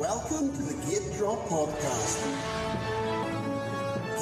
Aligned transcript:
Welcome 0.00 0.50
to 0.56 0.62
the 0.62 0.90
Gate 0.90 1.14
Drop 1.18 1.40
Podcast. 1.40 2.24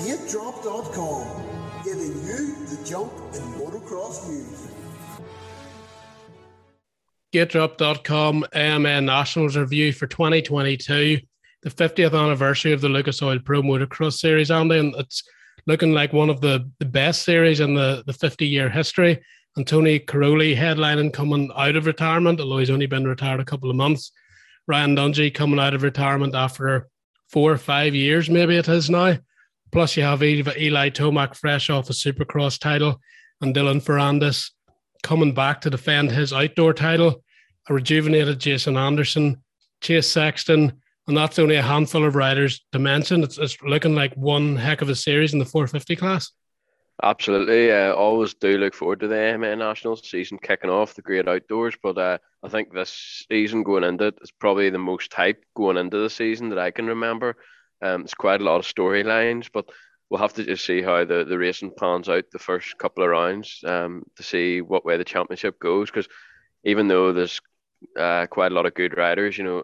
GateDrop.com, 0.04 1.84
giving 1.84 2.20
you 2.26 2.66
the 2.66 2.84
jump 2.84 3.12
in 3.32 3.42
motocross 3.52 4.28
news. 4.28 4.66
GateDrop.com 7.32 8.44
AMA 8.54 9.02
Nationals 9.02 9.56
review 9.56 9.92
for 9.92 10.08
2022, 10.08 11.20
the 11.62 11.70
50th 11.70 12.24
anniversary 12.24 12.72
of 12.72 12.80
the 12.80 12.88
Lucas 12.88 13.22
Oil 13.22 13.38
Pro 13.38 13.62
Motocross 13.62 14.14
Series, 14.14 14.50
Andy, 14.50 14.78
and 14.78 14.96
it's 14.96 15.22
looking 15.68 15.92
like 15.92 16.12
one 16.12 16.28
of 16.28 16.40
the, 16.40 16.68
the 16.80 16.86
best 16.86 17.22
series 17.22 17.60
in 17.60 17.74
the, 17.74 18.02
the 18.04 18.12
50 18.12 18.48
year 18.48 18.68
history. 18.68 19.22
And 19.54 19.64
Tony 19.64 20.00
Cairoli 20.00 20.56
headlining 20.56 21.12
coming 21.12 21.52
out 21.54 21.76
of 21.76 21.86
retirement, 21.86 22.40
although 22.40 22.58
he's 22.58 22.68
only 22.68 22.86
been 22.86 23.06
retired 23.06 23.38
a 23.38 23.44
couple 23.44 23.70
of 23.70 23.76
months. 23.76 24.10
Ryan 24.68 24.94
Dungey 24.94 25.32
coming 25.32 25.58
out 25.58 25.74
of 25.74 25.82
retirement 25.82 26.34
after 26.34 26.88
four 27.28 27.50
or 27.50 27.58
five 27.58 27.94
years, 27.94 28.28
maybe 28.28 28.56
it 28.56 28.68
is 28.68 28.90
now. 28.90 29.16
Plus, 29.72 29.96
you 29.96 30.02
have 30.02 30.22
Eli 30.22 30.90
Tomac 30.90 31.34
fresh 31.34 31.70
off 31.70 31.90
a 31.90 31.92
Supercross 31.94 32.60
title, 32.60 33.00
and 33.40 33.54
Dylan 33.54 33.82
Ferrandis 33.82 34.50
coming 35.02 35.32
back 35.32 35.62
to 35.62 35.70
defend 35.70 36.10
his 36.10 36.32
outdoor 36.32 36.74
title. 36.74 37.22
A 37.68 37.74
rejuvenated 37.74 38.38
Jason 38.38 38.76
Anderson, 38.76 39.42
Chase 39.80 40.10
Sexton, 40.10 40.72
and 41.06 41.16
that's 41.16 41.38
only 41.38 41.56
a 41.56 41.62
handful 41.62 42.04
of 42.04 42.14
riders 42.14 42.64
to 42.72 42.78
mention. 42.78 43.22
It's, 43.22 43.38
it's 43.38 43.60
looking 43.62 43.94
like 43.94 44.14
one 44.14 44.56
heck 44.56 44.82
of 44.82 44.88
a 44.88 44.94
series 44.94 45.32
in 45.32 45.38
the 45.38 45.44
450 45.44 45.96
class. 45.96 46.30
Absolutely. 47.02 47.70
Uh, 47.70 47.92
always 47.94 48.34
do 48.34 48.58
look 48.58 48.74
forward 48.74 49.00
to 49.00 49.08
the 49.08 49.16
AMA 49.16 49.54
Nationals 49.54 50.08
season 50.08 50.38
kicking 50.38 50.70
off, 50.70 50.94
the 50.94 51.02
great 51.02 51.28
outdoors. 51.28 51.74
But 51.80 51.96
uh, 51.96 52.18
I 52.42 52.48
think 52.48 52.72
this 52.72 53.24
season 53.30 53.62
going 53.62 53.84
into 53.84 54.06
it 54.06 54.18
is 54.20 54.32
probably 54.32 54.70
the 54.70 54.78
most 54.78 55.12
hype 55.14 55.44
going 55.54 55.76
into 55.76 55.98
the 55.98 56.10
season 56.10 56.48
that 56.48 56.58
I 56.58 56.72
can 56.72 56.86
remember. 56.86 57.36
Um, 57.80 58.02
it's 58.02 58.14
quite 58.14 58.40
a 58.40 58.44
lot 58.44 58.58
of 58.58 58.64
storylines, 58.66 59.48
but 59.52 59.66
we'll 60.10 60.20
have 60.20 60.32
to 60.34 60.44
just 60.44 60.66
see 60.66 60.82
how 60.82 61.04
the, 61.04 61.24
the 61.24 61.38
racing 61.38 61.72
pans 61.78 62.08
out 62.08 62.24
the 62.32 62.38
first 62.40 62.76
couple 62.78 63.04
of 63.04 63.10
rounds 63.10 63.60
um, 63.64 64.02
to 64.16 64.24
see 64.24 64.60
what 64.60 64.84
way 64.84 64.96
the 64.96 65.04
championship 65.04 65.60
goes. 65.60 65.88
Because 65.90 66.08
even 66.64 66.88
though 66.88 67.12
there's 67.12 67.40
uh, 67.96 68.26
quite 68.26 68.50
a 68.50 68.54
lot 68.56 68.66
of 68.66 68.74
good 68.74 68.96
riders, 68.96 69.38
you 69.38 69.44
know, 69.44 69.62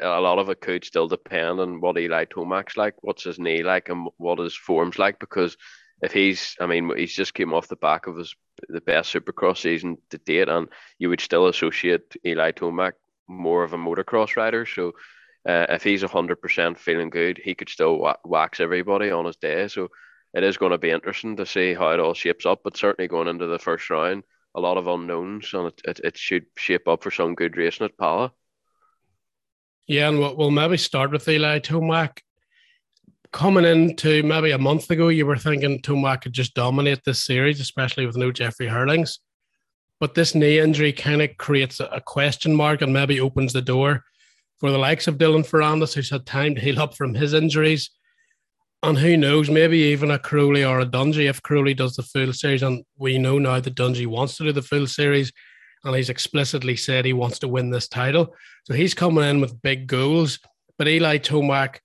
a 0.00 0.20
lot 0.20 0.40
of 0.40 0.48
it 0.50 0.60
could 0.60 0.84
still 0.84 1.06
depend 1.06 1.60
on 1.60 1.80
what 1.80 1.96
Eli 1.98 2.24
Tomac's 2.24 2.76
like, 2.76 2.94
what's 3.02 3.22
his 3.22 3.38
knee 3.38 3.62
like, 3.62 3.88
and 3.88 4.08
what 4.16 4.40
his 4.40 4.56
form's 4.56 4.98
like. 4.98 5.20
Because 5.20 5.56
if 6.04 6.12
he's, 6.12 6.54
I 6.60 6.66
mean, 6.66 6.94
he's 6.96 7.14
just 7.14 7.34
came 7.34 7.54
off 7.54 7.68
the 7.68 7.76
back 7.76 8.06
of 8.06 8.16
his 8.16 8.36
the 8.68 8.80
best 8.80 9.12
Supercross 9.12 9.58
season 9.58 9.96
to 10.10 10.18
date, 10.18 10.48
and 10.48 10.68
you 10.98 11.08
would 11.08 11.20
still 11.20 11.48
associate 11.48 12.14
Eli 12.24 12.52
Tomac 12.52 12.92
more 13.26 13.64
of 13.64 13.72
a 13.72 13.76
motocross 13.76 14.36
rider. 14.36 14.66
So 14.66 14.92
uh, 15.48 15.66
if 15.70 15.82
he's 15.82 16.02
hundred 16.02 16.40
percent 16.40 16.78
feeling 16.78 17.10
good, 17.10 17.40
he 17.42 17.54
could 17.54 17.68
still 17.68 18.14
wax 18.24 18.60
everybody 18.60 19.10
on 19.10 19.24
his 19.24 19.36
day. 19.36 19.66
So 19.68 19.88
it 20.34 20.44
is 20.44 20.58
going 20.58 20.72
to 20.72 20.78
be 20.78 20.90
interesting 20.90 21.36
to 21.36 21.46
see 21.46 21.74
how 21.74 21.90
it 21.90 22.00
all 22.00 22.14
shapes 22.14 22.46
up. 22.46 22.60
But 22.62 22.76
certainly 22.76 23.08
going 23.08 23.28
into 23.28 23.46
the 23.46 23.58
first 23.58 23.88
round, 23.90 24.24
a 24.54 24.60
lot 24.60 24.76
of 24.76 24.86
unknowns, 24.86 25.52
and 25.54 25.68
it, 25.68 25.80
it, 25.84 26.00
it 26.04 26.16
should 26.16 26.46
shape 26.56 26.86
up 26.86 27.02
for 27.02 27.10
some 27.10 27.34
good 27.34 27.56
racing 27.56 27.86
at 27.86 27.96
Pala. 27.96 28.32
Yeah, 29.86 30.08
and 30.08 30.18
we'll, 30.18 30.36
we'll 30.36 30.50
maybe 30.50 30.76
start 30.76 31.10
with 31.10 31.28
Eli 31.28 31.58
Tomac 31.58 32.20
coming 33.34 33.64
into 33.64 34.22
maybe 34.22 34.52
a 34.52 34.58
month 34.58 34.88
ago, 34.92 35.08
you 35.08 35.26
were 35.26 35.36
thinking 35.36 35.82
Tomac 35.82 36.22
could 36.22 36.32
just 36.32 36.54
dominate 36.54 37.00
this 37.04 37.24
series, 37.24 37.60
especially 37.60 38.06
with 38.06 38.16
no 38.16 38.30
Jeffrey 38.30 38.68
Herlings. 38.68 39.18
But 39.98 40.14
this 40.14 40.36
knee 40.36 40.60
injury 40.60 40.92
kind 40.92 41.20
of 41.20 41.36
creates 41.36 41.80
a 41.80 42.00
question 42.06 42.54
mark 42.54 42.80
and 42.80 42.92
maybe 42.92 43.20
opens 43.20 43.52
the 43.52 43.60
door 43.60 44.04
for 44.60 44.70
the 44.70 44.78
likes 44.78 45.08
of 45.08 45.18
Dylan 45.18 45.44
Ferrandis, 45.44 45.94
who's 45.94 46.10
had 46.10 46.24
time 46.26 46.54
to 46.54 46.60
heal 46.60 46.80
up 46.80 46.96
from 46.96 47.12
his 47.12 47.34
injuries. 47.34 47.90
And 48.84 48.96
who 48.96 49.16
knows, 49.16 49.50
maybe 49.50 49.78
even 49.78 50.12
a 50.12 50.18
Cairoli 50.18 50.68
or 50.68 50.78
a 50.78 50.86
Dungey 50.86 51.28
if 51.28 51.42
Cairoli 51.42 51.76
does 51.76 51.96
the 51.96 52.04
full 52.04 52.32
series. 52.32 52.62
And 52.62 52.84
we 52.98 53.18
know 53.18 53.38
now 53.38 53.58
that 53.58 53.74
Dungey 53.74 54.06
wants 54.06 54.36
to 54.36 54.44
do 54.44 54.52
the 54.52 54.62
full 54.62 54.86
series 54.86 55.32
and 55.82 55.96
he's 55.96 56.10
explicitly 56.10 56.76
said 56.76 57.04
he 57.04 57.12
wants 57.12 57.40
to 57.40 57.48
win 57.48 57.70
this 57.70 57.88
title. 57.88 58.36
So 58.64 58.74
he's 58.74 58.94
coming 58.94 59.24
in 59.24 59.40
with 59.40 59.60
big 59.60 59.88
goals. 59.88 60.38
But 60.78 60.86
Eli 60.86 61.18
Tomac, 61.18 61.78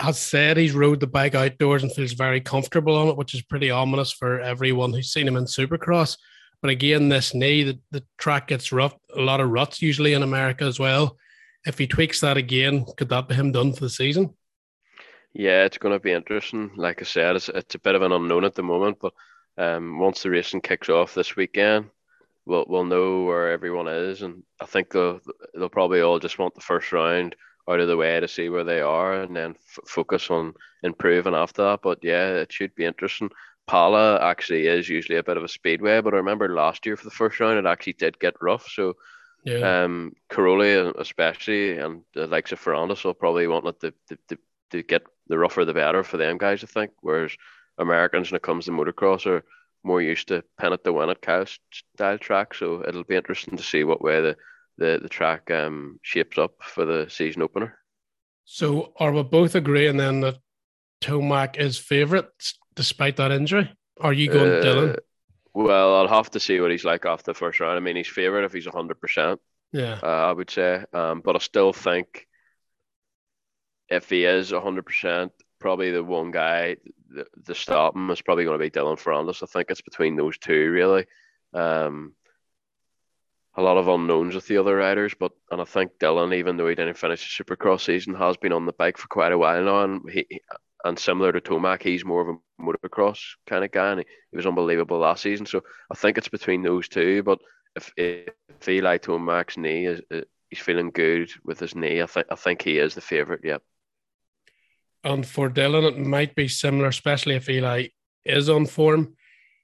has 0.00 0.18
said 0.18 0.56
he's 0.56 0.72
rode 0.72 1.00
the 1.00 1.06
bike 1.06 1.34
outdoors 1.34 1.82
and 1.82 1.92
feels 1.92 2.12
very 2.12 2.40
comfortable 2.40 2.96
on 2.96 3.08
it, 3.08 3.16
which 3.16 3.34
is 3.34 3.42
pretty 3.42 3.70
ominous 3.70 4.10
for 4.10 4.40
everyone 4.40 4.92
who's 4.92 5.12
seen 5.12 5.28
him 5.28 5.36
in 5.36 5.44
Supercross. 5.44 6.16
But 6.62 6.70
again, 6.70 7.08
this 7.08 7.34
knee, 7.34 7.62
the, 7.62 7.78
the 7.90 8.04
track 8.18 8.48
gets 8.48 8.72
rough, 8.72 8.94
a 9.14 9.20
lot 9.20 9.40
of 9.40 9.50
ruts 9.50 9.80
usually 9.80 10.14
in 10.14 10.22
America 10.22 10.64
as 10.64 10.78
well. 10.78 11.16
If 11.66 11.78
he 11.78 11.86
tweaks 11.86 12.20
that 12.20 12.36
again, 12.36 12.86
could 12.96 13.10
that 13.10 13.28
be 13.28 13.34
him 13.34 13.52
done 13.52 13.72
for 13.72 13.80
the 13.80 13.90
season? 13.90 14.34
Yeah, 15.32 15.64
it's 15.64 15.78
going 15.78 15.94
to 15.94 16.00
be 16.00 16.12
interesting. 16.12 16.70
Like 16.76 17.00
I 17.00 17.04
said, 17.04 17.36
it's, 17.36 17.48
it's 17.48 17.74
a 17.74 17.78
bit 17.78 17.94
of 17.94 18.02
an 18.02 18.12
unknown 18.12 18.44
at 18.44 18.54
the 18.54 18.62
moment, 18.62 18.98
but 19.00 19.12
um, 19.58 19.98
once 19.98 20.22
the 20.22 20.30
racing 20.30 20.62
kicks 20.62 20.88
off 20.88 21.14
this 21.14 21.36
weekend, 21.36 21.90
we'll 22.46 22.64
we'll 22.68 22.84
know 22.84 23.22
where 23.22 23.50
everyone 23.50 23.88
is, 23.88 24.22
and 24.22 24.42
I 24.60 24.66
think 24.66 24.90
they'll 24.90 25.20
they'll 25.54 25.68
probably 25.68 26.00
all 26.00 26.18
just 26.18 26.38
want 26.38 26.54
the 26.54 26.60
first 26.60 26.92
round 26.92 27.36
out 27.68 27.80
of 27.80 27.88
the 27.88 27.96
way 27.96 28.18
to 28.20 28.28
see 28.28 28.48
where 28.48 28.64
they 28.64 28.80
are 28.80 29.22
and 29.22 29.34
then 29.36 29.50
f- 29.50 29.78
focus 29.86 30.30
on 30.30 30.54
improving 30.82 31.34
after 31.34 31.62
that. 31.62 31.80
But 31.82 31.98
yeah, 32.02 32.28
it 32.34 32.52
should 32.52 32.74
be 32.74 32.84
interesting. 32.84 33.30
Pala 33.66 34.20
actually 34.20 34.66
is 34.66 34.88
usually 34.88 35.18
a 35.18 35.22
bit 35.22 35.36
of 35.36 35.44
a 35.44 35.48
speedway, 35.48 36.00
but 36.00 36.14
I 36.14 36.18
remember 36.18 36.54
last 36.54 36.86
year 36.86 36.96
for 36.96 37.04
the 37.04 37.10
first 37.10 37.38
round 37.38 37.58
it 37.58 37.66
actually 37.66 37.92
did 37.94 38.18
get 38.18 38.34
rough. 38.40 38.66
So 38.68 38.96
yeah. 39.44 39.82
um 39.84 40.12
Cairoli 40.30 40.92
especially 40.98 41.78
and 41.78 42.02
the 42.14 42.26
likes 42.26 42.52
of 42.52 42.60
Ferrandis 42.60 43.04
will 43.04 43.14
probably 43.14 43.46
want 43.46 43.66
it 43.66 43.80
to, 43.80 43.94
to, 44.08 44.18
to, 44.28 44.38
to 44.70 44.82
get 44.82 45.02
the 45.28 45.38
rougher 45.38 45.64
the 45.64 45.74
better 45.74 46.02
for 46.02 46.16
them 46.16 46.38
guys, 46.38 46.64
I 46.64 46.66
think. 46.66 46.90
Whereas 47.00 47.32
Americans 47.78 48.30
when 48.30 48.36
it 48.36 48.42
comes 48.42 48.64
to 48.64 48.72
motocross 48.72 49.26
are 49.26 49.44
more 49.82 50.02
used 50.02 50.28
to 50.28 50.44
pin 50.58 50.72
it 50.72 50.84
to 50.84 50.92
win 50.92 51.10
it 51.10 51.58
style 51.72 52.18
track. 52.18 52.54
So 52.54 52.84
it'll 52.86 53.04
be 53.04 53.16
interesting 53.16 53.56
to 53.56 53.62
see 53.62 53.84
what 53.84 54.02
way 54.02 54.20
the 54.20 54.36
the 54.80 54.98
the 55.00 55.08
track 55.08 55.50
um, 55.50 56.00
shapes 56.02 56.38
up 56.38 56.54
for 56.62 56.84
the 56.84 57.06
season 57.08 57.42
opener. 57.42 57.78
So, 58.44 58.92
are 58.96 59.12
we 59.12 59.22
both 59.22 59.54
agreeing 59.54 59.98
then 59.98 60.20
that 60.22 60.38
Tomac 61.00 61.56
is 61.56 61.78
favourite 61.78 62.26
despite 62.74 63.16
that 63.16 63.30
injury? 63.30 63.70
Are 64.00 64.12
you 64.12 64.28
going 64.28 64.50
uh, 64.50 64.64
Dylan? 64.64 64.98
Well, 65.54 65.96
I'll 65.96 66.08
have 66.08 66.30
to 66.32 66.40
see 66.40 66.60
what 66.60 66.70
he's 66.70 66.84
like 66.84 67.04
after 67.06 67.30
the 67.30 67.38
first 67.38 67.60
round. 67.60 67.76
I 67.76 67.80
mean, 67.80 67.96
he's 67.96 68.08
favourite 68.08 68.44
if 68.44 68.52
he's 68.52 68.66
hundred 68.66 69.00
percent. 69.00 69.40
Yeah, 69.72 70.00
uh, 70.02 70.06
I 70.06 70.32
would 70.32 70.50
say. 70.50 70.82
Um, 70.92 71.20
but 71.24 71.36
I 71.36 71.38
still 71.38 71.72
think 71.72 72.26
if 73.88 74.08
he 74.08 74.24
is 74.24 74.50
hundred 74.50 74.86
percent, 74.86 75.32
probably 75.60 75.92
the 75.92 76.02
one 76.02 76.30
guy 76.30 76.76
the, 77.08 77.26
the 77.44 77.54
stop 77.54 77.94
him 77.94 78.10
is 78.10 78.22
probably 78.22 78.44
going 78.44 78.58
to 78.58 78.64
be 78.64 78.70
Dylan 78.70 79.00
Ferrandis. 79.00 79.42
I 79.42 79.46
think 79.46 79.70
it's 79.70 79.82
between 79.82 80.16
those 80.16 80.38
two 80.38 80.70
really. 80.70 81.06
Um, 81.52 82.14
a 83.56 83.62
lot 83.62 83.76
of 83.76 83.88
unknowns 83.88 84.34
with 84.34 84.46
the 84.46 84.58
other 84.58 84.76
riders, 84.76 85.12
but 85.18 85.32
and 85.50 85.60
I 85.60 85.64
think 85.64 85.92
Dylan, 85.98 86.34
even 86.34 86.56
though 86.56 86.68
he 86.68 86.74
didn't 86.74 86.96
finish 86.96 87.36
the 87.36 87.44
Supercross 87.44 87.82
season, 87.82 88.14
has 88.14 88.36
been 88.36 88.52
on 88.52 88.66
the 88.66 88.72
bike 88.72 88.96
for 88.96 89.08
quite 89.08 89.32
a 89.32 89.38
while 89.38 89.64
now, 89.64 89.82
and 89.84 90.08
he 90.10 90.26
and 90.84 90.98
similar 90.98 91.32
to 91.32 91.40
Tomac, 91.40 91.82
he's 91.82 92.04
more 92.04 92.22
of 92.22 92.36
a 92.36 92.62
motocross 92.62 93.20
kind 93.46 93.64
of 93.64 93.70
guy, 93.70 93.90
and 93.90 94.00
he, 94.00 94.06
he 94.30 94.36
was 94.36 94.46
unbelievable 94.46 94.98
last 94.98 95.22
season. 95.22 95.46
So 95.46 95.62
I 95.90 95.94
think 95.94 96.16
it's 96.16 96.28
between 96.28 96.62
those 96.62 96.88
two. 96.88 97.22
But 97.22 97.38
if 97.76 97.92
if 97.96 98.68
Eli 98.68 98.98
Tomac's 98.98 99.56
knee 99.56 99.86
is, 99.86 100.00
is 100.10 100.24
he's 100.48 100.60
feeling 100.60 100.90
good 100.90 101.30
with 101.44 101.60
his 101.60 101.74
knee, 101.74 102.02
I 102.02 102.06
think 102.06 102.26
I 102.30 102.36
think 102.36 102.62
he 102.62 102.78
is 102.78 102.94
the 102.94 103.00
favorite. 103.00 103.40
Yeah. 103.42 103.58
And 105.02 105.26
for 105.26 105.48
Dylan, 105.48 105.88
it 105.88 105.98
might 105.98 106.34
be 106.34 106.46
similar, 106.48 106.88
especially 106.88 107.36
if 107.36 107.48
Eli 107.48 107.88
is 108.24 108.48
on 108.48 108.66
form 108.66 109.16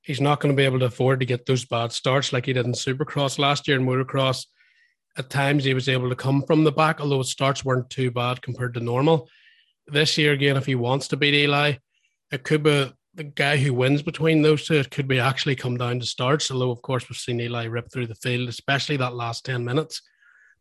he's 0.07 0.21
not 0.21 0.39
going 0.39 0.55
to 0.55 0.57
be 0.57 0.65
able 0.65 0.79
to 0.79 0.87
afford 0.87 1.19
to 1.19 1.27
get 1.27 1.47
those 1.47 1.65
bad 1.65 1.91
starts 1.93 2.33
like 2.33 2.47
he 2.47 2.53
did 2.53 2.65
in 2.65 2.73
Supercross 2.73 3.41
last 3.41 3.67
year 3.67 3.77
in 3.77 3.85
Motocross. 3.85 4.47
At 5.19 5.31
times 5.31 5.65
he 5.65 5.75
was 5.75 5.89
able 5.89 6.09
to 6.09 6.15
come 6.15 6.43
from 6.43 6.63
the 6.63 6.71
back, 6.71 7.01
although 7.01 7.19
his 7.19 7.31
starts 7.31 7.65
weren't 7.65 7.91
too 7.91 8.13
bad 8.13 8.41
compared 8.41 8.75
to 8.75 8.81
normal. 8.81 9.29
This 9.89 10.17
year, 10.17 10.33
again, 10.33 10.57
if 10.57 10.65
he 10.65 10.77
wants 10.77 11.09
to 11.09 11.17
beat 11.17 11.35
Eli, 11.35 11.75
it 12.31 12.45
could 12.45 12.63
be 12.63 12.93
the 13.15 13.25
guy 13.25 13.57
who 13.57 13.75
wins 13.75 14.03
between 14.03 14.43
those 14.43 14.65
two. 14.65 14.75
It 14.75 14.91
could 14.93 15.09
be 15.09 15.19
actually 15.19 15.57
come 15.57 15.77
down 15.77 15.99
to 15.99 16.07
starts, 16.07 16.51
although, 16.53 16.71
of 16.71 16.83
course, 16.83 17.09
we've 17.09 17.17
seen 17.17 17.41
Eli 17.41 17.65
rip 17.65 17.91
through 17.91 18.07
the 18.07 18.15
field, 18.15 18.49
especially 18.49 18.99
that 18.99 19.15
last 19.15 19.45
10 19.45 19.65
minutes. 19.65 20.03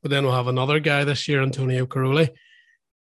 But 0.02 0.10
then 0.10 0.24
we'll 0.24 0.34
have 0.34 0.48
another 0.48 0.80
guy 0.80 1.04
this 1.04 1.28
year, 1.28 1.44
Antonio 1.44 1.86
Cairoli. 1.86 2.30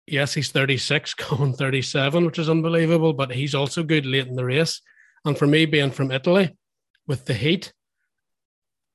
Yes, 0.07 0.35
he's 0.35 0.51
36, 0.51 1.15
going 1.31 1.53
37, 1.53 2.27
which 2.27 2.41
is 2.41 2.51
unbelievable, 2.51 3.13
but 3.13 3.31
he's 3.31 3.55
also 3.55 3.85
good 3.85 4.05
late 4.05 4.27
in 4.27 4.35
the 4.35 4.45
race. 4.45 4.81
And 5.25 5.37
for 5.37 5.47
me, 5.47 5.67
being 5.67 5.91
from 5.91 6.11
Italy, 6.11 6.57
with 7.07 7.25
the 7.25 7.35
heat 7.35 7.73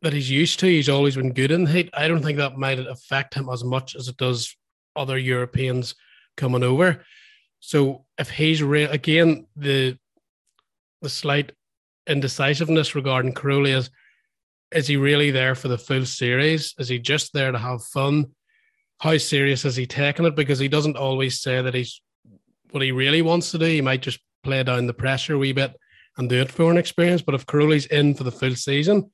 that 0.02 0.14
he's 0.14 0.30
used 0.30 0.60
to, 0.60 0.68
he's 0.68 0.90
always 0.90 1.16
been 1.16 1.34
good 1.34 1.52
in 1.52 1.64
the 1.64 1.72
heat. 1.72 1.90
I 1.94 2.08
don't 2.08 2.22
think 2.22 2.38
that 2.38 2.58
might 2.58 2.80
affect 2.80 3.34
him 3.34 3.50
as 3.50 3.64
much 3.64 3.96
as 3.96 4.08
it 4.08 4.18
does 4.18 4.56
other 4.96 5.18
Europeans 5.18 5.96
coming 6.38 6.64
over. 6.64 7.04
So 7.60 8.06
if 8.18 8.30
he's 8.30 8.64
real 8.64 8.90
again, 8.92 9.46
the 9.56 9.98
the 11.02 11.10
slight 11.10 11.54
indecisiveness 12.08 12.96
regarding 12.96 13.34
Cairoli 13.34 13.76
is 13.76 13.90
is 14.72 14.88
he 14.88 14.98
really 14.98 15.32
there 15.32 15.56
for 15.56 15.68
the 15.68 15.78
full 15.78 16.06
series? 16.06 16.76
Is 16.78 16.90
he 16.90 17.00
just 17.00 17.34
there 17.34 17.52
to 17.52 17.58
have 17.58 17.84
fun? 17.84 18.28
how 19.00 19.18
serious 19.18 19.66
is 19.66 19.76
he 19.76 19.86
taking 19.86 20.26
it? 20.26 20.36
Because 20.36 20.60
he 20.60 20.68
doesn't 20.68 20.98
always 20.98 21.40
say 21.40 21.62
that 21.62 21.74
he's 21.74 22.02
what 22.72 22.84
he 22.84 22.92
really 22.92 23.22
wants 23.22 23.52
to 23.52 23.58
do. 23.58 23.66
He 23.66 23.82
might 23.82 24.02
just 24.02 24.20
play 24.44 24.62
down 24.64 24.88
the 24.88 24.94
pressure 24.94 25.36
a 25.36 25.38
wee 25.38 25.54
bit 25.54 25.74
and 26.20 26.30
do 26.30 26.42
it 26.42 26.52
for 26.52 26.70
an 26.70 26.78
experience. 26.78 27.22
But 27.22 27.34
if 27.34 27.48
Cairoli's 27.48 27.88
in 27.88 28.14
for 28.14 28.24
the 28.24 28.32
full 28.32 28.56
season 28.56 29.10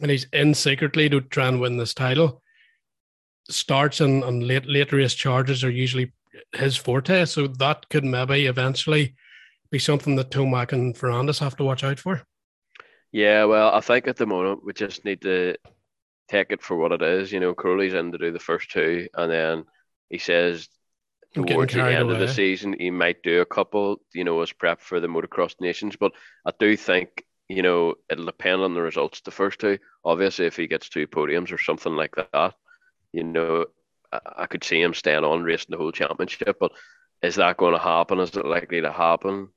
and 0.00 0.10
he's 0.10 0.26
in 0.32 0.52
secretly 0.52 1.08
to 1.08 1.20
try 1.20 1.48
and 1.48 1.60
win 1.60 1.76
this 1.76 1.94
title, 1.94 2.42
starts 3.48 4.00
and, 4.00 4.22
and 4.24 4.46
late 4.46 4.66
late 4.66 4.92
race 4.92 5.14
charges 5.14 5.64
are 5.64 5.70
usually 5.70 6.12
his 6.52 6.76
forte. 6.76 7.24
So 7.24 7.46
that 7.46 7.88
could 7.88 8.04
maybe 8.04 8.46
eventually 8.46 9.14
be 9.70 9.78
something 9.78 10.16
that 10.16 10.30
Tomac 10.30 10.72
and 10.72 10.94
Ferrandis 10.94 11.38
have 11.38 11.56
to 11.56 11.64
watch 11.64 11.84
out 11.84 12.00
for. 12.00 12.22
Yeah, 13.12 13.44
well, 13.44 13.72
I 13.72 13.80
think 13.80 14.06
at 14.08 14.16
the 14.16 14.26
moment 14.26 14.64
we 14.64 14.72
just 14.72 15.04
need 15.04 15.22
to 15.22 15.54
take 16.28 16.50
it 16.50 16.62
for 16.62 16.76
what 16.76 16.92
it 16.92 17.02
is. 17.02 17.32
You 17.32 17.40
know, 17.40 17.54
Cairoli's 17.54 17.94
in 17.94 18.12
to 18.12 18.18
do 18.18 18.32
the 18.32 18.38
first 18.38 18.70
two, 18.70 19.08
and 19.14 19.30
then 19.30 19.64
he 20.08 20.18
says 20.18 20.68
towards 21.34 21.74
the 21.74 21.82
end 21.82 22.10
away. 22.10 22.14
of 22.14 22.20
the 22.20 22.28
season 22.28 22.74
he 22.78 22.90
might 22.90 23.22
do 23.22 23.40
a 23.40 23.46
couple, 23.46 24.00
you 24.14 24.24
know, 24.24 24.40
as 24.40 24.52
prep 24.52 24.80
for 24.80 25.00
the 25.00 25.06
motocross 25.06 25.54
nations. 25.60 25.96
But 25.96 26.12
I 26.44 26.52
do 26.58 26.76
think, 26.76 27.24
you 27.48 27.62
know, 27.62 27.94
it'll 28.10 28.26
depend 28.26 28.62
on 28.62 28.74
the 28.74 28.82
results 28.82 29.20
the 29.20 29.30
first 29.30 29.60
two. 29.60 29.78
Obviously, 30.04 30.46
if 30.46 30.56
he 30.56 30.66
gets 30.66 30.88
two 30.88 31.06
podiums 31.06 31.52
or 31.52 31.58
something 31.58 31.94
like 31.94 32.16
that, 32.32 32.54
you 33.12 33.24
know, 33.24 33.66
I, 34.12 34.20
I 34.38 34.46
could 34.46 34.64
see 34.64 34.80
him 34.80 34.94
staying 34.94 35.24
on 35.24 35.42
racing 35.42 35.70
the 35.70 35.78
whole 35.78 35.92
championship. 35.92 36.56
But 36.58 36.72
is 37.22 37.36
that 37.36 37.56
going 37.56 37.74
to 37.74 37.78
happen? 37.80 38.18
Is 38.20 38.36
it 38.36 38.44
likely 38.44 38.80
to 38.80 38.92
happen? 38.92 39.48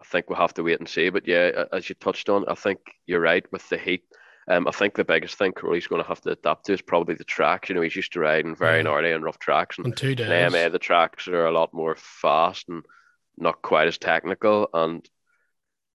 I 0.00 0.04
think 0.04 0.28
we'll 0.28 0.38
have 0.38 0.54
to 0.54 0.62
wait 0.62 0.80
and 0.80 0.88
see. 0.88 1.10
But 1.10 1.28
yeah, 1.28 1.64
as 1.72 1.88
you 1.88 1.94
touched 1.94 2.28
on, 2.28 2.44
I 2.48 2.54
think 2.54 2.80
you're 3.06 3.20
right 3.20 3.44
with 3.52 3.68
the 3.68 3.78
heat. 3.78 4.04
Um, 4.48 4.66
I 4.66 4.72
think 4.72 4.94
the 4.94 5.04
biggest 5.04 5.36
thing 5.36 5.52
Cairoli's 5.52 5.86
going 5.86 6.02
to 6.02 6.08
have 6.08 6.20
to 6.22 6.30
adapt 6.30 6.66
to 6.66 6.72
is 6.72 6.82
probably 6.82 7.14
the 7.14 7.24
tracks. 7.24 7.68
You 7.68 7.74
know, 7.74 7.80
he's 7.80 7.96
used 7.96 8.12
to 8.14 8.20
riding 8.20 8.56
very 8.56 8.82
gnarly 8.82 9.12
and 9.12 9.22
rough 9.22 9.38
tracks, 9.38 9.78
and 9.78 9.86
in 9.86 9.92
two 9.92 10.14
days. 10.14 10.26
In 10.26 10.32
AMA, 10.32 10.70
the 10.70 10.78
tracks 10.78 11.28
are 11.28 11.46
a 11.46 11.52
lot 11.52 11.72
more 11.72 11.94
fast 11.96 12.68
and 12.68 12.84
not 13.36 13.62
quite 13.62 13.88
as 13.88 13.98
technical. 13.98 14.68
And 14.74 15.08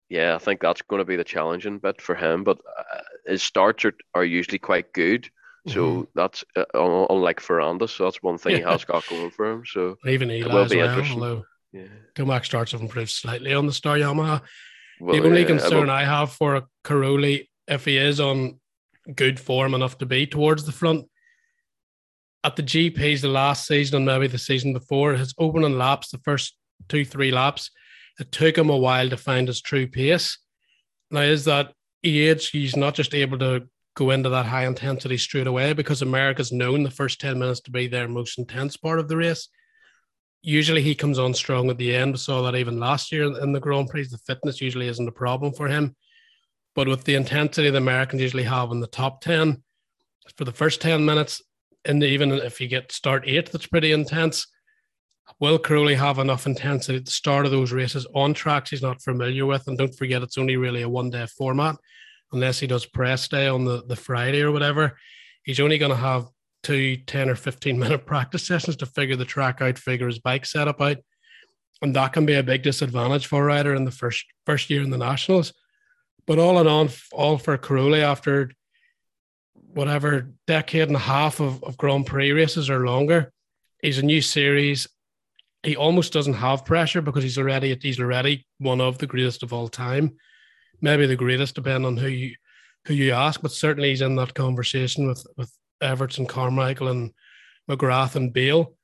yeah, 0.10 0.36
I 0.36 0.38
think 0.38 0.62
that's 0.62 0.82
going 0.82 1.00
to 1.00 1.06
be 1.06 1.18
the 1.18 1.24
challenging 1.24 1.80
bit 1.80 2.02
for 2.02 2.16
him. 2.16 2.44
But 2.44 2.60
uh, 2.60 3.02
his 3.26 3.44
starts 3.44 3.84
are, 3.84 3.94
are 4.16 4.26
usually 4.26 4.60
quite 4.60 4.94
good. 4.94 5.30
So 5.68 5.86
mm-hmm. 5.86 6.02
that's 6.16 6.46
uh, 6.56 6.64
unlike 6.74 7.42
Ferrandis. 7.42 7.90
So 7.90 8.06
that's 8.06 8.24
one 8.24 8.38
thing 8.38 8.54
yeah. 8.54 8.58
he 8.60 8.64
has 8.64 8.86
got 8.86 9.06
going 9.08 9.32
for 9.32 9.52
him. 9.52 9.64
So 9.66 9.98
even 10.08 10.32
Eli 10.32 10.54
will 10.54 10.70
be 10.70 10.78
well, 10.78 10.90
interesting. 10.90 11.22
Although 11.22 11.46
yeah. 11.74 11.88
Tomac 12.16 12.46
starts 12.46 12.72
have 12.72 12.82
improved 12.82 13.12
slightly 13.12 13.54
on 13.54 13.66
the 13.66 13.74
Star 13.74 13.98
Yamaha. 13.98 14.42
Well, 15.00 15.16
the 15.16 15.24
only 15.24 15.42
yeah, 15.42 15.48
concern 15.48 15.90
I 15.90 16.06
have 16.06 16.32
for 16.32 16.68
Cairoli 16.84 17.50
if 17.68 17.86
he 17.86 17.98
is 17.98 18.20
on 18.20 18.60
good 19.16 19.40
form 19.40 19.74
enough 19.74 19.98
to 20.00 20.06
be 20.06 20.26
towards 20.26 20.66
the 20.66 20.72
front. 20.72 21.06
At 22.44 22.56
the 22.56 22.64
GPs 22.64 23.22
the 23.22 23.28
last 23.28 23.68
season 23.68 23.98
and 23.98 24.06
maybe 24.06 24.28
the 24.28 24.38
season 24.38 24.74
before, 24.74 25.14
his 25.14 25.34
opening 25.38 25.78
laps, 25.78 26.12
the 26.12 26.20
first 26.20 26.56
two, 26.88 27.04
three 27.04 27.32
laps, 27.32 27.72
it 28.20 28.32
took 28.32 28.58
him 28.58 28.70
a 28.70 28.78
while 28.78 29.10
to 29.10 29.18
find 29.18 29.48
his 29.48 29.62
true 29.62 29.88
pace. 29.88 30.38
Now, 31.12 31.22
is 31.22 31.46
that 31.46 31.74
age, 32.04 32.50
he's 32.50 32.76
not 32.76 32.94
just 32.94 33.14
able 33.14 33.40
to 33.40 33.68
go 33.96 34.12
into 34.12 34.30
that 34.30 34.46
high 34.46 34.66
intensity 34.66 35.18
straight 35.18 35.48
away 35.48 35.74
because 35.74 36.02
America's 36.02 36.52
known 36.52 36.84
the 36.84 36.92
first 36.92 37.20
10 37.20 37.40
minutes 37.40 37.62
to 37.62 37.72
be 37.72 37.88
their 37.88 38.08
most 38.08 38.38
intense 38.38 38.78
part 38.78 39.00
of 39.00 39.08
the 39.08 39.18
race. 39.18 39.50
Usually 40.44 40.82
he 40.82 40.96
comes 40.96 41.18
on 41.18 41.34
strong 41.34 41.70
at 41.70 41.78
the 41.78 41.96
end. 41.96 42.14
We 42.14 42.18
saw 42.18 42.44
that 42.44 42.56
even 42.56 42.80
last 42.80 43.12
year 43.12 43.24
in 43.42 43.52
the 43.52 43.60
Grand 43.60 43.90
Prix. 43.90 44.08
The 44.08 44.20
fitness 44.20 44.62
usually 44.62 44.88
isn't 44.88 45.08
a 45.08 45.12
problem 45.12 45.52
for 45.54 45.68
him. 45.68 45.96
But 46.78 46.88
with 46.88 47.06
the 47.06 47.16
intensity 47.16 47.72
the 47.72 47.80
Americans 47.80 48.22
usually 48.22 48.44
have 48.44 48.70
in 48.72 48.82
the 48.82 48.86
top 48.86 49.22
10, 49.22 49.64
for 50.36 50.46
the 50.46 50.52
first 50.52 50.80
10 50.80 51.04
minutes, 51.04 51.42
and 51.86 52.04
even 52.04 52.32
if 52.32 52.62
you 52.62 52.68
get 52.68 52.92
start 52.92 53.24
eight, 53.26 53.52
that's 53.52 53.66
pretty 53.66 53.92
intense. 53.92 54.46
Will 55.40 55.58
Cairoli 55.58 55.98
have 55.98 56.20
enough 56.20 56.46
intensity 56.46 57.00
at 57.00 57.06
the 57.06 57.12
start 57.12 57.46
of 57.46 57.52
those 57.52 57.72
races 57.72 58.06
on 58.14 58.36
tracks 58.36 58.70
he's 58.70 58.84
not 58.84 59.02
familiar 59.02 59.48
with? 59.48 59.68
And 59.68 59.76
don't 59.76 59.98
forget, 59.98 60.22
it's 60.22 60.38
only 60.38 60.56
really 60.56 60.84
a 60.84 60.90
one 60.90 61.10
day 61.10 61.26
format, 61.36 61.78
unless 62.32 62.60
he 62.60 62.68
does 62.68 62.86
press 62.86 63.28
day 63.28 63.48
on 63.48 63.66
the, 63.66 63.84
the 63.88 63.96
Friday 63.96 64.44
or 64.44 64.52
whatever. 64.52 65.00
He's 65.42 65.60
only 65.60 65.80
going 65.80 65.90
to 65.90 65.98
have 65.98 66.28
two 66.62 66.98
10 66.98 67.28
or 67.28 67.36
15 67.36 67.80
minute 67.80 68.06
practice 68.06 68.46
sessions 68.46 68.76
to 68.76 68.86
figure 68.86 69.16
the 69.16 69.26
track 69.26 69.64
out, 69.64 69.80
figure 69.80 70.06
his 70.06 70.20
bike 70.20 70.46
setup 70.46 70.80
out. 70.80 70.98
And 71.82 71.96
that 71.96 72.14
can 72.14 72.28
be 72.28 72.36
a 72.36 72.44
big 72.44 72.62
disadvantage 72.62 73.26
for 73.26 73.42
a 73.42 73.46
rider 73.48 73.74
in 73.74 73.84
the 73.84 73.90
first 73.90 74.26
first 74.46 74.70
year 74.70 74.84
in 74.84 74.92
the 74.92 74.98
Nationals. 75.00 75.54
But 76.28 76.40
all 76.40 76.60
in 76.60 76.68
all, 76.68 76.90
all 77.14 77.38
for 77.38 77.58
Cairoli 77.58 78.02
after 78.02 78.52
whatever 79.54 80.34
decade 80.46 80.90
and 80.90 80.96
a 80.96 81.00
half 81.00 81.40
of, 81.40 81.64
of 81.64 81.78
Grand 81.78 82.06
Prix 82.06 82.32
races 82.32 82.70
or 82.70 82.86
longer, 82.86 83.32
he's 83.82 83.98
a 83.98 84.06
new 84.06 84.22
series. 84.22 84.88
He 85.64 85.76
almost 85.76 86.14
doesn't 86.14 86.34
have 86.34 86.66
pressure 86.66 87.02
because 87.02 87.24
he's 87.24 87.38
already 87.38 87.78
he's 87.82 88.00
already 88.00 88.46
one 88.60 88.82
of 88.82 88.98
the 88.98 89.08
greatest 89.08 89.42
of 89.42 89.54
all 89.54 89.70
time, 89.70 90.18
maybe 90.82 91.08
the 91.08 91.16
greatest, 91.16 91.56
depending 91.56 91.86
on 91.86 91.98
who 91.98 92.08
you 92.08 92.36
who 92.86 92.94
you 92.94 93.12
ask. 93.14 93.42
But 93.42 93.52
certainly 93.52 93.90
he's 93.90 94.02
in 94.02 94.16
that 94.18 94.34
conversation 94.34 95.08
with 95.08 95.26
with 95.38 95.52
Everts 95.82 96.18
and 96.18 96.28
Carmichael 96.28 96.90
and 96.90 97.14
McGrath 97.70 98.16
and 98.16 98.34
Bayle. 98.34 98.76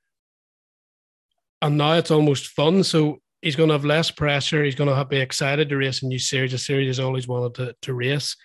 And 1.61 1.77
now 1.77 1.93
it's 1.93 2.11
almost 2.11 2.47
fun. 2.47 2.83
So 2.83 3.21
he's 3.43 3.55
going 3.55 3.69
to 3.69 3.73
have 3.73 3.85
less 3.85 4.09
pressure. 4.09 4.63
He's 4.63 4.75
going 4.75 4.89
to 4.89 4.95
have, 4.95 5.09
be 5.09 5.17
excited 5.17 5.69
to 5.69 5.77
race 5.77 6.01
a 6.01 6.07
new 6.07 6.17
series. 6.17 6.53
A 6.53 6.57
series 6.57 6.87
he's 6.87 6.99
always 6.99 7.27
wanted 7.27 7.53
to, 7.55 7.75
to 7.81 7.93
race 7.93 8.35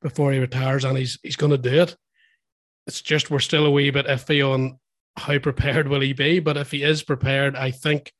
before 0.00 0.32
he 0.32 0.38
retires, 0.38 0.84
and 0.84 0.96
he's 0.96 1.18
he's 1.22 1.36
going 1.36 1.52
to 1.52 1.58
do 1.58 1.82
it. 1.82 1.96
It's 2.86 3.02
just 3.02 3.30
we're 3.30 3.40
still 3.40 3.66
a 3.66 3.70
wee 3.70 3.90
bit 3.90 4.06
iffy 4.06 4.46
on 4.46 4.78
how 5.16 5.38
prepared 5.38 5.88
will 5.88 6.00
he 6.00 6.12
be. 6.12 6.38
But 6.38 6.56
if 6.56 6.70
he 6.70 6.82
is 6.82 7.02
prepared, 7.02 7.56
I 7.56 7.70
think 7.70 8.12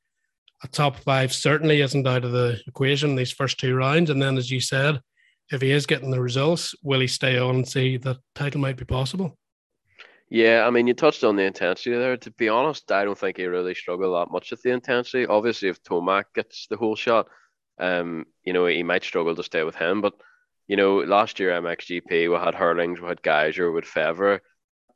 a 0.63 0.69
top 0.69 0.97
five 0.97 1.33
certainly 1.33 1.81
isn't 1.81 2.07
out 2.07 2.25
of 2.25 2.33
the 2.33 2.61
equation 2.67 3.15
these 3.15 3.33
first 3.33 3.59
two 3.59 3.75
rounds. 3.75 4.11
And 4.11 4.21
then, 4.21 4.37
as 4.37 4.51
you 4.51 4.61
said, 4.61 5.01
if 5.51 5.61
he 5.61 5.71
is 5.71 5.87
getting 5.87 6.11
the 6.11 6.21
results, 6.21 6.75
will 6.83 7.01
he 7.01 7.07
stay 7.07 7.39
on 7.39 7.57
and 7.57 7.69
see 7.69 7.97
that 7.99 8.17
title 8.35 8.61
might 8.61 8.77
be 8.77 8.85
possible? 8.85 9.37
Yeah, 10.35 10.67
I 10.67 10.71
mean, 10.71 10.89
you 10.89 10.95
touched 10.95 11.23
on 11.23 11.37
the 11.37 11.45
intensity 11.45 11.93
there. 11.97 12.17
To 12.17 12.31
be 12.33 12.49
honest, 12.49 12.91
I 12.91 13.05
don't 13.05 13.17
think 13.17 13.37
he 13.37 13.47
really 13.47 13.73
struggled 13.73 14.17
that 14.17 14.33
much 14.33 14.51
with 14.51 14.63
the 14.63 14.73
intensity. 14.73 15.27
Obviously, 15.27 15.69
if 15.69 15.81
Tomac 15.85 16.25
gets 16.35 16.67
the 16.67 16.77
whole 16.77 16.97
shot, 16.97 17.29
um, 17.79 18.27
you 18.43 18.53
know, 18.53 18.67
he 18.67 18.83
might 18.83 19.05
struggle 19.05 19.37
to 19.37 19.45
stay 19.45 19.63
with 19.63 19.77
him. 19.77 20.01
But, 20.01 20.15
you 20.67 20.75
know, 20.77 20.97
last 20.97 21.39
year 21.39 21.53
MXGP, 21.53 22.29
we 22.29 22.35
had 22.35 22.57
Herlings, 22.57 23.01
we 23.01 23.07
had 23.07 23.23
Gajser, 23.23 23.73
we 23.73 23.77
had 23.77 23.85
Febvre, 23.85 24.41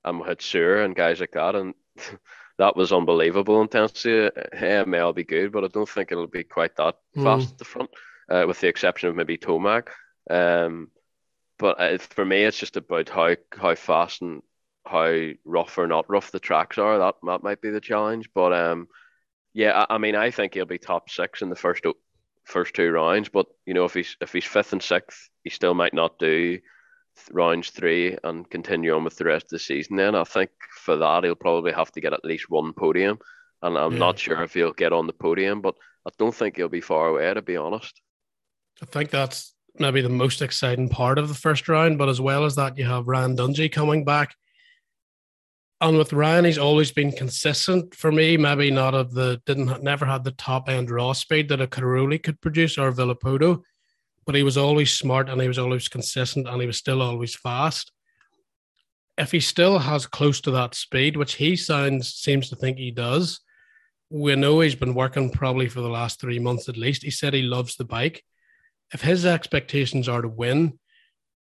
and 0.05 0.19
we 0.19 0.27
had 0.27 0.43
Seewer 0.43 0.83
and 0.83 0.97
guys 0.97 1.21
like 1.21 1.35
that. 1.35 1.55
And 1.55 1.75
that 2.59 2.75
was 2.75 2.91
unbelievable 2.91 3.63
intensity. 3.63 4.29
May 4.61 4.99
all 4.99 5.13
be 5.13 5.23
good, 5.23 5.53
but 5.53 5.63
I 5.63 5.69
don't 5.69 5.89
think 5.89 6.11
it'll 6.11 6.27
be 6.27 6.43
quite 6.43 6.75
that 6.79 6.97
mm. 7.17 7.23
fast 7.23 7.53
at 7.53 7.59
the 7.59 7.65
front, 7.65 7.91
uh, 8.29 8.45
with 8.49 8.59
the 8.59 8.67
exception 8.67 9.09
of 9.09 9.15
maybe 9.15 9.39
Tomac. 9.39 9.91
Um, 10.29 10.91
but 11.61 11.81
uh, 11.81 11.99
for 11.99 12.25
me, 12.25 12.43
it's 12.43 12.59
just 12.59 12.77
about 12.77 13.09
how 13.09 13.37
how 13.57 13.77
fast 13.77 14.21
and 14.21 14.43
how 14.89 15.31
rough 15.45 15.77
or 15.79 15.87
not 15.87 16.09
rough 16.09 16.33
the 16.33 16.41
tracks 16.41 16.79
are. 16.79 16.99
That 16.99 17.17
that 17.27 17.43
might 17.43 17.61
be 17.61 17.71
the 17.71 17.81
challenge. 17.81 18.31
But 18.35 18.53
um, 18.53 18.89
yeah, 19.53 19.85
I, 19.89 19.95
I 19.95 19.99
mean, 19.99 20.15
I 20.15 20.31
think 20.31 20.55
he'll 20.55 20.65
be 20.65 20.79
top 20.79 21.11
six 21.11 21.43
in 21.43 21.51
the 21.51 21.57
first 21.57 21.85
first 22.45 22.75
two 22.75 22.91
rounds. 22.91 23.29
But 23.29 23.47
you 23.67 23.75
know, 23.75 23.85
if 23.85 23.95
he's 23.95 24.17
if 24.21 24.33
he's 24.33 24.45
fifth 24.45 24.73
and 24.73 24.83
sixth, 24.83 25.29
he 25.45 25.51
still 25.51 25.75
might 25.75 25.95
not 25.95 26.19
do 26.19 26.59
rounds 27.33 27.71
three 27.71 28.17
and 28.23 28.49
continue 28.49 28.95
on 28.95 29.05
with 29.05 29.17
the 29.17 29.25
rest 29.25 29.47
of 29.47 29.51
the 29.51 29.59
season. 29.59 29.97
Then 29.97 30.15
I 30.15 30.25
think 30.25 30.51
for 30.71 30.97
that 30.97 31.25
he'll 31.25 31.35
probably 31.35 31.73
have 31.73 31.93
to 31.93 32.01
get 32.01 32.13
at 32.13 32.25
least 32.25 32.51
one 32.51 32.73
podium, 32.73 33.19
and 33.63 33.77
I'm 33.77 33.93
yeah. 33.93 33.99
not 33.99 34.19
sure 34.19 34.43
if 34.43 34.55
he'll 34.55 34.73
get 34.73 34.93
on 34.93 35.07
the 35.07 35.13
podium, 35.13 35.61
but 35.61 35.75
I 36.07 36.11
don't 36.19 36.35
think 36.35 36.57
he'll 36.57 36.69
be 36.69 36.81
far 36.81 37.09
away 37.09 37.33
to 37.33 37.43
be 37.43 37.57
honest. 37.57 38.01
I 38.81 38.87
think 38.87 39.11
that's 39.11 39.55
maybe 39.79 40.01
the 40.01 40.09
most 40.09 40.43
exciting 40.43 40.89
part 40.89 41.19
of 41.19 41.29
the 41.29 41.35
first 41.35 41.69
round, 41.69 41.99
but 41.99 42.09
as 42.09 42.21
well 42.21 42.45
as 42.45 42.57
that, 42.57 42.79
you 42.79 42.85
have 42.85 43.09
Ryan 43.09 43.37
Dungey 43.37 43.71
coming 43.71 44.05
back 44.05 44.35
and 45.81 45.97
with 45.97 46.13
Ryan, 46.13 46.45
he's 46.45 46.59
always 46.59 46.91
been 46.91 47.13
consistent 47.13 47.95
for 47.95 48.11
me. 48.11 48.37
Maybe 48.37 48.71
not 48.71 48.95
of 48.95 49.15
the 49.15 49.41
didn't 49.47 49.83
never 49.83 50.05
had 50.05 50.25
the 50.25 50.33
top 50.33 50.69
end 50.69 50.91
raw 50.91 51.13
speed 51.13 51.49
that 51.49 51.61
a 51.61 51.69
Cairoli 51.69 52.21
could 52.21 52.41
produce 52.41 52.77
or 52.79 52.91
Villopoto, 52.93 53.63
but 54.27 54.35
he 54.35 54.43
was 54.43 54.57
always 54.57 54.93
smart 54.93 55.29
and 55.29 55.41
he 55.41 55.47
was 55.47 55.59
always 55.59 55.89
consistent 55.89 56.49
and 56.49 56.61
he 56.61 56.67
was 56.67 56.79
still 56.79 57.01
always 57.01 57.37
fast. 57.37 57.93
If 59.17 59.31
he 59.31 59.41
still 59.41 59.79
has 59.79 60.07
close 60.07 60.41
to 60.43 60.51
that 60.53 60.75
speed, 60.75 61.17
which 61.17 61.35
he 61.35 61.55
sounds 61.55 62.13
seems 62.13 62.49
to 62.51 62.57
think 62.57 62.79
he 62.79 62.91
does, 62.91 63.41
we 64.11 64.35
know 64.35 64.61
he's 64.61 64.75
been 64.75 64.95
working 64.95 65.31
probably 65.31 65.69
for 65.69 65.81
the 65.81 65.89
last 65.89 66.21
three 66.21 66.39
months 66.41 66.69
at 66.69 66.77
least. 66.77 67.05
He 67.05 67.11
said 67.11 67.35
he 67.35 67.43
loves 67.43 67.77
the 67.77 67.85
bike. 67.85 68.25
If 68.93 69.03
his 69.03 69.25
expectations 69.27 70.09
are 70.09 70.23
to 70.23 70.29
win, 70.29 70.79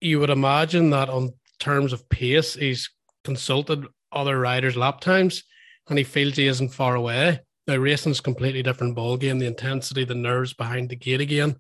you 0.00 0.18
would 0.18 0.30
imagine 0.30 0.90
that 0.90 1.08
on 1.08 1.34
terms 1.60 1.92
of 1.92 2.08
pace, 2.08 2.54
he's 2.54 2.90
consulted 3.22 3.86
other 4.14 4.38
riders' 4.38 4.76
lap 4.76 5.00
times, 5.00 5.42
and 5.88 5.98
he 5.98 6.04
feels 6.04 6.36
he 6.36 6.46
isn't 6.46 6.70
far 6.70 6.94
away. 6.94 7.40
Now, 7.66 7.76
racing's 7.76 8.20
completely 8.20 8.62
different 8.62 8.94
ball 8.94 9.16
game. 9.16 9.38
The 9.38 9.46
intensity, 9.46 10.04
the 10.04 10.14
nerves 10.14 10.52
behind 10.52 10.90
the 10.90 10.96
gate 10.96 11.20
again, 11.20 11.56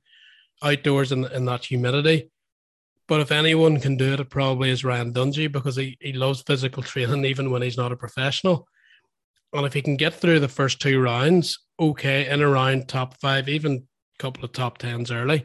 outdoors 0.62 1.12
in, 1.12 1.24
in 1.26 1.44
that 1.46 1.64
humidity. 1.64 2.30
But 3.06 3.20
if 3.20 3.32
anyone 3.32 3.80
can 3.80 3.96
do 3.96 4.12
it, 4.12 4.20
it 4.20 4.30
probably 4.30 4.70
is 4.70 4.84
Ryan 4.84 5.12
Dungey 5.12 5.50
because 5.50 5.76
he, 5.76 5.96
he 6.00 6.12
loves 6.12 6.42
physical 6.42 6.82
training 6.84 7.24
even 7.24 7.50
when 7.50 7.62
he's 7.62 7.76
not 7.76 7.92
a 7.92 7.96
professional. 7.96 8.66
And 9.52 9.66
if 9.66 9.72
he 9.72 9.82
can 9.82 9.96
get 9.96 10.14
through 10.14 10.40
the 10.40 10.48
first 10.48 10.80
two 10.80 11.00
rounds, 11.00 11.58
okay, 11.78 12.28
in 12.28 12.42
around 12.42 12.88
top 12.88 13.20
five, 13.20 13.48
even 13.48 13.86
a 14.18 14.22
couple 14.22 14.44
of 14.44 14.52
top 14.52 14.78
tens 14.78 15.12
early, 15.12 15.44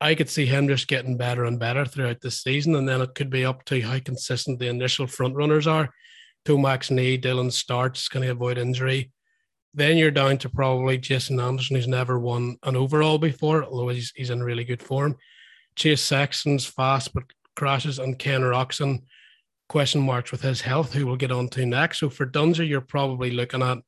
I 0.00 0.14
could 0.14 0.28
see 0.28 0.44
him 0.44 0.68
just 0.68 0.88
getting 0.88 1.16
better 1.16 1.44
and 1.44 1.58
better 1.58 1.84
throughout 1.84 2.20
the 2.20 2.30
season. 2.30 2.74
And 2.74 2.88
then 2.88 3.00
it 3.00 3.14
could 3.14 3.30
be 3.30 3.44
up 3.44 3.64
to 3.66 3.80
how 3.80 3.98
consistent 3.98 4.58
the 4.58 4.68
initial 4.68 5.06
front 5.06 5.34
runners 5.34 5.66
are. 5.66 5.92
Tomac 6.44 6.90
knee, 6.90 7.18
Dylan 7.18 7.50
starts, 7.50 8.08
can 8.08 8.22
he 8.22 8.28
avoid 8.28 8.58
injury? 8.58 9.10
Then 9.74 9.96
you're 9.96 10.10
down 10.10 10.38
to 10.38 10.48
probably 10.48 10.96
Jason 10.96 11.40
Anderson, 11.40 11.76
who's 11.76 11.88
never 11.88 12.18
won 12.18 12.56
an 12.62 12.76
overall 12.76 13.18
before, 13.18 13.64
although 13.64 13.88
he's, 13.88 14.12
he's 14.14 14.30
in 14.30 14.42
really 14.42 14.64
good 14.64 14.82
form. 14.82 15.16
Chase 15.74 16.02
Sexton's 16.02 16.64
fast 16.64 17.12
but 17.12 17.24
crashes, 17.56 17.98
and 17.98 18.18
Ken 18.18 18.42
Roczen, 18.42 19.02
question 19.68 20.00
marks 20.00 20.30
with 20.30 20.40
his 20.40 20.60
health, 20.60 20.92
who 20.92 21.06
we'll 21.06 21.16
get 21.16 21.32
on 21.32 21.48
to 21.48 21.66
next. 21.66 21.98
So 21.98 22.08
for 22.08 22.26
Dungey, 22.26 22.68
you're 22.68 22.80
probably 22.80 23.32
looking 23.32 23.62
at 23.62 23.78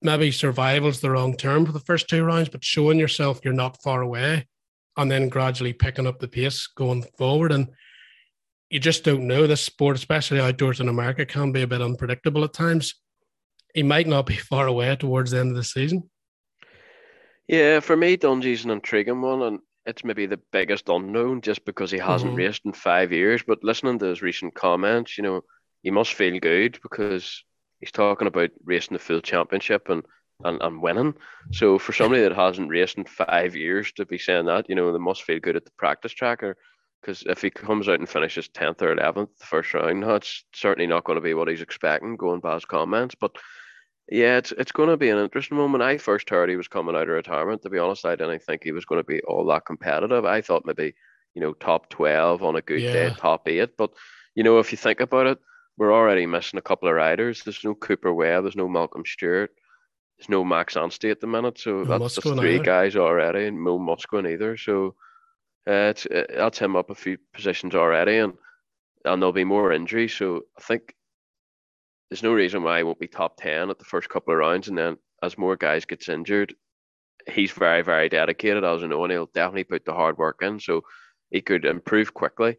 maybe 0.00 0.32
survival's 0.32 1.00
the 1.00 1.10
wrong 1.10 1.36
term 1.36 1.66
for 1.66 1.72
the 1.72 1.80
first 1.80 2.08
two 2.08 2.24
rounds, 2.24 2.48
but 2.48 2.64
showing 2.64 2.98
yourself 2.98 3.40
you're 3.44 3.52
not 3.52 3.82
far 3.82 4.00
away 4.00 4.46
and 4.96 5.10
then 5.10 5.28
gradually 5.28 5.72
picking 5.72 6.06
up 6.06 6.18
the 6.18 6.28
pace 6.28 6.66
going 6.66 7.04
forward. 7.18 7.52
And 7.52 7.68
you 8.70 8.78
just 8.78 9.04
don't 9.04 9.26
know 9.26 9.46
this 9.46 9.60
sport, 9.60 9.96
especially 9.96 10.40
outdoors 10.40 10.80
in 10.80 10.88
America, 10.88 11.26
can 11.26 11.52
be 11.52 11.62
a 11.62 11.66
bit 11.66 11.82
unpredictable 11.82 12.44
at 12.44 12.52
times. 12.52 12.94
He 13.74 13.82
might 13.82 14.06
not 14.06 14.26
be 14.26 14.36
far 14.50 14.66
away 14.66 14.94
towards 14.96 15.30
the 15.30 15.40
end 15.40 15.50
of 15.50 15.56
the 15.56 15.64
season. 15.64 16.10
Yeah, 17.48 17.80
for 17.80 17.96
me, 17.96 18.16
Dungey's 18.16 18.64
an 18.64 18.70
intriguing 18.70 19.20
one, 19.20 19.42
and 19.42 19.58
it's 19.84 20.04
maybe 20.04 20.26
the 20.26 20.40
biggest 20.52 20.88
unknown 20.88 21.40
just 21.40 21.64
because 21.64 21.90
he 21.90 21.98
hasn't 21.98 22.30
mm-hmm. 22.30 22.38
raced 22.38 22.62
in 22.64 22.72
five 22.72 23.12
years. 23.12 23.42
But 23.46 23.64
listening 23.64 23.98
to 23.98 24.06
his 24.06 24.22
recent 24.22 24.54
comments, 24.54 25.18
you 25.18 25.24
know, 25.24 25.42
he 25.82 25.90
must 25.90 26.14
feel 26.14 26.38
good 26.38 26.78
because 26.82 27.42
he's 27.80 27.90
talking 27.90 28.28
about 28.28 28.50
racing 28.64 28.94
the 28.94 29.00
full 29.00 29.20
championship 29.20 29.88
and, 29.88 30.04
and, 30.44 30.60
and 30.62 30.82
winning. 30.82 31.14
So 31.50 31.78
for 31.78 31.92
somebody 31.92 32.22
that 32.22 32.34
hasn't 32.34 32.70
raced 32.70 32.98
in 32.98 33.04
five 33.04 33.56
years 33.56 33.92
to 33.92 34.06
be 34.06 34.18
saying 34.18 34.46
that, 34.46 34.68
you 34.68 34.74
know, 34.74 34.92
they 34.92 34.98
must 34.98 35.22
feel 35.22 35.40
good 35.40 35.56
at 35.56 35.64
the 35.64 35.70
practice 35.78 36.12
tracker. 36.12 36.56
Because 37.00 37.24
if 37.26 37.42
he 37.42 37.50
comes 37.50 37.88
out 37.88 37.98
and 37.98 38.08
finishes 38.08 38.48
10th 38.48 38.80
or 38.82 38.94
11th 38.94 39.36
the 39.38 39.46
first 39.46 39.74
round, 39.74 40.04
that's 40.04 40.44
certainly 40.54 40.86
not 40.86 41.04
going 41.04 41.16
to 41.16 41.22
be 41.22 41.34
what 41.34 41.48
he's 41.48 41.60
expecting 41.60 42.16
going 42.16 42.38
by 42.38 42.54
his 42.54 42.64
comments. 42.64 43.16
But 43.20 43.32
yeah, 44.08 44.36
it's 44.36 44.52
it's 44.52 44.72
going 44.72 44.88
to 44.88 44.96
be 44.96 45.10
an 45.10 45.18
interesting 45.18 45.56
moment. 45.56 45.82
I 45.82 45.98
first 45.98 46.28
heard 46.28 46.48
he 46.48 46.56
was 46.56 46.68
coming 46.68 46.94
out 46.94 47.02
of 47.02 47.08
retirement. 47.08 47.62
To 47.62 47.70
be 47.70 47.78
honest, 47.78 48.04
I 48.04 48.14
didn't 48.14 48.42
think 48.42 48.62
he 48.62 48.72
was 48.72 48.84
going 48.84 49.00
to 49.00 49.06
be 49.06 49.20
all 49.22 49.46
that 49.46 49.66
competitive. 49.66 50.24
I 50.24 50.40
thought 50.42 50.66
maybe 50.66 50.94
you 51.34 51.40
know 51.40 51.54
top 51.54 51.88
twelve 51.88 52.42
on 52.42 52.56
a 52.56 52.62
good 52.62 52.82
yeah. 52.82 52.92
day, 52.92 53.14
top 53.16 53.48
eight. 53.48 53.76
But 53.76 53.90
you 54.34 54.44
know, 54.44 54.58
if 54.58 54.72
you 54.72 54.78
think 54.78 55.00
about 55.00 55.26
it, 55.26 55.38
we're 55.78 55.94
already 55.94 56.26
missing 56.26 56.58
a 56.58 56.62
couple 56.62 56.88
of 56.88 56.94
riders. 56.94 57.42
There's 57.42 57.64
no 57.64 57.74
Cooper 57.74 58.12
Webb. 58.12 58.44
There's 58.44 58.56
no 58.56 58.68
Malcolm 58.68 59.04
Stewart. 59.06 59.50
There's 60.22 60.28
no 60.28 60.44
Max 60.44 60.76
Anstie 60.76 61.10
at 61.10 61.20
the 61.20 61.26
minute. 61.26 61.58
So 61.58 61.82
no 61.82 61.98
that's, 61.98 62.14
that's 62.14 62.30
three 62.30 62.54
either. 62.54 62.64
guys 62.64 62.94
already, 62.94 63.46
and 63.46 63.60
Mo 63.60 63.76
Musquin 63.76 64.32
either. 64.32 64.56
So 64.56 64.94
uh, 65.68 65.90
it's 65.90 66.06
uh, 66.06 66.26
that's 66.32 66.60
him 66.60 66.76
up 66.76 66.90
a 66.90 66.94
few 66.94 67.18
positions 67.34 67.74
already, 67.74 68.18
and 68.18 68.34
and 69.04 69.20
there'll 69.20 69.32
be 69.32 69.42
more 69.42 69.72
injuries. 69.72 70.14
So 70.14 70.42
I 70.56 70.62
think 70.62 70.94
there's 72.08 72.22
no 72.22 72.32
reason 72.32 72.62
why 72.62 72.78
he 72.78 72.84
won't 72.84 73.00
be 73.00 73.08
top 73.08 73.36
10 73.38 73.70
at 73.70 73.78
the 73.80 73.84
first 73.84 74.08
couple 74.08 74.32
of 74.32 74.38
rounds. 74.38 74.68
And 74.68 74.78
then 74.78 74.96
as 75.24 75.38
more 75.38 75.56
guys 75.56 75.86
gets 75.86 76.08
injured, 76.08 76.54
he's 77.28 77.50
very, 77.50 77.82
very 77.82 78.08
dedicated, 78.08 78.62
as 78.64 78.84
I 78.84 78.86
know, 78.86 79.02
and 79.02 79.12
he'll 79.12 79.30
definitely 79.34 79.64
put 79.64 79.84
the 79.84 79.94
hard 79.94 80.18
work 80.18 80.40
in. 80.42 80.60
So 80.60 80.82
he 81.30 81.40
could 81.40 81.64
improve 81.64 82.14
quickly. 82.14 82.58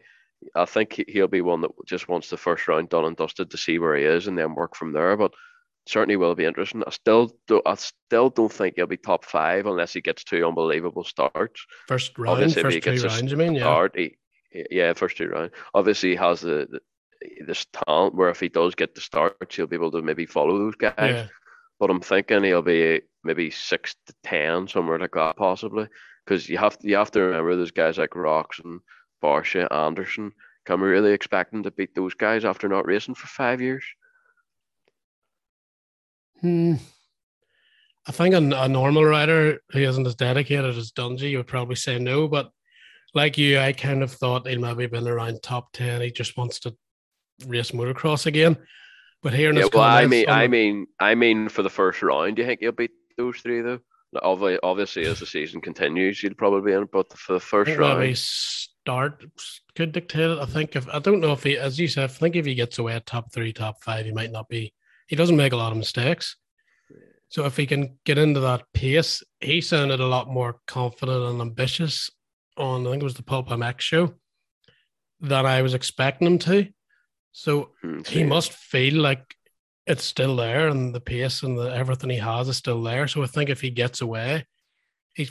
I 0.54 0.66
think 0.66 1.02
he'll 1.08 1.28
be 1.30 1.42
one 1.42 1.62
that 1.62 1.72
just 1.86 2.10
wants 2.10 2.30
the 2.30 2.36
first 2.36 2.68
round 2.68 2.90
done 2.90 3.06
and 3.06 3.16
dusted 3.16 3.52
to 3.52 3.58
see 3.58 3.80
where 3.80 3.96
he 3.96 4.04
is 4.04 4.28
and 4.28 4.38
then 4.38 4.56
work 4.56 4.76
from 4.76 4.92
there. 4.92 5.16
But 5.16 5.34
certainly 5.86 6.16
will 6.16 6.36
be 6.36 6.46
interesting. 6.46 6.84
I 6.86 6.92
still 6.92 7.32
do, 7.48 7.62
I 7.66 7.76
still 7.76 8.30
don't 8.30 8.52
think 8.52 8.76
he'll 8.76 8.88
be 8.88 8.98
top 8.98 9.26
five 9.26 9.66
unless 9.66 9.94
he 9.94 10.02
gets 10.02 10.24
two 10.24 10.46
unbelievable 10.48 11.04
starts. 11.04 11.66
First 11.88 12.18
round, 12.18 12.44
Obviously, 12.44 12.64
first 12.64 12.84
two 12.84 13.08
rounds, 13.08 13.32
you 13.32 13.38
mean? 13.38 13.56
Yeah. 13.56 13.62
Start, 13.62 13.96
he, 13.96 14.16
yeah, 14.70 14.94
first 14.94 15.18
two 15.18 15.28
rounds. 15.28 15.54
Obviously, 15.74 16.10
he 16.10 16.16
has 16.16 16.42
the, 16.42 16.68
the 16.70 16.80
this 17.46 17.66
talent 17.86 18.16
where 18.16 18.30
if 18.30 18.40
he 18.40 18.50
does 18.50 18.76
get 18.76 18.96
the 18.96 19.02
start, 19.02 19.54
he'll 19.54 19.68
be 19.68 19.76
able 19.76 19.92
to 19.92 20.02
maybe 20.02 20.26
follow 20.26 20.58
those 20.58 20.76
guys. 20.76 20.94
Yeah. 20.98 21.28
But 21.80 21.90
I'm 21.90 22.02
thinking 22.02 22.44
he'll 22.44 22.62
be 22.62 23.02
maybe 23.24 23.50
six 23.50 23.96
to 24.08 24.14
ten, 24.24 24.68
somewhere 24.68 25.00
like 25.00 25.14
that, 25.14 25.38
possibly. 25.38 25.88
Because 26.26 26.48
you 26.48 26.58
have 26.58 26.78
to, 26.80 26.88
you 26.88 26.96
have 26.96 27.12
to 27.12 27.22
remember 27.22 27.56
there's 27.56 27.72
guys 27.72 27.98
like 27.98 28.12
Roczen, 28.12 28.80
Barcia, 29.24 29.72
Anderson. 29.72 30.32
Can 30.66 30.80
we 30.80 30.88
really 30.88 31.12
expect 31.12 31.52
them 31.52 31.64
to 31.64 31.72
beat 31.72 31.96
those 31.96 32.14
guys 32.14 32.46
after 32.46 32.70
not 32.70 32.86
racing 32.86 33.16
for 33.16 33.28
five 33.28 33.60
years? 33.62 33.84
Hmm. 36.44 36.76
I 38.06 38.12
think 38.12 38.36
a, 38.36 38.38
a 38.38 38.68
normal 38.68 39.06
rider 39.06 39.62
who 39.72 39.80
isn't 39.80 40.06
as 40.06 40.16
dedicated 40.16 40.78
as 40.78 40.92
Dungey 40.92 41.38
would 41.38 41.48
probably 41.48 41.78
say 41.78 41.98
no, 41.98 42.28
but 42.28 42.52
like 43.14 43.38
you, 43.38 43.60
I 43.60 43.72
kind 43.72 44.04
of 44.04 44.12
thought 44.12 44.46
he'd 44.46 44.60
maybe 44.60 44.88
been 44.88 45.08
around 45.08 45.42
top 45.42 45.72
ten. 45.72 46.02
He 46.02 46.12
just 46.12 46.36
wants 46.36 46.60
to 46.62 46.76
race 47.48 47.72
motocross 47.72 48.26
again. 48.26 48.58
But 49.22 49.34
here 49.34 49.50
in 49.50 49.56
yeah, 49.56 49.68
well, 49.74 49.84
I 49.84 50.06
mean, 50.06 50.30
I 50.30 50.48
mean, 50.48 50.86
I 51.00 51.16
mean, 51.16 51.48
for 51.48 51.64
the 51.64 51.70
first 51.70 52.02
round, 52.02 52.36
do 52.36 52.42
you 52.42 52.48
think 52.48 52.60
he'll 52.60 52.74
beat 52.74 52.92
those 53.18 53.38
three 53.38 53.62
though? 53.62 53.80
Obviously, 54.22 55.06
as 55.06 55.22
the 55.22 55.26
season 55.26 55.62
continues, 55.62 56.20
he'll 56.20 56.34
probably 56.34 56.72
be 56.72 56.76
in. 56.76 56.90
But 56.92 57.18
for 57.18 57.34
the 57.34 57.40
first 57.40 57.76
round, 57.78 58.00
maybe 58.00 58.16
start 58.16 59.24
could 59.76 59.94
dictate 59.94 60.30
it. 60.30 60.40
I 60.40 60.46
think 60.46 60.76
if 60.76 60.90
I 60.90 61.00
don't 61.00 61.22
know 61.22 61.32
if 61.32 61.44
he, 61.44 61.58
as 61.58 61.80
you 61.80 61.88
said, 61.88 62.04
I 62.04 62.08
think 62.08 62.36
if 62.36 62.46
he 62.46 62.54
gets 62.54 62.80
away 62.80 62.94
at 62.96 63.06
top 63.06 63.32
three, 63.32 63.54
top 63.54 63.82
five, 63.82 64.06
he 64.06 64.12
might 64.12 64.32
not 64.32 64.50
be. 64.50 64.74
He 65.08 65.16
doesn't 65.16 65.38
make 65.38 65.54
a 65.54 65.58
lot 65.58 65.72
of 65.72 65.78
mistakes. 65.78 66.38
So 67.30 67.46
if 67.46 67.58
he 67.58 67.66
can 67.66 67.98
get 68.06 68.18
into 68.18 68.42
that 68.42 68.64
pace, 68.74 69.24
he 69.40 69.60
sounded 69.60 70.00
a 70.00 70.08
lot 70.08 70.30
more 70.30 70.60
confident 70.68 71.24
and 71.24 71.42
ambitious 71.42 72.12
on 72.58 72.86
I 72.86 72.92
think 72.92 73.02
it 73.02 73.06
was 73.06 73.16
the 73.16 73.24
Pulp 73.24 73.50
MX 73.50 73.80
show 73.82 74.14
than 75.20 75.46
I 75.46 75.62
was 75.64 75.74
expecting 75.74 76.28
him 76.28 76.38
to. 76.40 76.68
So 77.32 77.72
mm, 77.84 78.06
he 78.06 78.24
must 78.24 78.54
feel 78.54 79.02
like 79.02 79.36
it's 79.88 80.04
still 80.04 80.36
there 80.36 80.68
and 80.68 80.94
the 80.94 81.02
pace 81.02 81.42
and 81.44 81.58
the, 81.58 81.74
everything 81.74 82.12
he 82.12 82.18
has 82.18 82.48
is 82.48 82.58
still 82.58 82.82
there. 82.84 83.08
So 83.08 83.24
I 83.24 83.28
think 83.28 83.50
if 83.50 83.62
he 83.62 83.72
gets 83.72 84.02
away, 84.02 84.46
he 85.16 85.30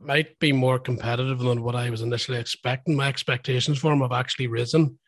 might 0.00 0.38
be 0.38 0.52
more 0.52 0.78
competitive 0.78 1.38
than 1.38 1.62
what 1.62 1.76
I 1.76 1.90
was 1.90 2.02
initially 2.02 2.38
expecting. 2.38 2.96
My 2.96 3.08
expectations 3.08 3.78
for 3.78 3.92
him 3.92 4.00
have 4.00 4.12
actually 4.12 4.48
risen 4.48 4.98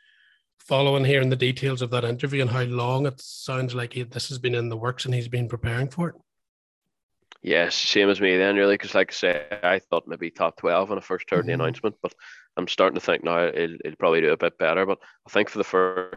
following 0.58 1.04
here 1.04 1.20
in 1.20 1.30
the 1.30 1.36
details 1.36 1.82
of 1.82 1.90
that 1.90 2.04
interview 2.04 2.42
and 2.42 2.50
how 2.50 2.62
long 2.62 3.06
it 3.06 3.20
sounds 3.20 3.74
like 3.74 3.94
he, 3.94 4.02
this 4.02 4.28
has 4.28 4.38
been 4.38 4.54
in 4.54 4.68
the 4.68 4.76
works 4.76 5.04
and 5.04 5.14
he's 5.14 5.28
been 5.28 5.48
preparing 5.48 5.88
for 5.88 6.10
it. 6.10 6.14
Yes, 7.42 7.76
same 7.76 8.10
as 8.10 8.20
me 8.20 8.36
then, 8.36 8.56
really, 8.56 8.74
because 8.74 8.94
like 8.94 9.12
I 9.12 9.14
say, 9.14 9.46
I 9.62 9.78
thought 9.78 10.08
maybe 10.08 10.30
top 10.30 10.56
12 10.56 10.90
when 10.90 10.98
I 10.98 11.02
first 11.02 11.30
heard 11.30 11.40
mm-hmm. 11.40 11.46
the 11.46 11.52
announcement, 11.54 11.94
but 12.02 12.12
I'm 12.56 12.66
starting 12.66 12.96
to 12.96 13.00
think 13.00 13.22
now 13.22 13.52
he'll, 13.52 13.76
he'll 13.84 13.96
probably 13.98 14.20
do 14.20 14.32
a 14.32 14.36
bit 14.36 14.58
better. 14.58 14.84
But 14.84 14.98
I 15.26 15.30
think 15.30 15.48
for 15.48 15.58
the 15.58 15.64
first 15.64 16.16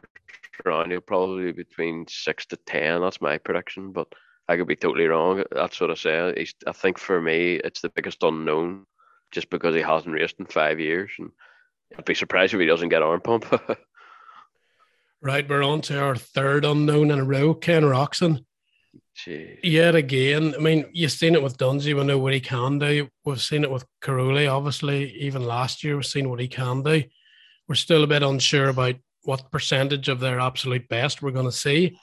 round, 0.65 0.91
he'll 0.91 1.01
probably 1.01 1.45
be 1.45 1.63
between 1.63 2.05
6 2.07 2.45
to 2.47 2.57
10. 2.57 3.01
That's 3.01 3.21
my 3.21 3.37
prediction, 3.37 3.91
but 3.91 4.07
I 4.47 4.57
could 4.57 4.67
be 4.67 4.75
totally 4.75 5.05
wrong. 5.05 5.43
That's 5.51 5.79
what 5.79 5.91
I 5.91 5.93
say. 5.93 6.33
He's, 6.35 6.55
I 6.65 6.71
think 6.71 6.97
for 6.97 7.21
me, 7.21 7.55
it's 7.63 7.81
the 7.81 7.89
biggest 7.89 8.23
unknown 8.23 8.85
just 9.31 9.49
because 9.49 9.75
he 9.75 9.81
hasn't 9.81 10.13
raced 10.13 10.39
in 10.39 10.47
five 10.47 10.79
years. 10.79 11.11
And 11.19 11.29
I'd 11.97 12.05
be 12.05 12.15
surprised 12.15 12.53
if 12.53 12.59
he 12.59 12.65
doesn't 12.65 12.89
get 12.89 13.03
arm 13.03 13.21
pump. 13.21 13.45
right, 15.21 15.47
we're 15.47 15.63
on 15.63 15.81
to 15.81 15.99
our 15.99 16.15
third 16.15 16.65
unknown 16.65 17.11
in 17.11 17.19
a 17.19 17.23
row, 17.23 17.53
Ken 17.53 17.83
Roczen. 17.83 18.43
Jeez. 19.17 19.59
Yet 19.63 19.95
again, 19.95 20.53
I 20.55 20.59
mean, 20.59 20.85
you've 20.93 21.11
seen 21.11 21.35
it 21.35 21.43
with 21.43 21.57
Dungey. 21.57 21.95
We 21.95 22.03
know 22.03 22.17
what 22.17 22.33
he 22.33 22.39
can 22.39 22.79
do. 22.79 23.07
We've 23.25 23.41
seen 23.41 23.63
it 23.63 23.71
with 23.71 23.85
Cairoli, 24.01 24.51
obviously. 24.51 25.11
Even 25.19 25.43
last 25.43 25.83
year, 25.83 25.95
we've 25.95 26.05
seen 26.05 26.29
what 26.29 26.39
he 26.39 26.47
can 26.47 26.81
do. 26.81 27.03
We're 27.67 27.75
still 27.75 28.03
a 28.03 28.07
bit 28.07 28.23
unsure 28.23 28.69
about 28.69 28.95
what 29.23 29.51
percentage 29.51 30.09
of 30.09 30.19
their 30.19 30.39
absolute 30.39 30.87
best 30.87 31.21
we're 31.21 31.31
going 31.31 31.45
to 31.45 31.51
see. 31.51 31.97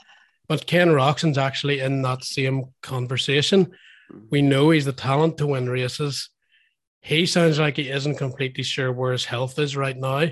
But 0.49 0.67
Ken 0.67 0.89
Roczen's 0.89 1.39
actually 1.39 1.81
in 1.81 2.03
that 2.03 2.25
same 2.25 2.67
conversation. 2.83 3.73
Mm. 4.13 4.23
We 4.31 4.43
know 4.43 4.71
he's 4.71 4.85
the 4.85 4.93
talent 4.93 5.39
to 5.39 5.47
win 5.47 5.69
races. 5.69 6.31
He 7.01 7.27
sounds 7.27 7.59
like 7.59 7.77
he 7.77 7.91
isn't 7.91 8.17
completely 8.17 8.65
sure 8.65 8.93
where 8.93 9.13
his 9.13 9.25
health 9.25 9.59
is 9.59 9.77
right 9.77 9.97
now, 9.97 10.31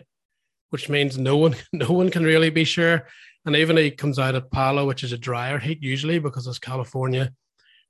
which 0.70 0.88
means 0.88 1.18
no 1.18 1.36
one, 1.36 1.54
no 1.72 1.90
one 1.90 2.10
can 2.10 2.24
really 2.24 2.50
be 2.50 2.64
sure. 2.64 3.06
And 3.44 3.54
even 3.54 3.76
he 3.76 3.90
comes 3.92 4.18
out 4.18 4.34
at 4.34 4.50
Pala, 4.50 4.84
which 4.84 5.04
is 5.04 5.12
a 5.12 5.18
drier 5.18 5.58
heat 5.58 5.82
usually 5.82 6.18
because 6.18 6.46
it's 6.46 6.58
California. 6.58 7.32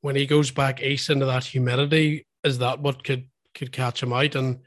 When 0.03 0.15
he 0.15 0.27
goes 0.27 0.51
back 0.51 0.83
east 0.83 1.09
into 1.09 1.27
that 1.27 1.45
humidity, 1.45 2.27
is 2.45 2.59
that 2.59 2.81
what 2.81 3.03
could 3.03 3.29
could 3.55 3.73
catch 3.73 4.03
him 4.03 4.13
out 4.13 4.35
and 4.35 4.59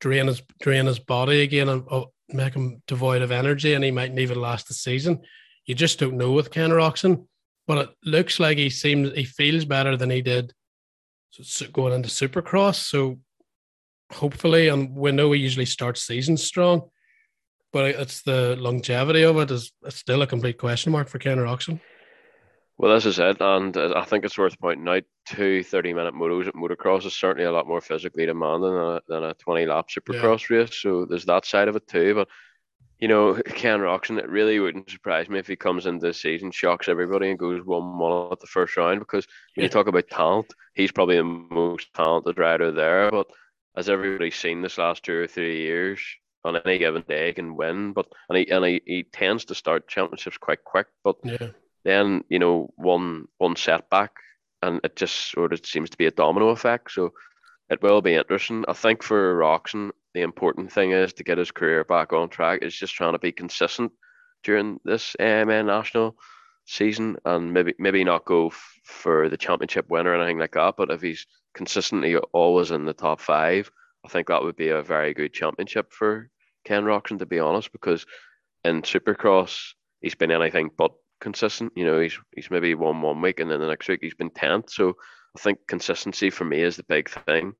drain 0.00 0.28
his 0.28 0.42
drain 0.62 0.86
his 0.86 1.00
body 1.00 1.42
again 1.42 1.68
and 1.68 1.84
uh, 1.90 2.04
make 2.28 2.54
him 2.54 2.80
devoid 2.86 3.22
of 3.22 3.32
energy, 3.32 3.74
and 3.74 3.84
he 3.84 3.90
mightn't 3.90 4.20
even 4.20 4.40
last 4.40 4.68
the 4.68 4.74
season. 4.74 5.20
You 5.66 5.74
just 5.74 5.98
don't 5.98 6.16
know 6.16 6.32
with 6.32 6.52
Ken 6.52 6.70
Roczen, 6.70 7.26
but 7.66 7.78
it 7.78 7.90
looks 8.04 8.38
like 8.38 8.56
he 8.56 8.70
seems 8.70 9.12
he 9.14 9.24
feels 9.24 9.64
better 9.64 9.96
than 9.96 10.10
he 10.10 10.22
did 10.22 10.52
going 11.72 11.92
into 11.92 12.08
Supercross. 12.08 12.76
So 12.76 13.18
hopefully, 14.12 14.68
and 14.68 14.94
we 14.94 15.12
know 15.12 15.32
he 15.32 15.40
usually 15.40 15.66
starts 15.66 16.02
season 16.02 16.36
strong 16.36 16.88
but 17.72 17.86
it's 17.86 18.22
the 18.22 18.56
longevity 18.56 19.22
of 19.22 19.36
it 19.38 19.50
is 19.50 19.72
it's 19.82 19.96
still 19.96 20.22
a 20.22 20.26
complete 20.26 20.58
question 20.58 20.92
mark 20.92 21.08
for 21.08 21.18
Ken 21.18 21.38
Roczen. 21.38 21.80
Well, 22.80 22.94
this 22.94 23.04
is 23.04 23.18
it, 23.18 23.36
and 23.40 23.76
I 23.76 24.04
think 24.04 24.24
it's 24.24 24.38
worth 24.38 24.58
pointing 24.58 24.88
out 24.88 25.02
two 25.26 25.62
30 25.62 25.92
minute 25.92 26.14
motos 26.14 26.48
at 26.48 26.54
motocross 26.54 27.04
is 27.04 27.12
certainly 27.12 27.44
a 27.44 27.52
lot 27.52 27.68
more 27.68 27.82
physically 27.82 28.24
demanding 28.24 28.72
than 28.72 28.82
a, 28.82 29.00
than 29.06 29.24
a 29.24 29.34
20 29.34 29.66
lap 29.66 29.88
supercross 29.90 30.48
yeah. 30.48 30.56
race. 30.56 30.74
So 30.74 31.04
there's 31.04 31.26
that 31.26 31.44
side 31.44 31.68
of 31.68 31.76
it 31.76 31.86
too. 31.86 32.14
But 32.14 32.28
you 32.98 33.08
know, 33.08 33.34
Ken 33.44 33.80
Roczen, 33.80 34.18
it 34.18 34.28
really 34.28 34.60
wouldn't 34.60 34.90
surprise 34.90 35.28
me 35.28 35.38
if 35.38 35.46
he 35.46 35.56
comes 35.56 35.86
into 35.86 36.06
the 36.06 36.14
season, 36.14 36.50
shocks 36.50 36.88
everybody, 36.88 37.30
and 37.30 37.38
goes 37.38 37.64
one 37.64 37.98
one 37.98 38.32
at 38.32 38.40
the 38.40 38.46
first 38.46 38.76
round. 38.76 39.00
Because 39.00 39.26
when 39.54 39.62
yeah. 39.62 39.64
you 39.64 39.68
talk 39.68 39.86
about 39.86 40.08
talent, 40.08 40.52
he's 40.74 40.92
probably 40.92 41.16
the 41.16 41.24
most 41.24 41.92
talented 41.94 42.38
rider 42.38 42.72
there. 42.72 43.10
But 43.10 43.26
as 43.76 43.88
everybody's 43.88 44.36
seen 44.36 44.62
this 44.62 44.78
last 44.78 45.02
two 45.02 45.14
or 45.14 45.26
three 45.26 45.58
years, 45.58 46.00
on 46.44 46.56
any 46.56 46.78
given 46.78 47.04
day 47.08 47.28
he 47.28 47.32
can 47.32 47.56
win. 47.56 47.92
But 47.92 48.06
and 48.28 48.38
he 48.38 48.48
and 48.50 48.64
he, 48.64 48.82
he 48.86 49.02
tends 49.04 49.44
to 49.46 49.54
start 49.54 49.88
championships 49.88 50.38
quite 50.38 50.64
quick. 50.64 50.86
But 51.04 51.16
yeah 51.22 51.48
then 51.84 52.22
you 52.28 52.38
know 52.38 52.70
one 52.76 53.26
one 53.38 53.56
setback 53.56 54.12
and 54.62 54.80
it 54.84 54.96
just 54.96 55.30
sort 55.30 55.52
of 55.52 55.64
seems 55.64 55.90
to 55.90 55.96
be 55.96 56.06
a 56.06 56.10
domino 56.10 56.48
effect. 56.48 56.90
So 56.92 57.12
it 57.70 57.82
will 57.82 58.02
be 58.02 58.14
interesting. 58.14 58.64
I 58.68 58.74
think 58.74 59.02
for 59.02 59.38
Roczen, 59.38 59.90
the 60.12 60.20
important 60.22 60.70
thing 60.72 60.90
is 60.90 61.12
to 61.14 61.24
get 61.24 61.38
his 61.38 61.50
career 61.50 61.84
back 61.84 62.12
on 62.12 62.28
track. 62.28 62.60
Is 62.62 62.74
just 62.74 62.94
trying 62.94 63.14
to 63.14 63.18
be 63.18 63.32
consistent 63.32 63.92
during 64.42 64.80
this 64.84 65.16
AMA 65.18 65.62
national 65.62 66.16
season 66.66 67.16
and 67.24 67.52
maybe 67.52 67.74
maybe 67.78 68.04
not 68.04 68.24
go 68.24 68.48
f- 68.48 68.80
for 68.84 69.28
the 69.28 69.36
championship 69.36 69.88
win 69.88 70.06
or 70.06 70.14
anything 70.14 70.38
like 70.38 70.52
that. 70.52 70.74
But 70.76 70.90
if 70.90 71.00
he's 71.00 71.26
consistently 71.54 72.16
always 72.16 72.70
in 72.70 72.84
the 72.84 72.92
top 72.92 73.20
five, 73.20 73.70
I 74.04 74.08
think 74.08 74.28
that 74.28 74.42
would 74.42 74.56
be 74.56 74.68
a 74.68 74.82
very 74.82 75.14
good 75.14 75.32
championship 75.32 75.92
for 75.92 76.30
Ken 76.64 76.84
Roczen, 76.84 77.18
to 77.18 77.26
be 77.26 77.38
honest, 77.38 77.72
because 77.72 78.06
in 78.64 78.82
Supercross 78.82 79.72
he's 80.00 80.14
been 80.14 80.30
anything 80.30 80.70
but 80.76 80.92
consistent. 81.20 81.72
You 81.76 81.86
know, 81.86 82.00
he's 82.00 82.18
he's 82.34 82.50
maybe 82.50 82.74
won 82.74 83.02
one 83.02 83.20
week 83.20 83.40
and 83.40 83.50
then 83.50 83.60
the 83.60 83.66
next 83.66 83.88
week 83.88 84.00
he's 84.02 84.14
been 84.14 84.30
tenth. 84.30 84.70
So 84.70 84.96
I 85.36 85.40
think 85.40 85.58
consistency 85.68 86.30
for 86.30 86.44
me 86.44 86.62
is 86.62 86.76
the 86.76 86.84
big 86.84 87.08
thing. 87.10 87.52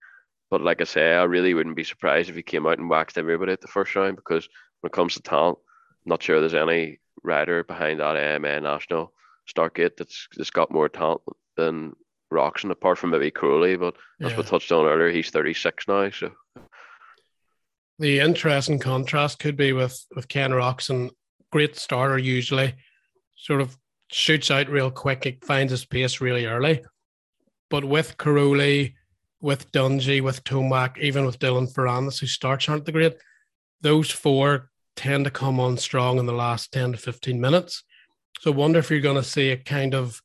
But 0.50 0.62
like 0.62 0.80
I 0.80 0.84
say, 0.84 1.14
I 1.14 1.22
really 1.24 1.54
wouldn't 1.54 1.76
be 1.76 1.84
surprised 1.84 2.28
if 2.28 2.36
he 2.36 2.42
came 2.42 2.66
out 2.66 2.78
and 2.78 2.90
waxed 2.90 3.18
everybody 3.18 3.52
at 3.52 3.60
the 3.60 3.68
first 3.68 3.94
round 3.94 4.16
because 4.16 4.48
when 4.80 4.88
it 4.88 4.92
comes 4.92 5.14
to 5.14 5.22
talent, 5.22 5.58
I'm 6.04 6.10
not 6.10 6.22
sure 6.22 6.40
there's 6.40 6.54
any 6.54 6.98
rider 7.22 7.62
behind 7.62 8.00
that 8.00 8.16
AMA 8.16 8.60
national 8.60 9.12
Startgate 9.48 9.96
that's 9.96 10.28
that's 10.36 10.50
got 10.50 10.72
more 10.72 10.88
talent 10.88 11.20
than 11.56 11.94
Roczen, 12.32 12.70
apart 12.70 12.98
from 12.98 13.10
maybe 13.10 13.30
Cairoli. 13.30 13.78
But 13.78 13.94
as 14.20 14.32
yeah. 14.32 14.36
we 14.36 14.42
touched 14.42 14.72
on 14.72 14.86
earlier, 14.86 15.10
he's 15.10 15.30
36 15.30 15.88
now. 15.88 16.10
So 16.10 16.32
the 17.98 18.20
interesting 18.20 18.78
contrast 18.78 19.38
could 19.38 19.56
be 19.56 19.72
with 19.72 20.04
with 20.14 20.28
Ken 20.28 20.50
Roczen, 20.50 21.10
great 21.52 21.76
starter 21.76 22.18
usually, 22.18 22.74
sort 23.36 23.60
of 23.60 23.76
shoots 24.10 24.50
out 24.50 24.68
real 24.68 24.90
quick. 24.90 25.26
It 25.26 25.44
finds 25.44 25.70
his 25.70 25.84
pace 25.84 26.20
really 26.20 26.46
early. 26.46 26.82
But 27.68 27.84
with 27.84 28.16
Cairoli, 28.16 28.94
with 29.40 29.70
Dungey, 29.72 30.22
with 30.22 30.42
Tomac, 30.44 30.98
even 30.98 31.24
with 31.24 31.38
Dylan 31.38 31.72
Ferrandis, 31.72 32.18
who 32.20 32.26
starts 32.26 32.68
aren't 32.68 32.84
the 32.84 32.92
great, 32.92 33.16
those 33.80 34.10
four 34.10 34.70
tend 34.96 35.24
to 35.24 35.30
come 35.30 35.60
on 35.60 35.76
strong 35.76 36.18
in 36.18 36.26
the 36.26 36.32
last 36.32 36.72
10 36.72 36.92
to 36.92 36.98
15 36.98 37.40
minutes. 37.40 37.84
So 38.40 38.52
I 38.52 38.56
wonder 38.56 38.78
if 38.78 38.90
you're 38.90 39.00
going 39.00 39.16
to 39.16 39.22
see 39.22 39.50
a 39.50 39.56
kind 39.56 39.94
of 39.94 40.20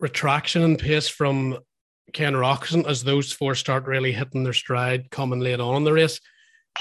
retraction 0.00 0.62
and 0.62 0.78
pace 0.78 1.08
from 1.08 1.58
Ken 2.12 2.34
Roczen 2.34 2.86
as 2.86 3.02
those 3.02 3.32
four 3.32 3.54
start 3.54 3.86
really 3.86 4.12
hitting 4.12 4.44
their 4.44 4.52
stride 4.52 5.10
coming 5.10 5.40
late 5.40 5.60
on 5.60 5.76
in 5.76 5.84
the 5.84 5.92
race, 5.92 6.20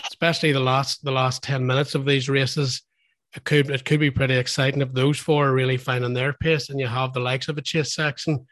especially 0.10 0.52
the 0.52 0.60
last 0.60 1.04
the 1.04 1.12
last 1.12 1.44
10 1.44 1.66
minutes 1.66 1.96
of 1.96 2.06
these 2.06 2.30
races 2.30 2.82
it 3.36 3.44
could 3.46 3.70
it 3.70 3.86
could 3.86 4.00
be 4.00 4.12
pretty 4.12 4.36
exciting 4.36 4.82
if 4.82 4.94
those 4.94 5.18
four 5.18 5.48
are 5.48 5.54
really 5.54 5.78
finding 5.78 6.14
their 6.14 6.34
pace 6.34 6.70
and 6.70 6.80
you 6.80 6.88
have 6.88 7.14
the 7.14 7.20
likes 7.20 7.48
of 7.48 7.58
a 7.58 7.62
Chase 7.62 7.96
Sexton. 7.96 8.46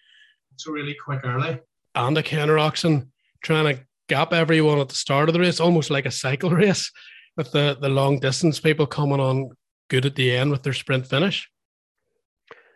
It's 0.53 0.67
really 0.67 0.95
quick 0.95 1.21
early. 1.23 1.59
And 1.95 2.17
a 2.17 2.23
Ken 2.23 2.47
Roczen 2.47 3.09
trying 3.43 3.75
to 3.75 3.83
gap 4.09 4.33
everyone 4.33 4.79
at 4.79 4.89
the 4.89 4.95
start 4.95 5.29
of 5.29 5.33
the 5.33 5.39
race, 5.39 5.59
almost 5.59 5.89
like 5.89 6.05
a 6.05 6.11
cycle 6.11 6.49
race, 6.63 6.91
with 7.37 7.51
the, 7.51 7.77
the 7.79 7.89
long 7.89 8.19
distance 8.19 8.59
people 8.59 8.87
coming 8.87 9.19
on 9.19 9.51
good 9.89 10.05
at 10.05 10.15
the 10.15 10.35
end 10.35 10.51
with 10.51 10.63
their 10.63 10.73
sprint 10.73 11.05
finish. 11.05 11.49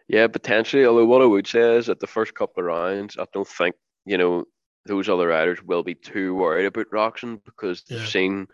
Yeah, 0.07 0.27
potentially. 0.27 0.85
Although 0.85 1.05
what 1.05 1.21
I 1.21 1.25
would 1.25 1.47
say 1.47 1.77
is 1.77 1.87
that 1.87 1.99
the 1.99 2.07
first 2.07 2.35
couple 2.35 2.61
of 2.61 2.67
rounds, 2.67 3.17
I 3.17 3.25
don't 3.33 3.47
think, 3.47 3.75
you 4.05 4.17
know, 4.17 4.45
those 4.85 5.09
other 5.09 5.27
riders 5.27 5.63
will 5.63 5.83
be 5.83 5.95
too 5.95 6.35
worried 6.35 6.65
about 6.65 6.91
Roczen 6.91 7.41
because 7.43 7.83
they've 7.83 8.07
seen 8.07 8.47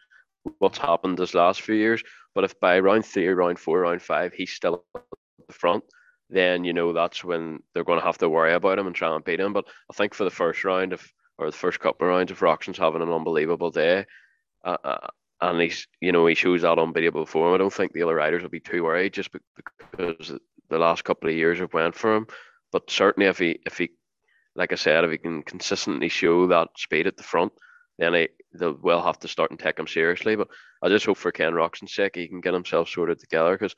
what's 0.60 0.78
happened 0.78 1.18
this 1.18 1.34
last 1.34 1.62
few 1.62 1.76
years. 1.76 2.02
But 2.34 2.46
if 2.46 2.60
by 2.60 2.80
round 2.80 3.06
three, 3.06 3.28
round 3.28 3.60
four, 3.60 3.82
round 3.82 4.02
five, 4.02 4.34
he's 4.34 4.52
still 4.52 4.86
at 4.96 5.02
the 5.48 5.54
front, 5.54 5.84
then 6.30 6.64
you 6.64 6.72
know 6.72 6.94
that's 6.94 7.24
when 7.24 7.60
they're 7.74 7.84
going 7.84 8.00
to 8.00 8.06
have 8.06 8.18
to 8.20 8.30
worry 8.30 8.54
about 8.54 8.80
him 8.80 8.88
and 8.88 8.96
try 8.96 9.14
and 9.14 9.24
beat 9.24 9.40
him. 9.40 9.52
But 9.52 9.66
I 9.90 9.94
think 9.94 10.14
for 10.14 10.24
the 10.24 10.30
first 10.30 10.64
round, 10.64 10.94
if 10.94 11.14
or 11.38 11.52
the 11.52 11.58
first 11.58 11.80
couple 11.80 12.08
of 12.08 12.14
rounds, 12.14 12.32
if 12.32 12.40
Roczen's 12.40 12.78
having 12.78 13.02
an 13.02 13.12
unbelievable 13.12 13.72
day, 13.72 14.06
uh, 14.64 14.78
uh, 14.84 15.08
and 15.42 15.60
he's 15.60 15.88
you 16.00 16.14
know 16.14 16.26
he 16.26 16.36
shows 16.36 16.62
that 16.62 16.80
unbeatable 16.80 17.26
form, 17.26 17.54
I 17.54 17.58
don't 17.58 17.74
think 17.74 17.92
the 17.92 18.04
other 18.04 18.16
riders 18.16 18.42
will 18.42 18.50
be 18.50 18.62
too 18.62 18.84
worried 18.86 19.14
just 19.14 19.32
because 19.34 20.40
the 20.72 20.80
last 20.80 21.04
couple 21.04 21.30
of 21.30 21.36
years 21.36 21.60
have 21.60 21.74
went 21.74 21.96
for 21.96 22.16
him. 22.16 22.28
But 22.72 22.90
certainly 22.90 23.30
if 23.30 23.38
he 23.38 23.60
if 23.66 23.78
he 23.78 23.92
like 24.56 24.72
I 24.72 24.76
said, 24.76 25.04
if 25.04 25.12
he 25.12 25.18
can 25.18 25.44
consistently 25.44 26.10
show 26.10 26.48
that 26.48 26.70
speed 26.76 27.08
at 27.08 27.16
the 27.16 27.24
front, 27.24 27.54
then 27.98 28.14
he, 28.14 28.28
they 28.54 28.68
will 28.68 29.02
have 29.02 29.20
to 29.20 29.28
start 29.28 29.52
and 29.52 29.60
take 29.60 29.80
him 29.80 29.88
seriously. 29.88 30.36
But 30.36 30.50
I 30.82 30.90
just 30.90 31.06
hope 31.06 31.18
for 31.18 31.32
Ken 31.32 31.54
Roczen's 31.54 31.94
sake 31.94 32.16
he 32.16 32.28
can 32.28 32.42
get 32.42 32.54
himself 32.54 32.90
sorted 32.90 33.20
together 33.20 33.54
because 33.54 33.76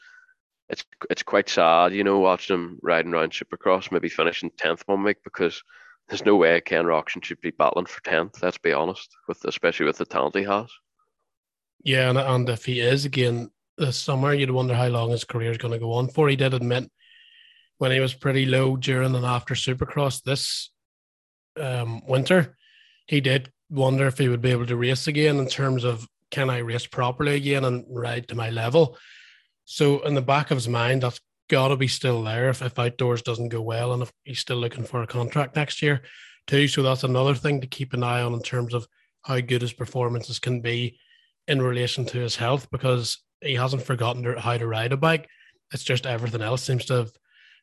it's 0.70 0.86
it's 1.10 1.24
quite 1.24 1.50
sad, 1.50 1.94
you 1.94 2.04
know, 2.04 2.20
watching 2.20 2.56
him 2.56 2.80
riding 2.82 3.14
around 3.14 3.34
Supercross, 3.34 3.92
maybe 3.92 4.10
finishing 4.10 4.52
tenth 4.58 4.84
one 4.86 5.04
week 5.04 5.18
because 5.24 5.62
there's 6.08 6.26
no 6.26 6.36
way 6.36 6.60
Ken 6.62 6.86
Roczen 6.86 7.24
should 7.24 7.42
be 7.42 7.52
battling 7.52 7.86
for 7.86 8.02
tenth. 8.04 8.42
Let's 8.42 8.58
be 8.58 8.74
honest, 8.74 9.10
with 9.28 9.44
especially 9.46 9.86
with 9.86 9.98
the 9.98 10.06
talent 10.06 10.36
he 10.36 10.44
has. 10.44 10.70
Yeah, 11.84 12.10
and, 12.10 12.18
and 12.18 12.50
if 12.50 12.66
he 12.66 12.80
is 12.80 13.04
again 13.06 13.52
this 13.78 13.98
summer, 13.98 14.34
you'd 14.34 14.52
wonder 14.52 14.74
how 14.74 14.88
long 14.88 15.12
his 15.12 15.24
career 15.24 15.52
is 15.52 15.58
going 15.58 15.74
to 15.74 15.80
go 15.80 15.94
on 15.94 16.08
for. 16.08 16.30
He 16.30 16.36
did 16.36 16.54
admit 16.54 16.90
when 17.78 17.92
he 17.92 18.00
was 18.00 18.14
pretty 18.14 18.46
low 18.46 18.78
during 18.78 19.16
and 19.16 19.26
after 19.26 19.56
Supercross 19.56 20.22
this 20.24 20.72
um, 21.60 22.02
winter, 22.08 22.56
he 23.08 23.22
did 23.22 23.52
wonder 23.70 24.08
if 24.08 24.18
he 24.18 24.30
would 24.30 24.42
be 24.42 24.52
able 24.52 24.66
to 24.68 24.76
race 24.76 25.08
again 25.08 25.38
in 25.38 25.48
terms 25.48 25.84
of 25.84 26.08
can 26.32 26.50
I 26.50 26.60
race 26.60 26.86
properly 26.86 27.36
again 27.36 27.66
and 27.66 27.86
ride 27.90 28.28
to 28.28 28.36
my 28.36 28.50
level. 28.50 28.98
So 29.66 30.02
in 30.02 30.14
the 30.14 30.22
back 30.22 30.52
of 30.52 30.58
his 30.58 30.68
mind, 30.68 31.04
that's 31.04 31.20
got 31.50 31.70
to 31.70 31.76
be 31.76 31.88
still 31.88 32.24
there 32.24 32.50
if, 32.50 32.62
if 32.62 32.80
outdoors 32.80 33.22
doesn't 33.22 33.50
go 33.50 33.62
well 33.62 33.94
and 33.94 34.04
if 34.04 34.12
he's 34.24 34.40
still 34.40 34.58
looking 34.58 34.84
for 34.84 35.04
a 35.04 35.08
contract 35.08 35.56
next 35.56 35.82
year 35.82 36.02
too. 36.48 36.68
So 36.68 36.82
that's 36.82 37.04
another 37.04 37.36
thing 37.36 37.62
to 37.62 37.68
keep 37.68 37.94
an 37.94 38.04
eye 38.04 38.22
on 38.22 38.34
in 38.34 38.42
terms 38.42 38.74
of 38.74 38.88
how 39.24 39.40
good 39.40 39.62
his 39.62 39.74
performances 39.74 40.40
can 40.40 40.62
be 40.62 41.00
in 41.48 41.62
relation 41.62 42.06
to 42.06 42.20
his 42.20 42.36
health 42.36 42.68
because 42.72 43.22
he 43.44 43.56
hasn't 43.56 43.84
forgotten 43.84 44.38
how 44.38 44.58
to 44.58 44.68
ride 44.68 44.94
a 44.94 44.98
bike. 44.98 45.28
It's 45.74 45.84
just 45.84 46.06
everything 46.06 46.42
else 46.42 46.64
seems 46.64 46.86
to 46.86 46.94
have, 46.94 47.12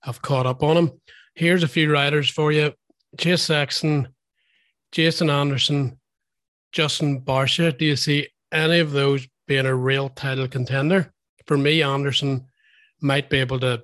have 0.03 0.23
caught 0.23 0.47
up 0.47 0.63
on 0.63 0.77
him. 0.77 0.91
Here's 1.35 1.63
a 1.63 1.69
few 1.69 1.93
riders 1.93 2.29
for 2.29 2.53
you. 2.53 2.73
Chase 3.19 3.43
Sexton, 3.43 4.09
Jason 4.93 5.31
Anderson, 5.31 5.99
Justin 6.73 7.21
Barcia, 7.21 7.77
do 7.77 7.85
you 7.85 7.97
see 7.97 8.29
any 8.53 8.79
of 8.81 8.93
those 8.93 9.27
being 9.47 9.67
a 9.67 9.75
real 9.75 10.09
title 10.09 10.49
contender? 10.49 11.13
For 11.47 11.57
me, 11.57 11.83
Anderson 11.83 12.47
might 13.01 13.31
be 13.31 13.39
able 13.39 13.59
to 13.61 13.83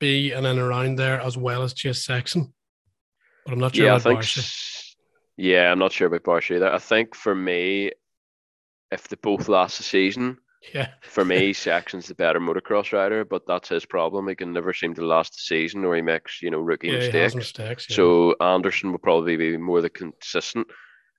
be 0.00 0.32
in 0.32 0.46
and 0.46 0.58
around 0.58 0.96
there 0.96 1.20
as 1.20 1.36
well 1.36 1.62
as 1.62 1.74
Chase 1.74 2.04
Sexton. 2.04 2.52
But 3.44 3.52
I'm 3.52 3.60
not 3.60 3.74
sure 3.74 3.86
yeah, 3.86 3.96
about 3.96 4.06
I 4.06 4.10
think, 4.10 4.20
Barcia. 4.20 4.94
Yeah, 5.36 5.72
I'm 5.72 5.78
not 5.78 5.92
sure 5.92 6.06
about 6.06 6.22
Barcia 6.22 6.56
either. 6.56 6.72
I 6.72 6.78
think 6.78 7.14
for 7.14 7.34
me, 7.34 7.90
if 8.90 9.08
they 9.08 9.16
both 9.16 9.48
last 9.48 9.78
the 9.78 9.84
season, 9.84 10.38
yeah. 10.74 10.88
for 11.02 11.24
me, 11.24 11.52
Sexton's 11.52 12.06
the 12.06 12.14
better 12.14 12.40
motocross 12.40 12.92
rider, 12.92 13.24
but 13.24 13.46
that's 13.46 13.68
his 13.68 13.84
problem. 13.84 14.28
He 14.28 14.34
can 14.34 14.52
never 14.52 14.72
seem 14.72 14.94
to 14.94 15.06
last 15.06 15.32
the 15.32 15.40
season 15.40 15.84
or 15.84 15.94
he 15.96 16.02
makes, 16.02 16.42
you 16.42 16.50
know, 16.50 16.60
rookie 16.60 16.88
yeah, 16.88 16.98
mistakes. 16.98 17.34
mistakes 17.34 17.86
yeah. 17.88 17.96
So 17.96 18.34
Anderson 18.40 18.92
will 18.92 18.98
probably 18.98 19.36
be 19.36 19.56
more 19.56 19.80
the 19.80 19.90
consistent. 19.90 20.66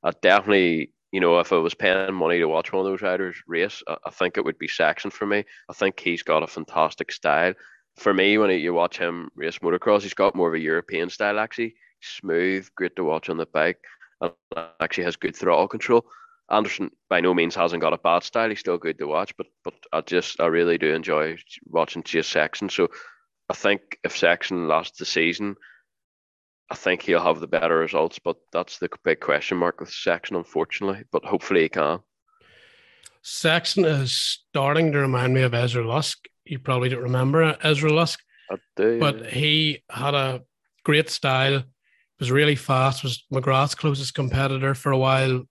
I 0.03 0.11
definitely 0.21 0.91
you 1.13 1.19
know, 1.19 1.39
if 1.39 1.53
I 1.53 1.57
was 1.57 1.75
paying 1.75 2.11
money 2.15 2.39
to 2.39 2.47
watch 2.47 2.73
one 2.73 2.83
of 2.83 2.91
those 2.91 3.03
riders 3.03 3.35
race, 3.47 3.83
I, 3.87 3.97
I 4.07 4.09
think 4.09 4.35
it 4.35 4.43
would 4.43 4.57
be 4.57 4.67
Sexton 4.67 5.11
for 5.11 5.27
me. 5.27 5.45
I 5.69 5.73
think 5.73 5.99
he's 5.99 6.23
got 6.23 6.41
a 6.41 6.47
fantastic 6.47 7.11
style. 7.11 7.53
For 7.97 8.15
me, 8.15 8.39
when 8.39 8.49
you 8.49 8.73
watch 8.73 8.97
him 8.97 9.29
race 9.35 9.59
motocross, 9.59 10.01
he's 10.01 10.15
got 10.15 10.35
more 10.35 10.47
of 10.47 10.55
a 10.55 10.59
European 10.59 11.11
style 11.11 11.37
actually. 11.37 11.75
Smooth, 12.01 12.67
great 12.75 12.95
to 12.95 13.03
watch 13.03 13.29
on 13.29 13.37
the 13.37 13.45
bike, 13.45 13.77
and 14.21 14.33
actually 14.79 15.03
has 15.03 15.15
good 15.15 15.35
throttle 15.35 15.67
control. 15.67 16.03
Anderson 16.53 16.91
by 17.09 17.19
no 17.19 17.33
means 17.33 17.55
hasn't 17.55 17.81
got 17.81 17.93
a 17.93 17.97
bad 17.97 18.23
style. 18.23 18.49
He's 18.49 18.59
still 18.59 18.77
good 18.77 18.97
to 18.99 19.07
watch, 19.07 19.35
but 19.37 19.47
but 19.63 19.73
I 19.91 20.01
just 20.01 20.39
I 20.39 20.47
really 20.47 20.77
do 20.77 20.93
enjoy 20.93 21.37
watching 21.65 22.03
Chase 22.03 22.27
Sexton. 22.27 22.69
So 22.69 22.89
I 23.49 23.53
think 23.53 23.97
if 24.03 24.15
Sexton 24.15 24.67
lasts 24.67 24.99
the 24.99 25.05
season, 25.05 25.55
I 26.69 26.75
think 26.75 27.01
he'll 27.01 27.21
have 27.21 27.39
the 27.39 27.47
better 27.47 27.77
results, 27.77 28.19
but 28.19 28.37
that's 28.51 28.79
the 28.79 28.89
big 29.03 29.19
question 29.19 29.57
mark 29.57 29.79
with 29.79 29.89
Sexton, 29.89 30.37
unfortunately. 30.37 31.03
But 31.11 31.25
hopefully 31.25 31.63
he 31.63 31.69
can. 31.69 31.99
Sexton 33.21 33.85
is 33.85 34.13
starting 34.13 34.91
to 34.91 34.99
remind 34.99 35.33
me 35.33 35.43
of 35.43 35.53
Ezra 35.53 35.85
Lusk. 35.85 36.25
You 36.45 36.59
probably 36.59 36.89
don't 36.89 37.03
remember 37.03 37.57
Ezra 37.61 37.91
Lusk. 37.91 38.19
I 38.51 38.57
Do, 38.75 38.99
but 38.99 39.27
he 39.27 39.83
had 39.89 40.13
a 40.13 40.43
great 40.83 41.09
style. 41.09 41.63
Was 42.19 42.31
really 42.31 42.55
fast. 42.55 43.03
Was 43.03 43.23
McGrath's 43.33 43.75
closest 43.75 44.13
competitor 44.13 44.73
for 44.75 44.91
a 44.91 44.97
while. 44.97 45.43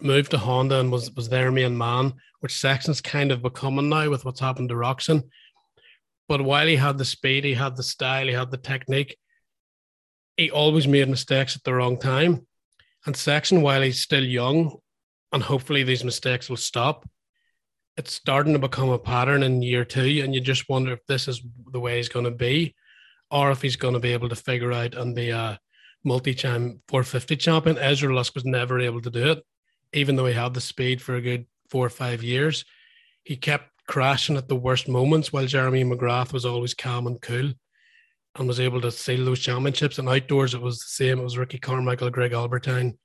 Moved 0.00 0.30
to 0.32 0.38
Honda 0.38 0.80
and 0.80 0.90
was 0.90 1.10
was 1.12 1.28
their 1.28 1.52
main 1.52 1.76
man, 1.76 2.14
which 2.40 2.58
Sexton's 2.58 3.00
kind 3.00 3.30
of 3.30 3.42
becoming 3.42 3.88
now 3.88 4.10
with 4.10 4.24
what's 4.24 4.40
happened 4.40 4.70
to 4.70 4.74
Roczen. 4.74 5.22
But 6.28 6.42
while 6.42 6.66
he 6.66 6.76
had 6.76 6.98
the 6.98 7.04
speed, 7.04 7.44
he 7.44 7.54
had 7.54 7.76
the 7.76 7.82
style, 7.82 8.26
he 8.26 8.32
had 8.32 8.50
the 8.50 8.56
technique, 8.56 9.16
he 10.36 10.50
always 10.50 10.88
made 10.88 11.08
mistakes 11.08 11.56
at 11.56 11.64
the 11.64 11.74
wrong 11.74 11.98
time. 11.98 12.46
And 13.06 13.16
Sexton, 13.16 13.62
while 13.62 13.82
he's 13.82 14.02
still 14.02 14.24
young, 14.24 14.76
and 15.32 15.42
hopefully 15.42 15.82
these 15.82 16.04
mistakes 16.04 16.48
will 16.48 16.56
stop, 16.56 17.08
it's 17.96 18.12
starting 18.12 18.52
to 18.52 18.58
become 18.58 18.88
a 18.90 18.98
pattern 18.98 19.42
in 19.42 19.62
year 19.62 19.84
two. 19.84 20.20
And 20.22 20.34
you 20.34 20.40
just 20.40 20.68
wonder 20.68 20.92
if 20.92 21.04
this 21.06 21.28
is 21.28 21.42
the 21.70 21.80
way 21.80 21.96
he's 21.96 22.08
going 22.08 22.24
to 22.24 22.30
be, 22.30 22.74
or 23.30 23.50
if 23.50 23.62
he's 23.62 23.76
going 23.76 23.94
to 23.94 24.00
be 24.00 24.12
able 24.12 24.28
to 24.28 24.36
figure 24.36 24.72
out 24.72 24.94
and 24.94 25.14
be 25.14 25.30
a 25.30 25.58
multi 26.04 26.34
time 26.34 26.80
450 26.88 27.36
champion. 27.36 27.78
Ezra 27.78 28.14
Lusk 28.14 28.34
was 28.34 28.44
never 28.44 28.80
able 28.80 29.00
to 29.02 29.10
do 29.10 29.32
it, 29.32 29.44
even 29.92 30.16
though 30.16 30.26
he 30.26 30.34
had 30.34 30.54
the 30.54 30.60
speed 30.60 31.00
for 31.00 31.16
a 31.16 31.20
good 31.20 31.46
four 31.68 31.86
or 31.86 31.90
five 31.90 32.22
years. 32.22 32.64
He 33.24 33.36
kept 33.36 33.70
crashing 33.86 34.36
at 34.36 34.48
the 34.48 34.56
worst 34.56 34.88
moments 34.88 35.32
while 35.32 35.46
Jeremy 35.46 35.84
McGrath 35.84 36.32
was 36.32 36.44
always 36.44 36.74
calm 36.74 37.06
and 37.06 37.20
cool 37.20 37.52
and 38.36 38.48
was 38.48 38.60
able 38.60 38.80
to 38.80 38.90
seal 38.90 39.24
those 39.24 39.40
championships. 39.40 39.98
And 39.98 40.08
outdoors, 40.08 40.54
it 40.54 40.62
was 40.62 40.78
the 40.78 40.86
same. 40.88 41.18
It 41.18 41.24
was 41.24 41.38
Ricky 41.38 41.58
Carmichael, 41.58 42.10
Greg 42.10 42.32
Albertyn, 42.32 42.96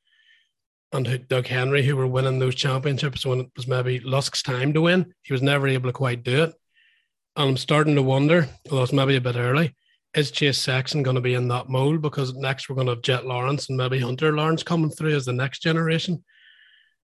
and 0.94 1.28
Doug 1.28 1.48
Henry 1.48 1.84
who 1.84 1.96
were 1.96 2.08
winning 2.08 2.40
those 2.40 2.56
championships 2.56 3.26
when 3.26 3.42
it 3.42 3.50
was 3.56 3.68
maybe 3.68 4.00
Lusk's 4.00 4.42
time 4.42 4.74
to 4.74 4.82
win. 4.82 5.14
He 5.24 5.34
was 5.34 5.42
never 5.42 5.68
able 5.68 5.90
to 5.90 5.94
quite 5.94 6.24
do 6.24 6.44
it. 6.44 6.54
And 7.36 7.50
I'm 7.50 7.58
starting 7.58 7.96
to 7.96 8.02
wonder, 8.02 8.48
although 8.72 8.84
it's 8.84 8.94
maybe 8.94 9.16
a 9.16 9.22
bit 9.22 9.36
early, 9.36 9.76
is 10.14 10.32
Chase 10.32 10.58
Sexton 10.58 11.04
going 11.04 11.16
to 11.16 11.22
be 11.22 11.36
in 11.36 11.50
that 11.50 11.70
mold? 11.70 12.02
Because 12.02 12.34
next 12.34 12.70
we're 12.70 12.76
going 12.76 12.88
to 12.88 12.94
have 12.94 13.04
Jett 13.04 13.26
Lawrence 13.26 13.70
and 13.70 13.78
maybe 13.78 14.00
Hunter 14.00 14.34
Lawrence 14.34 14.64
coming 14.64 14.90
through 14.90 15.16
as 15.16 15.26
the 15.26 15.34
next 15.34 15.60
generation 15.60 16.24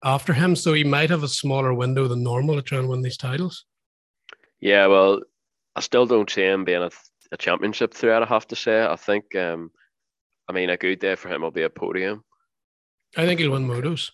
after 0.04 0.34
him. 0.34 0.56
So 0.56 0.74
he 0.74 0.84
might 0.84 1.10
have 1.10 1.24
a 1.24 1.28
smaller 1.28 1.74
window 1.74 2.08
than 2.08 2.24
normal 2.24 2.56
to 2.56 2.62
try 2.62 2.80
and 2.80 2.90
win 2.90 3.02
these 3.02 3.18
titles. 3.18 3.66
Yeah, 4.60 4.88
well, 4.88 5.22
I 5.76 5.82
still 5.82 6.06
don't 6.06 6.30
see 6.30 6.44
him 6.44 6.66
being 6.66 6.84
a, 6.84 6.92
a 7.32 7.38
championship 7.38 7.94
threat. 7.94 8.22
I 8.22 8.26
have 8.26 8.48
to 8.48 8.56
say, 8.56 8.84
I 8.84 8.96
think, 8.96 9.36
um, 9.36 9.72
I 10.48 10.54
mean, 10.54 10.70
a 10.70 10.78
good 10.78 11.00
day 11.00 11.16
for 11.16 11.30
him 11.30 11.42
will 11.42 11.52
be 11.52 11.64
a 11.64 11.70
podium. 11.70 12.24
I 13.18 13.26
think 13.26 13.40
he'll 13.40 13.52
win 13.52 13.68
motos. 13.68 14.12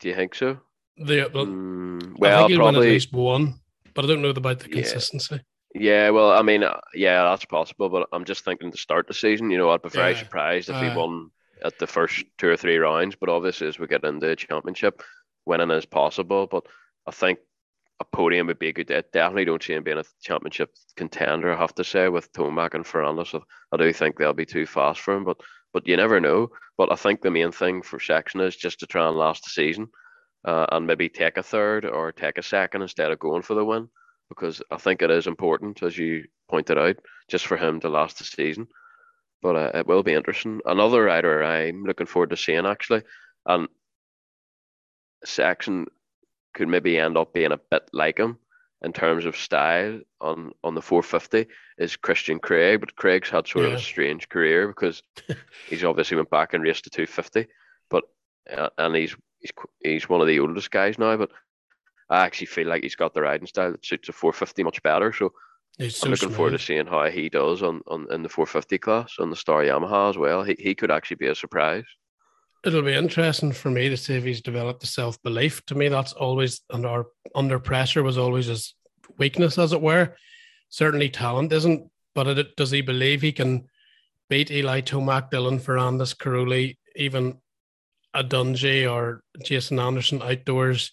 Do 0.00 0.08
you 0.08 0.14
think 0.14 0.34
so? 0.34 0.58
The, 0.98 1.30
well, 1.32 1.46
mm, 1.46 2.18
well, 2.18 2.34
I 2.34 2.38
think 2.40 2.50
he'll 2.50 2.58
probably, 2.58 2.80
win 2.80 2.88
at 2.88 2.92
least 2.92 3.12
one, 3.12 3.54
but 3.94 4.04
I 4.04 4.08
don't 4.08 4.22
know 4.22 4.30
about 4.30 4.60
the 4.60 4.68
consistency. 4.68 5.40
Yeah, 5.74 6.04
yeah 6.04 6.10
well, 6.10 6.30
I 6.30 6.42
mean, 6.42 6.62
uh, 6.62 6.78
yeah, 6.94 7.22
that's 7.22 7.44
possible, 7.44 7.88
but 7.88 8.08
I'm 8.12 8.24
just 8.24 8.44
thinking 8.44 8.70
to 8.70 8.78
start 8.78 9.08
the 9.08 9.14
season. 9.14 9.50
You 9.50 9.58
know, 9.58 9.70
I'd 9.70 9.82
be 9.82 9.88
very 9.88 10.12
yeah. 10.12 10.18
surprised 10.18 10.68
if 10.68 10.76
uh, 10.76 10.90
he 10.90 10.96
won 10.96 11.30
at 11.64 11.78
the 11.78 11.86
first 11.86 12.24
two 12.38 12.48
or 12.48 12.56
three 12.56 12.76
rounds. 12.76 13.16
But 13.18 13.28
obviously, 13.28 13.66
as 13.66 13.78
we 13.78 13.86
get 13.86 14.04
into 14.04 14.26
the 14.26 14.36
championship, 14.36 15.02
winning 15.46 15.70
is 15.70 15.86
possible. 15.86 16.46
But 16.46 16.66
I 17.06 17.12
think 17.12 17.38
a 18.00 18.04
podium 18.04 18.48
would 18.48 18.58
be 18.58 18.68
a 18.68 18.72
good 18.72 18.88
day. 18.88 19.02
Definitely 19.12 19.46
don't 19.46 19.62
see 19.62 19.72
him 19.72 19.82
being 19.82 19.98
a 19.98 20.04
championship 20.20 20.74
contender. 20.96 21.52
I 21.52 21.58
have 21.58 21.74
to 21.76 21.84
say 21.84 22.08
with 22.08 22.32
Tomac 22.32 22.74
and 22.74 22.84
Ferrandis, 22.84 23.34
I, 23.34 23.40
I 23.72 23.78
do 23.78 23.92
think 23.92 24.18
they'll 24.18 24.34
be 24.34 24.44
too 24.44 24.66
fast 24.66 25.00
for 25.00 25.14
him. 25.14 25.24
But 25.24 25.38
but 25.72 25.86
you 25.86 25.96
never 25.96 26.20
know. 26.20 26.50
But 26.78 26.92
I 26.92 26.96
think 26.96 27.20
the 27.20 27.30
main 27.30 27.52
thing 27.52 27.82
for 27.82 27.98
Sexton 27.98 28.40
is 28.42 28.56
just 28.56 28.80
to 28.80 28.86
try 28.86 29.08
and 29.08 29.16
last 29.16 29.44
the 29.44 29.50
season, 29.50 29.88
uh, 30.44 30.66
and 30.72 30.86
maybe 30.86 31.08
take 31.08 31.38
a 31.38 31.42
third 31.42 31.86
or 31.86 32.12
take 32.12 32.38
a 32.38 32.42
second 32.42 32.82
instead 32.82 33.10
of 33.12 33.18
going 33.18 33.42
for 33.42 33.54
the 33.54 33.64
win, 33.64 33.88
because 34.28 34.62
I 34.70 34.76
think 34.76 35.00
it 35.00 35.10
is 35.10 35.26
important, 35.26 35.82
as 35.82 35.96
you 35.96 36.24
pointed 36.50 36.78
out, 36.78 36.96
just 37.28 37.46
for 37.46 37.56
him 37.56 37.80
to 37.80 37.88
last 37.88 38.18
the 38.18 38.24
season. 38.24 38.68
But 39.42 39.56
uh, 39.56 39.70
it 39.74 39.86
will 39.86 40.02
be 40.02 40.14
interesting. 40.14 40.60
Another 40.66 41.04
rider 41.04 41.42
I'm 41.42 41.84
looking 41.84 42.06
forward 42.06 42.30
to 42.30 42.36
seeing 42.36 42.66
actually, 42.66 43.02
and 43.46 43.68
Sexton 45.24 45.86
could 46.54 46.68
maybe 46.68 46.98
end 46.98 47.16
up 47.16 47.32
being 47.32 47.52
a 47.52 47.60
bit 47.70 47.88
like 47.92 48.18
him 48.18 48.38
in 48.82 48.92
terms 48.92 49.24
of 49.24 49.36
style 49.36 50.00
on 50.20 50.52
on 50.62 50.74
the 50.74 50.82
450 50.82 51.46
is 51.78 51.96
Christian 51.96 52.38
Craig, 52.38 52.80
but 52.80 52.96
Craig's 52.96 53.30
had 53.30 53.46
sort 53.46 53.64
yeah. 53.64 53.72
of 53.72 53.78
a 53.78 53.82
strange 53.82 54.28
career 54.28 54.68
because 54.68 55.02
he's 55.68 55.84
obviously 55.84 56.16
went 56.16 56.30
back 56.30 56.54
and 56.54 56.62
raced 56.62 56.84
to 56.84 56.90
250, 56.90 57.46
but 57.90 58.04
uh, 58.54 58.68
and 58.78 58.94
he's 58.96 59.16
he's 59.40 59.52
he's 59.82 60.08
one 60.08 60.20
of 60.20 60.26
the 60.26 60.40
oldest 60.40 60.70
guys 60.70 60.98
now, 60.98 61.16
but 61.16 61.30
I 62.10 62.24
actually 62.24 62.46
feel 62.46 62.68
like 62.68 62.82
he's 62.82 62.94
got 62.94 63.14
the 63.14 63.22
riding 63.22 63.46
style 63.46 63.72
that 63.72 63.84
suits 63.84 64.08
a 64.08 64.12
450 64.12 64.62
much 64.62 64.82
better. 64.82 65.12
So 65.12 65.32
he's 65.78 66.02
I'm 66.02 66.10
looking 66.10 66.30
forward 66.30 66.52
to 66.52 66.58
seeing 66.58 66.86
how 66.86 67.08
he 67.08 67.28
does 67.28 67.62
on, 67.62 67.82
on 67.88 68.06
in 68.12 68.22
the 68.22 68.28
450 68.28 68.78
class 68.78 69.16
on 69.18 69.30
the 69.30 69.36
Star 69.36 69.62
Yamaha 69.62 70.10
as 70.10 70.18
well. 70.18 70.42
He 70.42 70.56
he 70.58 70.74
could 70.74 70.90
actually 70.90 71.16
be 71.16 71.28
a 71.28 71.34
surprise 71.34 71.86
it'll 72.66 72.82
be 72.82 72.94
interesting 72.94 73.52
for 73.52 73.70
me 73.70 73.88
to 73.88 73.96
see 73.96 74.14
if 74.14 74.24
he's 74.24 74.40
developed 74.40 74.80
the 74.80 74.86
self 74.86 75.22
belief. 75.22 75.64
To 75.66 75.74
me, 75.74 75.88
that's 75.88 76.12
always 76.12 76.62
under 76.70 77.04
under 77.34 77.58
pressure 77.58 78.02
was 78.02 78.18
always 78.18 78.46
his 78.46 78.74
weakness, 79.18 79.58
as 79.58 79.72
it 79.72 79.80
were. 79.80 80.14
Certainly, 80.68 81.10
talent 81.10 81.52
isn't, 81.52 81.90
but 82.14 82.26
it, 82.26 82.56
does 82.56 82.70
he 82.70 82.80
believe 82.80 83.22
he 83.22 83.32
can 83.32 83.68
beat 84.28 84.50
Eli 84.50 84.80
Tomac, 84.80 85.30
Dylan 85.30 85.60
Ferrandis, 85.60 86.16
Cairoli, 86.16 86.76
even 86.96 87.38
a 88.14 88.24
Dungey 88.24 88.90
or 88.90 89.22
Jason 89.44 89.78
Anderson 89.78 90.22
outdoors 90.22 90.92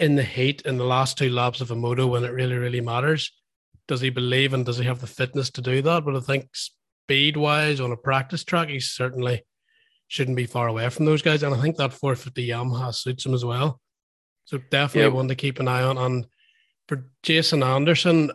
in 0.00 0.16
the 0.16 0.22
heat 0.22 0.62
in 0.62 0.78
the 0.78 0.84
last 0.84 1.16
two 1.16 1.30
laps 1.30 1.60
of 1.60 1.70
a 1.70 1.76
moto 1.76 2.06
when 2.06 2.24
it 2.24 2.32
really, 2.32 2.56
really 2.56 2.80
matters? 2.80 3.32
Does 3.88 4.00
he 4.00 4.10
believe 4.10 4.52
and 4.52 4.66
does 4.66 4.78
he 4.78 4.84
have 4.84 5.00
the 5.00 5.06
fitness 5.06 5.50
to 5.50 5.62
do 5.62 5.80
that? 5.82 6.04
But 6.04 6.16
I 6.16 6.20
think 6.20 6.48
speed 6.54 7.36
wise 7.36 7.80
on 7.80 7.92
a 7.92 7.96
practice 7.96 8.42
track, 8.42 8.68
he's 8.68 8.90
certainly 8.90 9.42
shouldn't 10.08 10.36
be 10.36 10.46
far 10.46 10.68
away 10.68 10.88
from 10.88 11.04
those 11.04 11.22
guys. 11.22 11.42
And 11.42 11.54
I 11.54 11.60
think 11.60 11.76
that 11.76 11.92
450 11.92 12.48
Yamaha 12.48 12.94
suits 12.94 13.26
him 13.26 13.34
as 13.34 13.44
well. 13.44 13.80
So 14.44 14.58
definitely 14.70 15.12
one 15.12 15.28
to 15.28 15.34
keep 15.34 15.58
an 15.58 15.68
eye 15.68 15.82
on. 15.82 15.98
And 15.98 16.26
for 16.86 17.08
Jason 17.22 17.62
Anderson, 17.62 18.30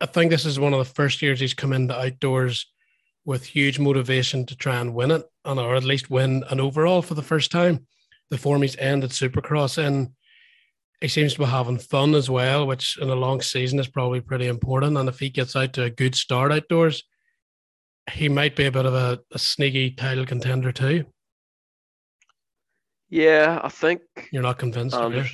I 0.00 0.06
think 0.06 0.30
this 0.30 0.46
is 0.46 0.60
one 0.60 0.72
of 0.72 0.78
the 0.78 0.94
first 0.94 1.22
years 1.22 1.40
he's 1.40 1.54
come 1.54 1.72
into 1.72 1.98
outdoors 1.98 2.66
with 3.24 3.44
huge 3.44 3.78
motivation 3.78 4.46
to 4.46 4.56
try 4.56 4.80
and 4.80 4.94
win 4.94 5.12
it, 5.12 5.24
and 5.44 5.60
or 5.60 5.76
at 5.76 5.84
least 5.84 6.10
win 6.10 6.44
an 6.50 6.60
overall 6.60 7.02
for 7.02 7.14
the 7.14 7.22
first 7.22 7.52
time. 7.52 7.86
The 8.30 8.38
form 8.38 8.62
he's 8.62 8.76
ended 8.78 9.10
Supercross 9.10 9.78
in, 9.78 10.14
he 11.00 11.08
seems 11.08 11.34
to 11.34 11.40
be 11.40 11.44
having 11.44 11.78
fun 11.78 12.14
as 12.14 12.30
well, 12.30 12.66
which 12.66 12.98
in 13.00 13.10
a 13.10 13.14
long 13.14 13.40
season 13.40 13.78
is 13.78 13.88
probably 13.88 14.20
pretty 14.20 14.46
important. 14.46 14.96
And 14.96 15.08
if 15.08 15.18
he 15.18 15.28
gets 15.28 15.54
out 15.54 15.72
to 15.74 15.84
a 15.84 15.90
good 15.90 16.14
start 16.14 16.50
outdoors, 16.50 17.04
he 18.10 18.28
might 18.28 18.56
be 18.56 18.66
a 18.66 18.72
bit 18.72 18.86
of 18.86 18.94
a, 18.94 19.20
a 19.32 19.38
sneaky 19.38 19.90
title 19.90 20.26
contender 20.26 20.72
too. 20.72 21.04
Yeah, 23.08 23.60
I 23.62 23.68
think 23.68 24.02
you're 24.32 24.42
not 24.42 24.58
convinced. 24.58 24.96
Um, 24.96 25.24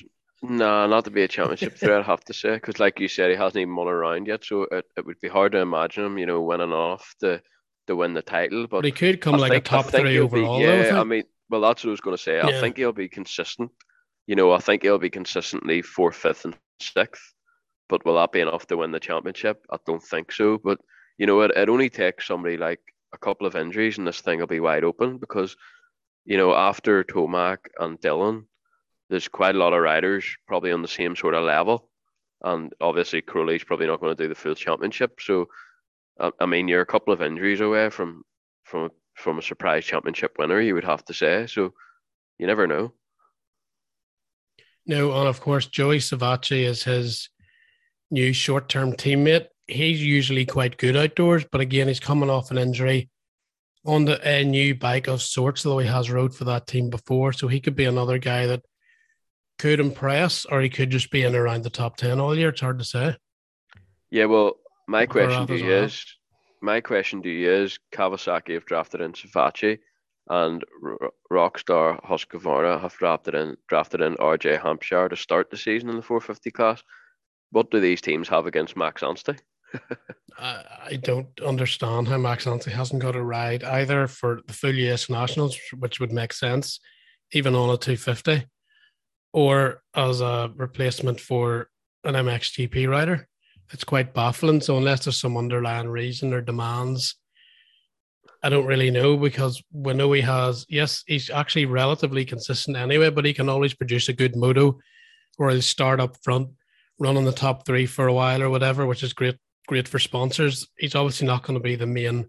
no, 0.42 0.86
not 0.86 1.04
to 1.04 1.10
be 1.10 1.22
a 1.22 1.28
championship 1.28 1.76
threat, 1.78 2.00
I 2.00 2.02
have 2.02 2.24
to 2.24 2.32
say, 2.32 2.54
because 2.54 2.78
like 2.78 3.00
you 3.00 3.08
said, 3.08 3.30
he 3.30 3.36
hasn't 3.36 3.60
even 3.60 3.74
won 3.74 3.88
around 3.88 4.26
yet, 4.26 4.44
so 4.44 4.62
it, 4.64 4.84
it 4.96 5.06
would 5.06 5.20
be 5.20 5.28
hard 5.28 5.52
to 5.52 5.58
imagine 5.58 6.04
him, 6.04 6.18
you 6.18 6.26
know, 6.26 6.40
winning 6.42 6.72
off 6.72 7.14
to 7.20 7.40
to 7.86 7.96
win 7.96 8.14
the 8.14 8.22
title. 8.22 8.62
But, 8.62 8.78
but 8.78 8.84
he 8.84 8.92
could 8.92 9.20
come 9.20 9.36
I 9.36 9.38
like 9.38 9.52
think, 9.52 9.66
a 9.66 9.68
top 9.68 9.86
three 9.86 10.18
overall. 10.18 10.58
Be, 10.58 10.64
yeah, 10.64 10.90
though, 10.90 10.98
I, 10.98 11.00
I 11.00 11.04
mean, 11.04 11.24
well, 11.50 11.62
that's 11.62 11.82
what 11.82 11.90
I 11.90 11.92
was 11.92 12.00
going 12.00 12.16
to 12.16 12.22
say. 12.22 12.36
Yeah. 12.36 12.46
I 12.46 12.60
think 12.60 12.76
he'll 12.76 12.92
be 12.92 13.08
consistent. 13.08 13.70
You 14.26 14.36
know, 14.36 14.52
I 14.52 14.58
think 14.58 14.82
he'll 14.82 14.98
be 14.98 15.10
consistently 15.10 15.82
fourth, 15.82 16.16
fifth, 16.16 16.44
and 16.44 16.56
sixth. 16.80 17.32
But 17.88 18.04
will 18.04 18.16
that 18.16 18.32
be 18.32 18.40
enough 18.40 18.66
to 18.66 18.76
win 18.76 18.92
the 18.92 19.00
championship? 19.00 19.64
I 19.70 19.78
don't 19.86 20.02
think 20.02 20.30
so. 20.30 20.58
But 20.58 20.78
you 21.18 21.26
know, 21.26 21.40
it, 21.42 21.50
it 21.56 21.68
only 21.68 21.90
takes 21.90 22.26
somebody 22.26 22.56
like 22.56 22.80
a 23.12 23.18
couple 23.18 23.46
of 23.46 23.56
injuries 23.56 23.98
and 23.98 24.06
this 24.06 24.20
thing 24.20 24.38
will 24.38 24.46
be 24.46 24.60
wide 24.60 24.84
open 24.84 25.18
because, 25.18 25.56
you 26.24 26.36
know, 26.36 26.54
after 26.54 27.04
Tomac 27.04 27.58
and 27.78 28.00
Dylan, 28.00 28.44
there's 29.10 29.28
quite 29.28 29.54
a 29.54 29.58
lot 29.58 29.72
of 29.72 29.80
riders 29.80 30.24
probably 30.46 30.70
on 30.70 30.82
the 30.82 30.88
same 30.88 31.16
sort 31.16 31.34
of 31.34 31.44
level. 31.44 31.90
And 32.42 32.72
obviously, 32.80 33.20
Cairoli's 33.20 33.64
probably 33.64 33.86
not 33.86 34.00
going 34.00 34.16
to 34.16 34.22
do 34.22 34.28
the 34.28 34.34
full 34.34 34.54
championship. 34.54 35.18
So, 35.20 35.48
I 36.38 36.46
mean, 36.46 36.68
you're 36.68 36.82
a 36.82 36.86
couple 36.86 37.12
of 37.12 37.22
injuries 37.22 37.60
away 37.60 37.90
from 37.90 38.22
from 38.64 38.90
from 39.14 39.38
a 39.38 39.42
surprise 39.42 39.84
championship 39.84 40.36
winner, 40.38 40.60
you 40.60 40.74
would 40.74 40.84
have 40.84 41.04
to 41.06 41.14
say. 41.14 41.46
So, 41.48 41.74
you 42.38 42.46
never 42.46 42.68
know. 42.68 42.92
No, 44.86 45.12
and 45.18 45.28
of 45.28 45.40
course, 45.40 45.66
Joey 45.66 45.98
Savatgy 45.98 46.64
is 46.64 46.84
his 46.84 47.28
new 48.10 48.32
short 48.32 48.68
term 48.68 48.92
teammate 48.92 49.48
he's 49.68 50.02
usually 50.02 50.46
quite 50.46 50.78
good 50.78 50.96
outdoors, 50.96 51.44
but 51.52 51.60
again, 51.60 51.88
he's 51.88 52.00
coming 52.00 52.30
off 52.30 52.50
an 52.50 52.58
injury 52.58 53.10
on 53.84 54.04
the 54.04 54.20
a 54.26 54.44
new 54.44 54.74
bike 54.74 55.06
of 55.06 55.22
sorts, 55.22 55.62
though 55.62 55.78
he 55.78 55.86
has 55.86 56.10
rode 56.10 56.34
for 56.34 56.44
that 56.44 56.66
team 56.66 56.90
before. 56.90 57.32
So 57.32 57.46
he 57.46 57.60
could 57.60 57.76
be 57.76 57.84
another 57.84 58.18
guy 58.18 58.46
that 58.46 58.62
could 59.58 59.80
impress, 59.80 60.44
or 60.44 60.60
he 60.60 60.68
could 60.68 60.90
just 60.90 61.10
be 61.10 61.22
in 61.22 61.36
around 61.36 61.62
the 61.62 61.70
top 61.70 61.96
10 61.96 62.18
all 62.18 62.36
year. 62.36 62.48
It's 62.48 62.60
hard 62.60 62.78
to 62.78 62.84
say. 62.84 63.16
Yeah, 64.10 64.24
well, 64.24 64.54
my 64.86 65.06
question 65.06 65.46
to 65.46 65.56
you 65.56 65.70
is 65.70 66.04
my 66.60 66.80
question 66.80 67.22
to 67.22 67.28
you 67.28 67.50
is 67.50 67.78
Kawasaki 67.92 68.54
have 68.54 68.64
drafted 68.64 69.00
in 69.00 69.12
Savatgy 69.12 69.78
and 70.28 70.64
R- 70.82 71.12
Rockstar 71.30 72.02
Husqvarna 72.04 72.80
have 72.80 72.94
drafted 72.94 73.34
in 73.34 73.56
drafted 73.68 74.00
in 74.00 74.14
RJ 74.16 74.60
Hampshire 74.62 75.08
to 75.08 75.16
start 75.16 75.50
the 75.50 75.56
season 75.56 75.90
in 75.90 75.96
the 75.96 76.02
450 76.02 76.50
class. 76.50 76.82
What 77.50 77.70
do 77.70 77.80
these 77.80 78.00
teams 78.00 78.28
have 78.28 78.46
against 78.46 78.76
Max 78.76 79.02
Anstie? 79.02 79.38
I, 80.38 80.98
don't 81.02 81.28
understand 81.40 82.08
how 82.08 82.18
Max 82.18 82.46
Anstie 82.46 82.70
hasn't 82.70 83.02
got 83.02 83.16
a 83.16 83.22
ride 83.22 83.64
either 83.64 84.06
for 84.06 84.40
the 84.46 84.52
full 84.52 84.74
US 84.74 85.10
Nationals, 85.10 85.58
which 85.76 85.98
would 85.98 86.12
make 86.12 86.32
sense, 86.32 86.80
even 87.32 87.54
on 87.54 87.70
a 87.70 87.76
250, 87.76 88.46
or 89.32 89.82
as 89.94 90.20
a 90.20 90.52
replacement 90.54 91.20
for 91.20 91.70
an 92.04 92.14
MXGP 92.14 92.88
rider. 92.88 93.26
It's 93.72 93.84
quite 93.84 94.14
baffling. 94.14 94.60
So 94.60 94.78
unless 94.78 95.04
there's 95.04 95.20
some 95.20 95.36
underlying 95.36 95.88
reason 95.88 96.32
or 96.32 96.40
demands, 96.40 97.16
I 98.42 98.48
don't 98.48 98.66
really 98.66 98.90
know 98.90 99.16
because 99.16 99.60
we 99.72 99.92
know 99.94 100.12
he 100.12 100.20
has, 100.20 100.64
yes, 100.68 101.02
he's 101.06 101.28
actually 101.28 101.66
relatively 101.66 102.24
consistent 102.24 102.76
anyway, 102.76 103.10
but 103.10 103.24
he 103.24 103.34
can 103.34 103.48
always 103.48 103.74
produce 103.74 104.08
a 104.08 104.12
good 104.12 104.36
moto 104.36 104.78
or 105.38 105.50
he'll 105.50 105.60
start 105.60 106.00
up 106.00 106.16
front, 106.22 106.50
run 106.98 107.16
on 107.16 107.24
the 107.24 107.32
top 107.32 107.66
three 107.66 107.86
for 107.86 108.06
a 108.06 108.12
while 108.12 108.42
or 108.42 108.48
whatever, 108.48 108.86
which 108.86 109.02
is 109.02 109.12
great 109.12 109.36
great 109.68 109.86
for 109.86 110.00
sponsors. 110.00 110.66
He's 110.76 110.96
obviously 110.96 111.28
not 111.28 111.44
going 111.44 111.54
to 111.54 111.62
be 111.62 111.76
the 111.76 111.86
main 111.86 112.28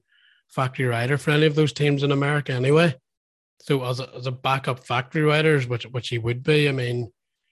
factory 0.50 0.86
rider 0.86 1.18
for 1.18 1.32
any 1.32 1.48
of 1.48 1.56
those 1.56 1.74
teams 1.74 2.04
in 2.04 2.12
America 2.12 2.52
anyway. 2.52 2.96
So 3.62 3.84
as 3.84 4.00
a, 4.00 4.10
as 4.16 4.28
a 4.28 4.32
backup 4.32 4.86
factory 4.86 5.24
rider, 5.24 5.60
which 5.62 5.86
which 5.86 6.10
he 6.10 6.18
would 6.18 6.44
be, 6.44 6.70
I 6.70 6.72
mean, 6.72 7.12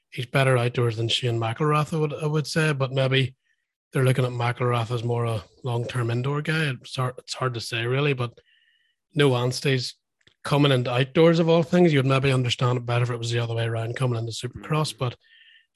he's 0.09 0.25
better 0.25 0.57
outdoors 0.57 0.97
than 0.97 1.07
Shane 1.07 1.39
McElrath, 1.39 1.93
I 1.93 1.97
would 1.97 2.13
I 2.13 2.27
would 2.27 2.47
say. 2.47 2.73
But 2.73 2.91
maybe 2.91 3.35
they're 3.91 4.05
looking 4.05 4.25
at 4.25 4.31
McElrath 4.31 4.91
as 4.91 5.03
more 5.03 5.25
a 5.25 5.43
long 5.63 5.85
term 5.85 6.11
indoor 6.11 6.41
guy. 6.41 6.73
It's 6.81 6.95
hard, 6.95 7.15
it's 7.17 7.33
hard 7.33 7.55
to 7.55 7.61
say 7.61 7.85
really, 7.85 8.13
but 8.13 8.37
no 9.15 9.35
Anstie's 9.35 9.95
coming 10.43 10.71
into 10.71 10.93
outdoors 10.93 11.39
of 11.39 11.49
all 11.49 11.63
things. 11.63 11.91
You'd 11.91 12.05
maybe 12.05 12.31
understand 12.31 12.77
it 12.77 12.85
better 12.85 13.03
if 13.03 13.09
it 13.09 13.19
was 13.19 13.31
the 13.31 13.39
other 13.39 13.55
way 13.55 13.65
around 13.65 13.95
coming 13.95 14.19
into 14.19 14.31
Supercross, 14.31 14.97
but 14.97 15.15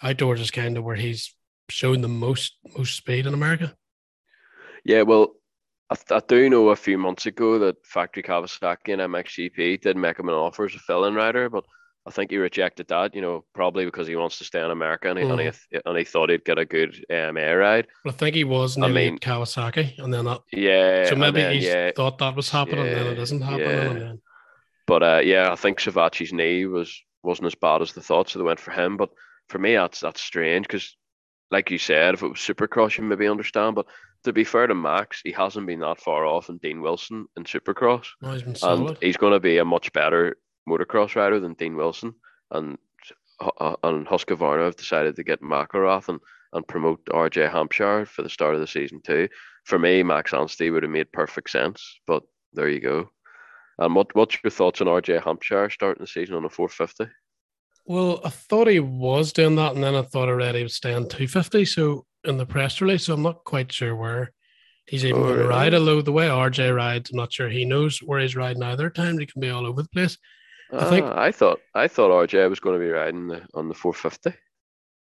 outdoors 0.02 0.40
is 0.40 0.52
kind 0.52 0.78
of 0.78 0.84
where 0.84 0.96
he's 0.96 1.36
shown 1.70 2.02
the 2.02 2.08
most 2.08 2.58
most 2.78 2.96
speed 2.96 3.26
in 3.26 3.34
America. 3.34 3.76
Yeah, 4.84 5.04
well, 5.04 5.34
I, 5.90 5.96
I, 6.16 6.22
do 6.28 6.50
know 6.50 6.70
a 6.70 6.76
few 6.76 6.98
months 6.98 7.26
ago 7.26 7.60
that 7.60 7.86
Factory 7.86 8.24
Kawasaki 8.24 8.94
and 8.94 9.02
MXGP 9.02 9.82
did 9.82 9.98
make 9.98 10.20
him 10.20 10.30
an 10.30 10.36
offer 10.36 10.66
as 10.66 10.76
a 10.76 10.80
fill-in 10.80 11.14
rider, 11.14 11.50
but 11.50 11.66
I 12.06 12.12
think 12.12 12.32
he 12.32 12.38
rejected 12.38 12.88
that. 12.88 13.14
You 13.14 13.22
know, 13.22 13.46
probably 13.54 13.86
because 13.86 14.08
he 14.08 14.16
wants 14.16 14.38
to 14.40 14.44
stay 14.44 14.64
in 14.64 14.72
America 14.72 15.10
and 15.10 15.20
he, 15.20 15.26
mm. 15.26 15.32
and, 15.32 15.40
he 15.42 15.48
mm. 15.48 15.82
and 15.86 15.98
he 15.98 16.04
thought 16.04 16.30
he'd 16.30 16.46
get 16.46 16.58
a 16.58 16.66
good 16.66 17.06
AMA 17.10 17.56
ride. 17.58 17.88
Well, 18.04 18.14
I 18.14 18.18
think 18.18 18.36
he 18.36 18.44
was 18.44 18.78
I 18.78 18.88
mean, 18.88 19.20
Kawasaki, 19.20 20.00
and 20.00 20.14
then 20.14 20.26
that, 20.26 20.42
yeah. 20.52 21.10
So 21.10 21.16
maybe 21.16 21.42
he 21.42 21.68
yeah, 21.68 21.92
thought 21.96 22.18
that 22.20 22.36
was 22.36 22.50
happening, 22.50 22.86
yeah, 22.86 22.92
and 22.92 23.00
then 23.00 23.08
it 23.08 23.20
isn't 23.20 23.42
happening. 23.42 23.70
Yeah. 23.70 23.94
Then... 24.00 24.22
But 24.88 25.04
uh, 25.04 25.22
yeah, 25.24 25.52
I 25.52 25.56
think 25.56 25.80
Savatgy's 25.80 26.34
knee 26.34 26.66
was 26.66 27.02
wasn't 27.24 27.48
as 27.48 27.56
bad 27.56 27.82
as 27.82 27.94
they 27.94 28.02
thought, 28.02 28.30
so 28.30 28.40
they 28.40 28.46
went 28.46 28.60
for 28.60 28.72
him. 28.72 28.98
But 28.98 29.10
for 29.50 29.60
me, 29.60 29.76
that's 29.76 30.00
that's 30.00 30.22
strange 30.22 30.68
because, 30.68 30.96
like 31.52 31.70
you 31.70 31.78
said, 31.78 32.16
if 32.16 32.24
it 32.24 32.28
was 32.28 32.40
Supercross, 32.40 32.98
you 32.98 33.04
maybe 33.04 33.28
understand. 33.28 33.76
But 33.76 33.86
to 34.24 34.34
be 34.34 34.44
fair 34.44 34.68
to 34.68 34.76
Max, 34.76 35.22
he 35.24 35.32
hasn't 35.32 35.68
been 35.68 35.80
that 35.80 36.00
far 36.00 36.26
off 36.26 36.50
in 36.50 36.58
Dean 36.58 36.82
Wilson 36.82 37.28
in 37.38 37.44
Supercross. 37.44 38.08
He's 38.22 38.60
solid. 38.60 38.90
And 38.90 38.98
he's 39.02 39.18
going 39.18 39.34
to 39.34 39.40
be 39.40 39.58
a 39.58 39.66
much 39.66 39.92
better 39.94 40.38
motocross 40.70 41.16
rider 41.16 41.40
than 41.40 41.54
Dean 41.54 41.76
Wilson. 41.76 42.14
And 42.52 42.78
uh, 43.60 43.76
and 43.84 44.06
Husqvarna 44.06 44.66
have 44.66 44.76
decided 44.76 45.16
to 45.16 45.24
get 45.24 45.42
McElrath 45.42 46.10
and, 46.10 46.20
and 46.54 46.68
promote 46.68 47.04
RJ 47.06 47.52
Hampshire 47.52 48.06
for 48.06 48.22
the 48.22 48.30
start 48.30 48.54
of 48.54 48.62
the 48.62 48.68
season 48.68 49.02
too. 49.02 49.28
For 49.66 49.80
me, 49.80 50.04
Max 50.04 50.32
Anstie 50.32 50.72
would 50.72 50.84
have 50.84 50.92
made 50.92 51.12
perfect 51.12 51.50
sense, 51.50 52.00
but 52.06 52.24
there 52.54 52.70
you 52.70 52.80
go. 52.80 53.10
And 53.80 53.96
what 53.96 54.14
what's 54.16 54.38
your 54.44 54.52
thoughts 54.52 54.82
on 54.82 54.88
RJ 54.88 55.24
Hampshire 55.24 55.70
starting 55.70 56.04
the 56.04 56.08
season 56.08 56.36
on 56.36 56.46
a 56.46 56.50
450? 56.50 57.12
Well, 57.86 58.22
I 58.24 58.30
thought 58.30 58.68
he 58.68 58.80
was 58.80 59.34
doing 59.34 59.56
that, 59.56 59.74
and 59.74 59.84
then 59.84 59.96
I 59.96 60.04
thought 60.04 60.30
already 60.30 60.60
he 60.60 60.64
was 60.64 60.76
staying 60.76 61.10
250. 61.10 61.66
So 61.66 62.06
in 62.26 62.38
the 62.38 62.46
press 62.46 62.82
release, 62.82 63.06
so 63.06 63.14
I'm 63.14 63.22
not 63.22 63.44
quite 63.44 63.72
sure 63.72 63.96
where 63.96 64.32
he's 64.86 65.06
even 65.06 65.22
oh, 65.22 65.26
going 65.26 65.40
to 65.40 65.48
ride. 65.48 65.74
Although 65.74 66.02
the 66.02 66.12
way 66.12 66.28
RJ 66.28 66.76
rides, 66.76 67.10
I'm 67.12 67.18
not 67.18 67.34
sure 67.34 67.50
he 67.50 67.66
knows 67.66 68.00
where 68.00 68.20
he's 68.20 68.36
riding 68.36 68.64
either. 68.64 68.90
Time 68.90 69.18
he 69.18 69.26
can 69.26 69.42
be 69.42 69.50
all 69.50 69.66
over 69.66 69.82
the 69.82 69.90
place. 69.90 70.18
I 70.74 70.90
think 70.90 71.06
ah, 71.06 71.20
I 71.20 71.32
thought 71.32 71.60
I 71.76 71.88
thought 71.88 72.12
RJ 72.12 72.50
was 72.50 72.60
going 72.60 72.80
to 72.80 72.86
be 72.86 72.92
riding 72.92 73.28
the, 73.28 73.46
on 73.54 73.68
the 73.68 73.74
450. 73.74 74.38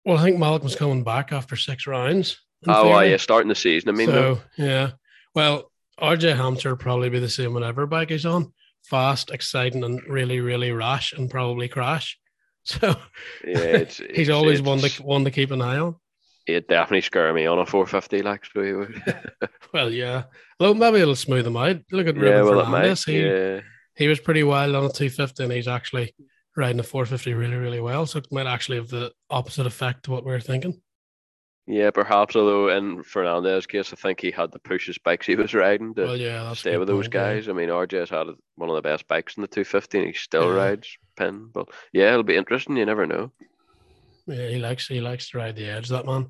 Well, 0.06 0.18
I 0.18 0.24
think 0.24 0.38
Malcolm's 0.38 0.76
coming 0.76 1.04
back 1.04 1.34
after 1.34 1.56
six 1.56 1.86
rounds. 1.86 2.38
Oh, 2.68 2.90
well, 2.90 3.06
yeah, 3.06 3.18
starting 3.18 3.50
the 3.50 3.56
season. 3.56 3.90
I 3.90 3.92
mean, 3.94 4.08
so 4.08 4.40
yeah. 4.58 4.92
Well, 5.36 5.72
RJ 6.00 6.36
Hampshire 6.36 6.70
will 6.70 6.78
probably 6.78 7.10
be 7.10 7.20
the 7.20 7.30
same 7.30 7.54
whenever 7.54 7.86
bike 7.86 8.10
he's 8.10 8.26
on. 8.26 8.54
Fast, 8.86 9.32
exciting, 9.32 9.84
and 9.84 10.02
really, 10.08 10.40
really 10.40 10.72
rash, 10.72 11.14
and 11.14 11.30
probably 11.30 11.68
crash. 11.68 12.18
So 12.66 12.96
yeah, 13.44 13.58
it's, 13.58 13.98
he's 14.14 14.28
it's, 14.28 14.30
always 14.30 14.60
it's, 14.60 14.68
one 14.68 14.80
to 14.80 15.02
one 15.02 15.24
to 15.24 15.32
keep 15.32 15.50
an 15.50 15.62
eye 15.62 15.80
on 15.80 15.96
it 16.48 16.68
definitely 16.68 17.02
scare 17.02 17.34
me 17.34 17.46
on 17.46 17.60
a 17.60 17.66
450 17.66 18.22
like 18.22 18.46
so 18.46 18.62
he 18.62 18.74
would. 18.74 19.04
well, 19.74 19.92
yeah. 19.92 20.24
Well, 20.60 20.74
maybe 20.74 21.00
it'll 21.00 21.16
smooth 21.16 21.48
him 21.48 21.58
out. 21.58 21.78
Look 21.92 22.08
at 22.08 22.16
yeah, 22.16 22.22
Ruben 22.22 22.56
well, 22.56 22.66
Fernandez. 22.66 23.04
He, 23.04 23.22
yeah. 23.22 23.62
he 23.96 24.08
was 24.08 24.20
pretty 24.20 24.44
wild 24.44 24.76
on 24.76 24.86
a 24.86 24.90
250 24.90 25.44
and 25.44 25.54
he's 25.54 25.68
actually 25.68 26.14
riding 26.56 26.80
a 26.80 26.84
450 26.84 27.34
really, 27.34 27.56
really 27.56 27.80
well. 27.80 28.06
So 28.06 28.20
it 28.20 28.28
might 28.32 28.48
actually 28.48 28.78
have 28.78 28.90
the 28.90 29.12
opposite 29.30 29.66
effect 29.66 30.04
to 30.04 30.12
what 30.12 30.26
we 30.26 30.34
are 30.34 30.40
thinking. 30.40 30.82
Yeah, 31.70 31.92
perhaps. 31.92 32.36
Although 32.36 32.76
in 32.76 33.04
Fernandez's 33.04 33.68
case, 33.68 33.94
I 33.94 33.96
think 33.96 34.20
he 34.20 34.32
had 34.32 34.52
to 34.54 34.60
push 34.60 34.88
his 34.88 34.98
bikes 34.98 35.28
he 35.28 35.36
was 35.36 35.54
riding 35.54 35.94
to 35.94 36.02
well, 36.02 36.18
yeah, 36.18 36.52
stay 36.54 36.78
with 36.78 36.88
those 36.88 37.08
guys. 37.08 37.46
Yeah. 37.46 37.54
I 37.54 37.56
mean, 37.56 37.70
RJ's 37.70 38.10
had 38.10 38.26
one 38.56 38.70
of 38.70 38.76
the 38.76 38.82
best 38.82 39.08
bikes 39.08 39.38
in 39.38 39.42
the 39.42 39.48
250, 39.48 40.00
and 40.00 40.08
he 40.08 40.14
still 40.14 40.50
yeah. 40.50 40.56
rides 40.56 40.98
pin. 41.16 41.52
But 41.54 41.70
yeah, 41.94 42.10
it'll 42.10 42.24
be 42.24 42.38
interesting. 42.38 42.76
You 42.76 42.88
never 42.88 43.06
know. 43.06 43.32
Yeah, 44.30 44.48
he 44.48 44.60
likes 44.60 44.88
he 44.88 45.02
likes 45.02 45.30
to 45.30 45.38
ride 45.38 45.56
the 45.56 45.66
edge. 45.66 45.90
That 45.90 46.06
man, 46.06 46.30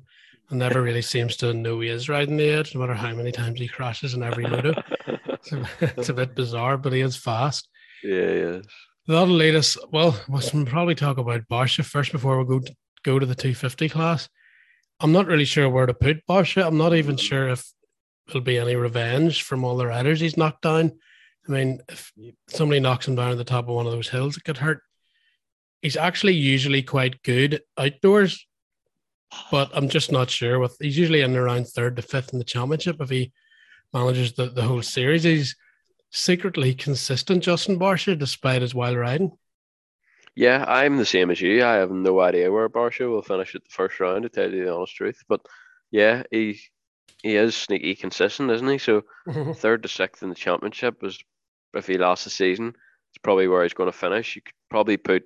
and 0.50 0.58
never 0.58 0.82
really 0.82 1.02
seems 1.02 1.36
to 1.38 1.54
know 1.54 1.80
he 1.80 1.88
is 1.88 2.08
riding 2.08 2.36
the 2.36 2.48
edge, 2.48 2.74
no 2.74 2.80
matter 2.80 2.94
how 2.94 3.14
many 3.14 3.32
times 3.32 3.60
he 3.60 3.68
crashes 3.68 4.14
in 4.14 4.22
every 4.22 4.44
moto. 4.44 4.74
it's, 5.06 5.52
a, 5.52 5.68
it's 5.80 6.08
a 6.08 6.14
bit 6.14 6.34
bizarre, 6.34 6.76
but 6.76 6.92
he 6.92 7.00
is 7.00 7.16
fast. 7.16 7.68
Yeah, 8.02 8.32
yes. 8.32 8.64
That'll 9.06 9.34
lead 9.34 9.54
us. 9.54 9.76
Well, 9.92 10.18
we'll 10.28 10.66
probably 10.66 10.94
talk 10.94 11.18
about 11.18 11.48
Barcia 11.48 11.84
first 11.84 12.12
before 12.12 12.38
we 12.38 12.46
go 12.46 12.60
to, 12.60 12.74
go 13.04 13.18
to 13.18 13.26
the 13.26 13.34
250 13.34 13.88
class. 13.88 14.28
I'm 15.00 15.12
not 15.12 15.26
really 15.26 15.44
sure 15.44 15.68
where 15.68 15.86
to 15.86 15.94
put 15.94 16.26
Barcia. 16.26 16.66
I'm 16.66 16.78
not 16.78 16.94
even 16.94 17.16
sure 17.16 17.48
if 17.48 17.64
there'll 18.28 18.42
be 18.42 18.58
any 18.58 18.76
revenge 18.76 19.42
from 19.42 19.64
all 19.64 19.76
the 19.76 19.86
riders 19.86 20.20
he's 20.20 20.36
knocked 20.36 20.62
down. 20.62 20.92
I 21.48 21.52
mean, 21.52 21.80
if 21.88 22.12
somebody 22.48 22.80
knocks 22.80 23.08
him 23.08 23.14
down 23.14 23.32
at 23.32 23.38
the 23.38 23.44
top 23.44 23.68
of 23.68 23.74
one 23.74 23.86
of 23.86 23.92
those 23.92 24.08
hills, 24.08 24.36
it 24.36 24.44
could 24.44 24.58
hurt 24.58 24.82
he's 25.82 25.96
actually 25.96 26.34
usually 26.34 26.82
quite 26.82 27.22
good 27.22 27.62
outdoors, 27.78 28.46
but 29.50 29.70
I'm 29.74 29.88
just 29.88 30.12
not 30.12 30.30
sure. 30.30 30.58
With 30.58 30.76
he's 30.80 30.98
usually 30.98 31.22
in 31.22 31.36
around 31.36 31.68
third 31.68 31.96
to 31.96 32.02
fifth 32.02 32.32
in 32.32 32.38
the 32.38 32.44
championship 32.44 33.00
if 33.00 33.10
he 33.10 33.32
manages 33.92 34.32
the, 34.32 34.46
the 34.46 34.62
whole 34.62 34.82
series. 34.82 35.24
He's 35.24 35.56
secretly 36.10 36.74
consistent, 36.74 37.42
Justin 37.42 37.78
Barcia, 37.78 38.18
despite 38.18 38.62
his 38.62 38.74
wild 38.74 38.96
riding. 38.96 39.32
Yeah, 40.36 40.64
I'm 40.66 40.96
the 40.96 41.04
same 41.04 41.30
as 41.30 41.40
you. 41.40 41.64
I 41.64 41.74
have 41.74 41.90
no 41.90 42.20
idea 42.20 42.52
where 42.52 42.68
Barcia 42.68 43.10
will 43.10 43.22
finish 43.22 43.54
at 43.54 43.62
the 43.64 43.70
first 43.70 43.98
round, 44.00 44.22
to 44.22 44.28
tell 44.28 44.50
you 44.50 44.64
the 44.64 44.74
honest 44.74 44.94
truth. 44.94 45.22
But 45.28 45.40
yeah, 45.90 46.22
he 46.30 46.60
he 47.22 47.36
is 47.36 47.56
sneaky 47.56 47.94
consistent, 47.94 48.50
isn't 48.50 48.68
he? 48.68 48.78
So 48.78 49.02
third 49.54 49.82
to 49.82 49.88
sixth 49.88 50.22
in 50.22 50.28
the 50.28 50.34
championship 50.34 51.02
was 51.02 51.18
if 51.74 51.86
he 51.86 51.98
lost 51.98 52.24
the 52.24 52.30
season, 52.30 52.68
it's 52.68 53.18
probably 53.22 53.48
where 53.48 53.62
he's 53.62 53.74
going 53.74 53.90
to 53.90 53.96
finish. 53.96 54.36
You 54.36 54.42
could 54.42 54.54
probably 54.70 54.96
put 54.96 55.24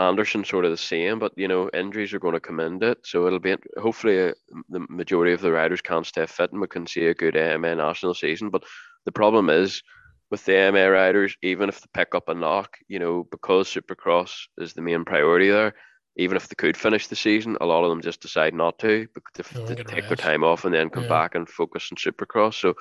Anderson 0.00 0.44
sort 0.44 0.64
of 0.64 0.70
the 0.70 0.78
same, 0.78 1.18
but 1.18 1.32
you 1.36 1.46
know 1.46 1.68
injuries 1.74 2.14
are 2.14 2.18
going 2.18 2.34
to 2.34 2.40
come 2.40 2.58
into 2.58 2.92
it, 2.92 2.98
so 3.04 3.26
it'll 3.26 3.38
be 3.38 3.54
hopefully 3.78 4.30
uh, 4.30 4.32
the 4.70 4.86
majority 4.88 5.32
of 5.32 5.42
the 5.42 5.52
riders 5.52 5.82
can 5.82 6.04
stay 6.04 6.24
fit 6.26 6.52
and 6.52 6.60
we 6.60 6.66
can 6.66 6.86
see 6.86 7.06
a 7.06 7.14
good 7.14 7.36
AMA 7.36 7.76
national 7.76 8.14
season. 8.14 8.48
But 8.48 8.64
the 9.04 9.12
problem 9.12 9.50
is 9.50 9.82
with 10.30 10.44
the 10.46 10.56
AMA 10.56 10.90
riders, 10.90 11.36
even 11.42 11.68
if 11.68 11.80
they 11.80 11.86
pick 11.92 12.14
up 12.14 12.28
a 12.28 12.34
knock, 12.34 12.78
you 12.88 12.98
know 12.98 13.26
because 13.30 13.68
Supercross 13.68 14.32
is 14.58 14.72
the 14.72 14.82
main 14.82 15.04
priority 15.04 15.50
there. 15.50 15.74
Even 16.16 16.36
if 16.36 16.48
they 16.48 16.56
could 16.56 16.76
finish 16.76 17.06
the 17.06 17.16
season, 17.16 17.56
a 17.60 17.66
lot 17.66 17.84
of 17.84 17.90
them 17.90 18.02
just 18.02 18.20
decide 18.20 18.52
not 18.52 18.78
to, 18.80 19.06
to, 19.34 19.42
to 19.42 19.84
take 19.84 20.08
their 20.08 20.16
time 20.16 20.42
off 20.42 20.64
and 20.64 20.74
then 20.74 20.90
come 20.90 21.04
yeah. 21.04 21.08
back 21.08 21.34
and 21.34 21.48
focus 21.48 21.88
on 21.90 21.96
Supercross. 21.96 22.54
So 22.54 22.74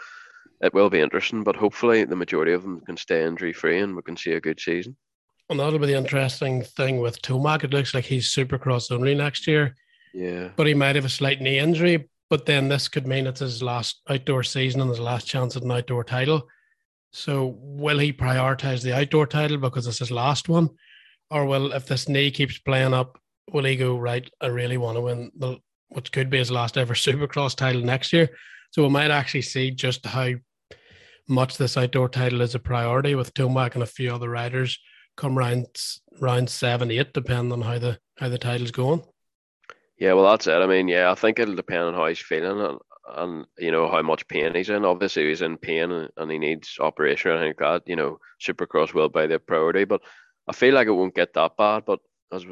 it 0.62 0.74
will 0.74 0.90
be 0.90 1.00
interesting, 1.00 1.44
but 1.44 1.56
hopefully 1.56 2.06
the 2.06 2.16
majority 2.16 2.54
of 2.54 2.64
them 2.64 2.82
can 2.82 2.98
stay 2.98 3.24
injury 3.24 3.54
free 3.54 3.80
and 3.80 3.96
we 3.96 4.02
can 4.02 4.18
see 4.18 4.32
a 4.32 4.42
good 4.42 4.60
season. 4.60 4.98
And 5.50 5.60
that'll 5.60 5.80
be 5.80 5.88
the 5.88 5.98
interesting 5.98 6.62
thing 6.62 7.00
with 7.00 7.22
Tomac. 7.22 7.64
It 7.64 7.74
looks 7.74 7.94
like 7.94 8.06
he's 8.06 8.34
supercross 8.34 8.92
only 8.92 9.16
next 9.16 9.48
year. 9.48 9.76
Yeah. 10.14 10.50
But 10.56 10.68
he 10.68 10.76
might 10.76 10.96
have 10.96 11.06
a 11.06 11.10
slight 11.10 11.42
knee 11.42 11.58
injury. 11.58 12.08
But 12.30 12.46
then 12.46 12.70
this 12.70 12.88
could 12.88 13.08
mean 13.08 13.26
it's 13.26 13.40
his 13.40 13.64
last 13.64 14.02
outdoor 14.08 14.44
season 14.44 14.82
and 14.82 14.90
his 14.92 15.00
last 15.00 15.28
chance 15.28 15.56
at 15.56 15.64
an 15.64 15.72
outdoor 15.72 16.04
title. 16.04 16.48
So 17.12 17.58
will 17.60 17.98
he 17.98 18.14
prioritize 18.14 18.84
the 18.84 18.96
outdoor 18.96 19.26
title 19.26 19.58
because 19.58 19.88
it's 19.88 19.98
his 19.98 20.12
last 20.12 20.48
one? 20.48 20.70
Or 21.32 21.46
will 21.46 21.74
if 21.74 21.88
this 21.88 22.08
knee 22.08 22.30
keeps 22.30 22.60
playing 22.60 22.94
up, 22.94 23.20
will 23.52 23.64
he 23.64 23.76
go, 23.76 23.98
right, 23.98 24.30
I 24.40 24.48
really 24.48 24.78
want 24.78 24.98
to 24.98 25.02
win 25.02 25.32
the 25.36 25.58
which 25.92 26.12
could 26.12 26.30
be 26.30 26.38
his 26.38 26.52
last 26.52 26.78
ever 26.78 26.94
supercross 26.96 27.56
title 27.56 27.82
next 27.82 28.14
year? 28.14 28.30
So 28.70 28.84
we 28.84 28.90
might 28.90 29.10
actually 29.10 29.42
see 29.42 29.72
just 29.72 30.06
how 30.06 30.34
much 31.28 31.58
this 31.58 31.78
outdoor 31.78 32.10
title 32.10 32.42
is 32.42 32.54
a 32.54 32.60
priority 32.60 33.16
with 33.16 33.34
Tomac 33.34 33.74
and 33.74 33.82
a 33.82 33.88
few 33.88 34.14
other 34.14 34.30
riders 34.30 34.78
come 35.20 35.38
round 35.38 35.68
round 36.20 36.50
seven, 36.50 36.90
eight, 36.92 37.14
depending 37.14 37.52
on 37.52 37.62
how 37.62 37.78
the 37.78 38.00
how 38.18 38.30
the 38.30 38.38
title's 38.38 38.72
going. 38.72 39.04
Yeah, 39.98 40.14
well, 40.14 40.30
that's 40.32 40.48
it. 40.48 40.54
I 40.54 40.66
mean, 40.66 40.88
yeah, 40.88 41.12
I 41.12 41.16
think 41.16 41.40
it'll 41.40 41.56
depend 41.56 41.84
on 41.84 41.94
how 41.94 42.08
he's 42.08 42.20
feeling. 42.20 42.60
and 42.60 42.80
and 43.16 43.46
you 43.58 43.72
know 43.72 43.90
how 43.90 44.02
much 44.02 44.28
pain 44.28 44.56
he's 44.56 44.70
in. 44.70 44.86
Obviously, 44.86 45.28
he's 45.28 45.42
in 45.42 45.58
pain 45.58 45.92
and, 45.92 46.10
and 46.18 46.32
he 46.32 46.38
needs 46.38 46.78
operation 46.80 47.32
or 47.32 47.34
anything 47.36 47.56
like 47.60 47.84
that. 47.84 47.90
You 47.90 47.96
know, 47.96 48.20
Supercross 48.42 48.94
will 48.94 49.10
be 49.10 49.28
the 49.28 49.40
priority, 49.40 49.84
but 49.84 50.02
I 50.48 50.54
feel 50.54 50.74
like 50.74 50.88
it 50.88 50.92
won't 50.92 51.16
get 51.16 51.34
that 51.34 51.58
bad. 51.58 51.84
But 51.86 52.00
as 52.32 52.46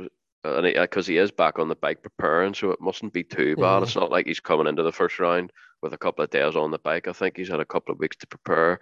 because 0.44 1.08
he 1.08 1.18
is 1.18 1.32
back 1.32 1.60
on 1.60 1.68
the 1.68 1.76
bike 1.76 2.02
preparing, 2.02 2.54
so 2.54 2.72
it 2.72 2.82
mustn't 2.82 3.14
be 3.14 3.24
too 3.24 3.56
bad. 3.56 3.82
Mm. 3.82 3.84
It's 3.84 3.96
not 3.96 4.12
like 4.12 4.28
he's 4.28 4.40
coming 4.40 4.68
into 4.68 4.84
the 4.84 4.92
first 4.92 5.20
round 5.20 5.52
with 5.82 5.94
a 5.94 5.98
couple 5.98 6.24
of 6.24 6.32
days 6.32 6.56
on 6.56 6.72
the 6.72 6.80
bike. 6.80 7.08
I 7.08 7.14
think 7.14 7.38
he's 7.38 7.50
had 7.50 7.60
a 7.60 7.66
couple 7.66 7.94
of 7.94 8.00
weeks 8.00 8.16
to 8.18 8.28
prepare 8.28 8.80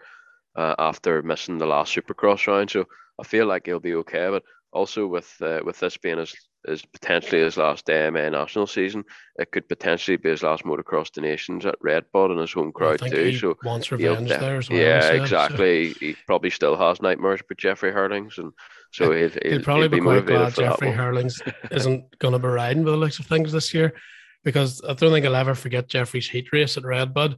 uh, 0.55 0.75
after 0.79 1.21
missing 1.21 1.57
the 1.57 1.65
last 1.65 1.95
Supercross 1.95 2.47
round, 2.47 2.71
so 2.71 2.85
I 3.19 3.23
feel 3.23 3.45
like 3.45 3.65
he'll 3.65 3.79
be 3.79 3.95
okay. 3.95 4.29
But 4.29 4.43
also 4.75 5.07
with 5.07 5.33
uh, 5.41 5.61
with 5.63 5.79
this 5.79 5.97
being 5.97 6.19
his, 6.19 6.35
his 6.67 6.85
potentially 6.85 7.41
his 7.41 7.57
last 7.57 7.89
AMA 7.89 8.29
national 8.29 8.67
season, 8.67 9.03
it 9.37 9.51
could 9.51 9.67
potentially 9.67 10.17
be 10.17 10.29
his 10.29 10.43
last 10.43 10.63
motocross 10.63 11.11
the 11.13 11.21
nations 11.21 11.65
at 11.65 11.75
Red 11.81 12.03
Bud 12.13 12.31
and 12.31 12.39
his 12.39 12.51
home 12.51 12.71
crowd 12.71 12.99
too. 12.99 13.37
so 13.37 13.57
wants 13.63 13.91
revenge 13.91 14.29
there 14.29 14.57
as 14.57 14.69
well. 14.69 14.79
Yeah, 14.79 15.11
exactly. 15.11 15.93
So. 15.93 15.99
He 15.99 16.15
probably 16.27 16.49
still 16.49 16.75
has 16.75 17.01
nightmares 17.01 17.41
about 17.41 17.57
Jeffrey 17.57 17.91
Herlings, 17.91 18.37
and 18.37 18.51
so 18.91 19.11
he'll, 19.11 19.29
he'll, 19.29 19.51
he'll 19.51 19.63
probably 19.63 19.87
be, 19.87 19.97
be 19.97 20.01
quite 20.01 20.25
glad 20.25 20.53
Jeffrey 20.53 20.91
Herlings 20.91 21.41
isn't 21.71 22.19
going 22.19 22.33
to 22.33 22.39
be 22.39 22.47
riding 22.47 22.83
with 22.83 22.93
the 22.93 22.99
looks 22.99 23.19
of 23.19 23.25
things 23.25 23.51
this 23.51 23.73
year, 23.73 23.93
because 24.43 24.81
I 24.83 24.93
don't 24.93 25.11
think 25.11 25.25
I'll 25.25 25.35
ever 25.35 25.55
forget 25.55 25.87
Jeffrey's 25.89 26.29
heat 26.29 26.49
race 26.51 26.77
at 26.77 26.83
Red 26.83 27.13
Bud 27.13 27.37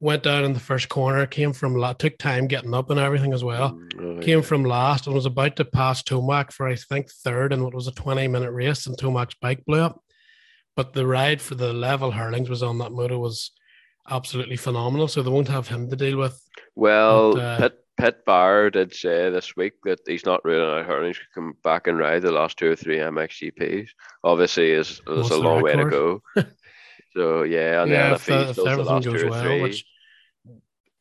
went 0.00 0.22
down 0.22 0.44
in 0.44 0.52
the 0.52 0.60
first 0.60 0.88
corner, 0.88 1.26
came 1.26 1.52
from 1.52 1.74
lot. 1.74 1.98
took 1.98 2.18
time 2.18 2.46
getting 2.46 2.74
up 2.74 2.90
and 2.90 3.00
everything 3.00 3.32
as 3.32 3.42
well. 3.42 3.72
Mm, 3.72 4.18
oh, 4.18 4.22
came 4.22 4.38
yeah. 4.40 4.44
from 4.44 4.64
last 4.64 5.06
and 5.06 5.14
was 5.14 5.26
about 5.26 5.56
to 5.56 5.64
pass 5.64 6.02
Tomac 6.02 6.52
for 6.52 6.68
I 6.68 6.76
think 6.76 7.10
third 7.10 7.52
in 7.52 7.64
what 7.64 7.74
was 7.74 7.88
a 7.88 7.92
20 7.92 8.28
minute 8.28 8.52
race, 8.52 8.86
and 8.86 8.96
Tomac's 8.96 9.36
bike 9.40 9.64
blew 9.64 9.80
up. 9.80 10.02
But 10.74 10.92
the 10.92 11.06
ride 11.06 11.40
for 11.40 11.54
the 11.54 11.72
level 11.72 12.12
Herlings 12.12 12.50
was 12.50 12.62
on 12.62 12.78
that 12.78 12.92
motor 12.92 13.18
was 13.18 13.52
absolutely 14.10 14.56
phenomenal. 14.56 15.08
So 15.08 15.22
they 15.22 15.30
won't 15.30 15.48
have 15.48 15.68
him 15.68 15.88
to 15.88 15.96
deal 15.96 16.18
with. 16.18 16.40
Well, 16.74 17.34
but, 17.34 17.40
uh, 17.40 17.58
Pit, 17.58 17.84
Pit 17.96 18.26
Beirer 18.26 18.70
did 18.70 18.94
say 18.94 19.30
this 19.30 19.56
week 19.56 19.72
that 19.84 20.00
he's 20.06 20.26
not 20.26 20.44
ruling 20.44 20.78
out 20.78 20.86
Herlings 20.86 21.18
could 21.18 21.34
come 21.34 21.54
back 21.64 21.86
and 21.86 21.98
ride 21.98 22.22
the 22.22 22.30
last 22.30 22.58
two 22.58 22.70
or 22.70 22.76
three 22.76 22.98
MXGPs. 22.98 23.88
Obviously, 24.22 24.72
is 24.72 25.00
there's 25.06 25.30
a 25.30 25.38
long 25.38 25.62
way 25.62 25.74
to 25.74 25.86
go. 25.86 26.22
So 27.16 27.44
yeah, 27.44 27.82
and 27.82 27.90
yeah, 27.90 28.14
if, 28.14 28.26
the, 28.26 28.50
if 28.50 28.58
everything 28.58 29.00
goes 29.00 29.24
well, 29.24 29.62
which 29.62 29.86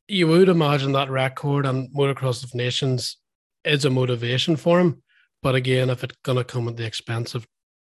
you 0.07 0.27
would 0.27 0.47
imagine 0.47 0.93
that 0.93 1.09
record 1.09 1.65
and 1.65 1.93
motocross 1.93 2.41
of 2.41 2.55
nations 2.55 3.17
is 3.65 3.83
a 3.83 3.89
motivation 3.89 4.55
for 4.55 4.79
him. 4.79 5.03
But 5.43 5.55
again, 5.55 5.89
if 5.89 6.05
it's 6.05 6.15
gonna 6.23 6.45
come 6.45 6.69
at 6.69 6.77
the 6.77 6.85
expense 6.85 7.35
of 7.35 7.45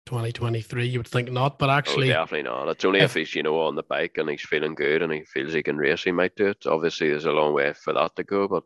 2023, 0.05 0.87
you 0.87 0.99
would 0.99 1.07
think 1.07 1.31
not. 1.31 1.57
But 1.57 1.69
oh, 1.69 1.73
actually, 1.73 2.11
oh, 2.11 2.13
definitely 2.13 2.49
not. 2.49 2.67
It's 2.67 2.85
only 2.85 2.99
if, 2.99 3.05
if, 3.05 3.13
he's 3.15 3.35
you 3.35 3.41
know 3.41 3.59
on 3.59 3.75
the 3.75 3.83
bike 3.83 4.19
and 4.19 4.29
he's 4.29 4.41
feeling 4.41 4.75
good 4.75 5.01
and 5.01 5.11
he 5.11 5.23
feels 5.23 5.53
he 5.53 5.63
can 5.63 5.77
race, 5.77 6.03
he 6.03 6.11
might 6.11 6.35
do 6.35 6.45
it. 6.45 6.67
Obviously, 6.67 7.09
there's 7.09 7.25
a 7.25 7.31
long 7.31 7.55
way 7.55 7.73
for 7.73 7.91
that 7.93 8.15
to 8.17 8.23
go, 8.23 8.47
but 8.47 8.65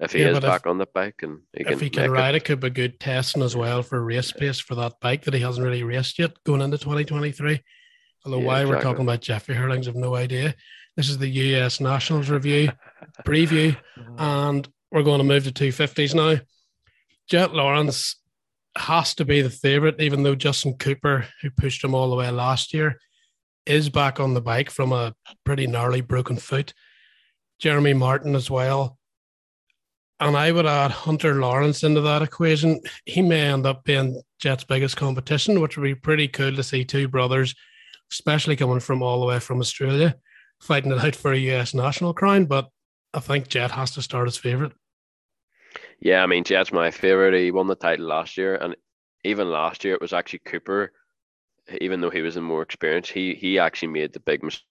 if 0.00 0.12
he 0.12 0.20
yeah, 0.20 0.32
is 0.32 0.40
back 0.40 0.62
if, 0.62 0.66
on 0.66 0.76
the 0.76 0.86
bike 0.86 1.22
and 1.22 1.38
he 1.56 1.64
if 1.64 1.80
he 1.80 1.88
can 1.88 2.10
ride 2.10 2.34
it, 2.34 2.42
it, 2.42 2.44
could 2.44 2.60
be 2.60 2.68
good 2.68 3.00
testing 3.00 3.42
as 3.42 3.56
well 3.56 3.82
for 3.82 4.04
race 4.04 4.32
pace 4.32 4.58
for 4.58 4.74
that 4.74 5.00
bike 5.00 5.24
that 5.24 5.32
he 5.32 5.40
hasn't 5.40 5.64
really 5.64 5.82
raced 5.82 6.18
yet 6.18 6.32
going 6.44 6.60
into 6.60 6.76
2023. 6.76 7.62
Although 8.24 8.40
yeah, 8.40 8.46
why 8.46 8.60
exactly. 8.60 8.76
we're 8.76 8.82
talking 8.82 9.04
about 9.04 9.20
Jeffrey 9.20 9.54
Herlings, 9.54 9.88
I've 9.88 9.96
no 9.96 10.14
idea. 10.14 10.54
This 10.96 11.08
is 11.08 11.18
the 11.18 11.28
US 11.28 11.80
Nationals 11.80 12.28
review 12.28 12.70
preview, 13.26 13.76
uh-huh. 13.96 14.48
and 14.48 14.68
we're 14.90 15.02
going 15.02 15.18
to 15.18 15.24
move 15.24 15.44
to 15.44 15.52
250s 15.52 16.14
now. 16.14 16.40
Jett 17.28 17.54
Lawrence 17.54 18.16
has 18.76 19.14
to 19.14 19.24
be 19.24 19.42
the 19.42 19.50
favourite, 19.50 20.00
even 20.00 20.22
though 20.22 20.34
Justin 20.34 20.74
Cooper, 20.74 21.26
who 21.40 21.50
pushed 21.50 21.82
him 21.82 21.94
all 21.94 22.10
the 22.10 22.16
way 22.16 22.30
last 22.30 22.74
year, 22.74 22.98
is 23.66 23.88
back 23.88 24.20
on 24.20 24.34
the 24.34 24.40
bike 24.40 24.70
from 24.70 24.92
a 24.92 25.14
pretty 25.44 25.66
gnarly 25.66 26.00
broken 26.00 26.36
foot. 26.36 26.74
Jeremy 27.58 27.94
Martin 27.94 28.34
as 28.34 28.50
well. 28.50 28.98
And 30.20 30.36
I 30.36 30.52
would 30.52 30.66
add 30.66 30.90
Hunter 30.90 31.34
Lawrence 31.34 31.82
into 31.82 32.00
that 32.02 32.22
equation. 32.22 32.80
He 33.06 33.22
may 33.22 33.40
end 33.40 33.66
up 33.66 33.84
being 33.84 34.20
Jett's 34.40 34.64
biggest 34.64 34.96
competition, 34.96 35.60
which 35.60 35.76
would 35.76 35.84
be 35.84 35.94
pretty 35.94 36.28
cool 36.28 36.54
to 36.54 36.62
see 36.62 36.84
two 36.84 37.08
brothers 37.08 37.54
especially 38.12 38.56
coming 38.56 38.80
from 38.80 39.02
all 39.02 39.20
the 39.20 39.26
way 39.26 39.40
from 39.40 39.60
Australia, 39.60 40.14
fighting 40.60 40.92
it 40.92 40.98
out 40.98 41.16
for 41.16 41.32
a 41.32 41.38
US 41.38 41.74
national 41.74 42.12
crown. 42.12 42.44
But 42.44 42.68
I 43.14 43.20
think 43.20 43.48
Jett 43.48 43.70
has 43.70 43.90
to 43.92 44.02
start 44.02 44.28
as 44.28 44.36
favourite. 44.36 44.72
Yeah, 45.98 46.22
I 46.22 46.26
mean, 46.26 46.44
Jett's 46.44 46.72
my 46.72 46.90
favourite. 46.90 47.34
He 47.34 47.50
won 47.50 47.66
the 47.68 47.74
title 47.74 48.06
last 48.06 48.36
year, 48.36 48.56
and 48.56 48.76
even 49.24 49.50
last 49.50 49.84
year 49.84 49.94
it 49.94 50.00
was 50.00 50.12
actually 50.12 50.40
Cooper. 50.40 50.92
Even 51.80 52.00
though 52.00 52.10
he 52.10 52.22
was 52.22 52.36
in 52.36 52.44
more 52.44 52.62
experience, 52.62 53.08
he 53.08 53.34
he 53.34 53.58
actually 53.58 53.88
made 53.88 54.12
the 54.12 54.20
big 54.20 54.42
mistake. 54.42 54.66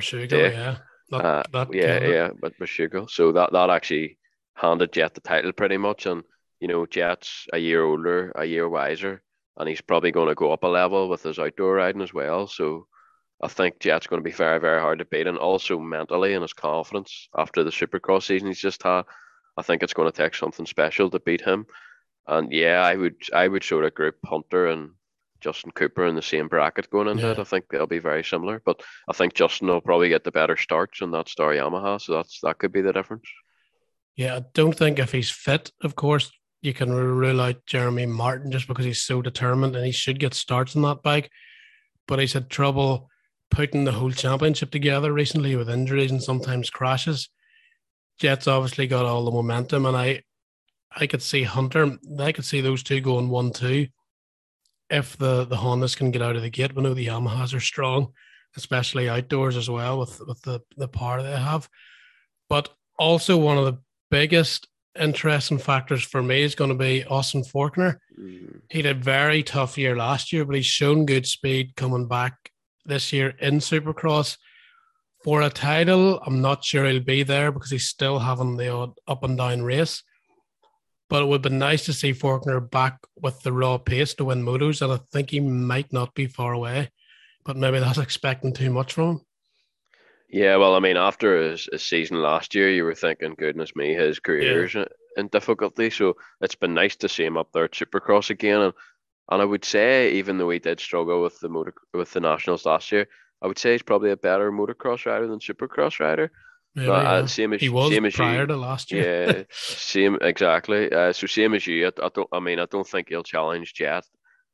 Sugar, 0.00 0.50
yeah. 0.50 0.76
That, 1.10 1.24
uh, 1.24 1.42
that 1.52 1.74
yeah, 1.74 2.04
yeah, 2.04 2.28
but 2.40 2.54
Sugar. 2.66 3.04
So 3.08 3.32
that 3.32 3.52
that 3.52 3.70
actually 3.70 4.18
handed 4.54 4.92
Jett 4.92 5.14
the 5.14 5.20
title 5.20 5.52
pretty 5.52 5.76
much, 5.76 6.06
and 6.06 6.22
you 6.60 6.68
know, 6.68 6.86
Jett's 6.86 7.46
a 7.52 7.58
year 7.58 7.84
older, 7.84 8.32
a 8.34 8.44
year 8.44 8.68
wiser 8.68 9.22
and 9.56 9.68
he's 9.68 9.80
probably 9.80 10.10
going 10.10 10.28
to 10.28 10.34
go 10.34 10.52
up 10.52 10.64
a 10.64 10.68
level 10.68 11.08
with 11.08 11.22
his 11.22 11.38
outdoor 11.38 11.74
riding 11.74 12.02
as 12.02 12.12
well. 12.12 12.46
So 12.46 12.86
I 13.42 13.48
think 13.48 13.80
Jett's 13.80 14.06
going 14.06 14.22
to 14.22 14.28
be 14.28 14.34
very, 14.34 14.58
very 14.60 14.80
hard 14.80 14.98
to 15.00 15.04
beat, 15.04 15.26
and 15.26 15.38
also 15.38 15.78
mentally 15.78 16.34
and 16.34 16.42
his 16.42 16.52
confidence 16.52 17.28
after 17.36 17.62
the 17.62 17.70
Supercross 17.70 18.24
season 18.24 18.48
he's 18.48 18.58
just 18.58 18.82
had. 18.82 19.04
I 19.56 19.62
think 19.62 19.82
it's 19.82 19.94
going 19.94 20.10
to 20.10 20.16
take 20.16 20.34
something 20.34 20.66
special 20.66 21.10
to 21.10 21.20
beat 21.20 21.42
him. 21.42 21.66
And 22.26 22.50
yeah, 22.52 22.80
I 22.80 22.96
would, 22.96 23.16
I 23.32 23.46
would 23.46 23.62
sort 23.62 23.84
of 23.84 23.94
group 23.94 24.16
Hunter 24.24 24.68
and 24.68 24.90
Justin 25.40 25.72
Cooper 25.72 26.06
in 26.06 26.14
the 26.14 26.22
same 26.22 26.48
bracket 26.48 26.88
going 26.88 27.06
into 27.06 27.24
yeah. 27.24 27.32
it. 27.32 27.38
I 27.38 27.44
think 27.44 27.66
they'll 27.68 27.86
be 27.86 27.98
very 27.98 28.24
similar, 28.24 28.62
but 28.64 28.82
I 29.08 29.12
think 29.12 29.34
Justin 29.34 29.68
will 29.68 29.82
probably 29.82 30.08
get 30.08 30.24
the 30.24 30.32
better 30.32 30.56
starts 30.56 31.02
in 31.02 31.10
that 31.10 31.28
Star 31.28 31.52
Yamaha, 31.52 32.00
so 32.00 32.14
that's 32.14 32.40
that 32.42 32.58
could 32.58 32.72
be 32.72 32.80
the 32.80 32.94
difference. 32.94 33.28
Yeah, 34.16 34.36
I 34.36 34.44
don't 34.54 34.76
think 34.76 34.98
if 34.98 35.12
he's 35.12 35.30
fit, 35.30 35.70
of 35.82 35.96
course, 35.96 36.32
you 36.64 36.72
can 36.72 36.90
rule 36.90 37.42
out 37.42 37.66
Jeremy 37.66 38.06
Martin 38.06 38.50
just 38.50 38.66
because 38.66 38.86
he's 38.86 39.02
so 39.02 39.20
determined 39.20 39.76
and 39.76 39.84
he 39.84 39.92
should 39.92 40.18
get 40.18 40.32
starts 40.32 40.74
on 40.74 40.82
that 40.82 41.02
bike. 41.02 41.30
But 42.08 42.18
he's 42.18 42.32
had 42.32 42.48
trouble 42.48 43.10
putting 43.50 43.84
the 43.84 43.92
whole 43.92 44.10
championship 44.10 44.70
together 44.70 45.12
recently 45.12 45.56
with 45.56 45.68
injuries 45.68 46.10
and 46.10 46.22
sometimes 46.22 46.70
crashes. 46.70 47.28
Jett's 48.18 48.48
obviously 48.48 48.86
got 48.86 49.04
all 49.04 49.26
the 49.26 49.30
momentum, 49.30 49.84
and 49.84 49.94
I, 49.94 50.22
I 50.96 51.06
could 51.06 51.20
see 51.20 51.42
Hunter. 51.42 51.98
I 52.18 52.32
could 52.32 52.46
see 52.46 52.62
those 52.62 52.82
two 52.82 53.02
going 53.02 53.28
one 53.28 53.52
two. 53.52 53.88
If 54.88 55.18
the 55.18 55.44
the 55.44 55.56
Hondas 55.56 55.96
can 55.96 56.10
get 56.12 56.22
out 56.22 56.36
of 56.36 56.42
the 56.42 56.50
gate, 56.50 56.74
we 56.74 56.82
know 56.82 56.94
the 56.94 57.08
Yamahas 57.08 57.54
are 57.54 57.60
strong, 57.60 58.12
especially 58.56 59.08
outdoors 59.08 59.56
as 59.56 59.68
well 59.68 59.98
with 59.98 60.18
with 60.26 60.40
the 60.42 60.60
the 60.76 60.88
power 60.88 61.22
they 61.22 61.32
have. 61.32 61.68
But 62.48 62.70
also 62.98 63.36
one 63.36 63.58
of 63.58 63.64
the 63.66 63.78
biggest 64.10 64.68
interesting 64.98 65.58
factors 65.58 66.02
for 66.02 66.22
me 66.22 66.42
is 66.42 66.54
going 66.54 66.70
to 66.70 66.76
be 66.76 67.04
Austin 67.04 67.42
Forkner. 67.42 67.96
Mm. 68.18 68.60
He 68.70 68.82
had 68.82 68.96
a 68.96 68.98
very 68.98 69.42
tough 69.42 69.76
year 69.76 69.96
last 69.96 70.32
year, 70.32 70.44
but 70.44 70.56
he's 70.56 70.66
shown 70.66 71.06
good 71.06 71.26
speed 71.26 71.76
coming 71.76 72.06
back 72.06 72.50
this 72.84 73.12
year 73.12 73.34
in 73.40 73.58
Supercross. 73.58 74.36
For 75.22 75.42
a 75.42 75.50
title, 75.50 76.20
I'm 76.26 76.40
not 76.42 76.64
sure 76.64 76.84
he'll 76.84 77.00
be 77.00 77.22
there 77.22 77.50
because 77.50 77.70
he's 77.70 77.88
still 77.88 78.18
having 78.18 78.56
the 78.56 78.68
odd 78.68 78.92
up 79.08 79.24
and 79.24 79.38
down 79.38 79.62
race. 79.62 80.02
But 81.08 81.22
it 81.22 81.26
would 81.26 81.42
be 81.42 81.50
nice 81.50 81.84
to 81.86 81.92
see 81.92 82.12
Forkner 82.12 82.70
back 82.70 82.98
with 83.16 83.40
the 83.40 83.52
raw 83.52 83.78
pace 83.78 84.14
to 84.14 84.26
win 84.26 84.42
motos, 84.42 84.82
and 84.82 84.92
I 84.92 84.98
think 85.12 85.30
he 85.30 85.40
might 85.40 85.92
not 85.92 86.14
be 86.14 86.26
far 86.26 86.52
away. 86.52 86.90
But 87.44 87.56
maybe 87.56 87.78
that's 87.78 87.98
expecting 87.98 88.52
too 88.52 88.70
much 88.70 88.92
from 88.92 89.08
him. 89.08 89.20
Yeah, 90.34 90.56
well, 90.56 90.74
I 90.74 90.80
mean, 90.80 90.96
after 90.96 91.50
his, 91.50 91.68
his 91.70 91.84
season 91.84 92.20
last 92.20 92.56
year, 92.56 92.68
you 92.68 92.82
were 92.82 92.96
thinking, 92.96 93.36
goodness 93.38 93.76
me, 93.76 93.94
his 93.94 94.18
career's 94.18 94.74
yeah. 94.74 94.86
in 95.16 95.28
difficulty. 95.28 95.90
So 95.90 96.16
it's 96.40 96.56
been 96.56 96.74
nice 96.74 96.96
to 96.96 97.08
see 97.08 97.24
him 97.24 97.36
up 97.36 97.52
there 97.52 97.66
at 97.66 97.70
Supercross 97.70 98.30
again. 98.30 98.60
And 98.60 98.72
and 99.30 99.40
I 99.40 99.44
would 99.44 99.64
say, 99.64 100.10
even 100.14 100.36
though 100.38 100.50
he 100.50 100.58
did 100.58 100.80
struggle 100.80 101.22
with 101.22 101.38
the 101.38 101.48
motor 101.48 101.72
with 101.92 102.10
the 102.10 102.18
nationals 102.18 102.66
last 102.66 102.90
year, 102.90 103.06
I 103.42 103.46
would 103.46 103.60
say 103.60 103.72
he's 103.72 103.82
probably 103.82 104.10
a 104.10 104.16
better 104.16 104.50
motocross 104.50 105.06
rider 105.06 105.28
than 105.28 105.38
Supercross 105.38 106.00
rider. 106.00 106.32
Yeah, 106.74 106.86
but, 106.86 107.06
uh, 107.06 107.26
same 107.28 107.52
as 107.52 107.60
he 107.60 107.68
was 107.68 107.92
same 107.92 108.04
as 108.04 108.16
prior 108.16 108.40
you. 108.40 108.46
to 108.48 108.56
last 108.56 108.90
year. 108.90 109.26
Yeah, 109.26 109.42
same 109.52 110.18
exactly. 110.20 110.90
Uh, 110.90 111.12
so 111.12 111.28
same 111.28 111.54
as 111.54 111.64
you. 111.64 111.86
I, 111.86 112.06
I 112.06 112.08
don't. 112.12 112.28
I 112.32 112.40
mean, 112.40 112.58
I 112.58 112.66
don't 112.66 112.88
think 112.88 113.08
he'll 113.08 113.22
challenge 113.22 113.72
Jett 113.74 114.04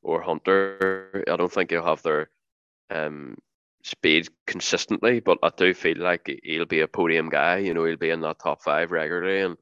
or 0.02 0.20
Hunter. 0.20 1.24
I 1.26 1.36
don't 1.36 1.50
think 1.50 1.70
he'll 1.70 1.86
have 1.86 2.02
their 2.02 2.28
um 2.90 3.38
speed 3.82 4.28
consistently, 4.46 5.20
but 5.20 5.38
I 5.42 5.50
do 5.56 5.74
feel 5.74 5.98
like 5.98 6.30
he'll 6.42 6.66
be 6.66 6.80
a 6.80 6.88
podium 6.88 7.28
guy. 7.28 7.58
You 7.58 7.74
know, 7.74 7.84
he'll 7.84 7.96
be 7.96 8.10
in 8.10 8.20
that 8.22 8.38
top 8.38 8.62
five 8.62 8.90
regularly, 8.90 9.40
and 9.40 9.56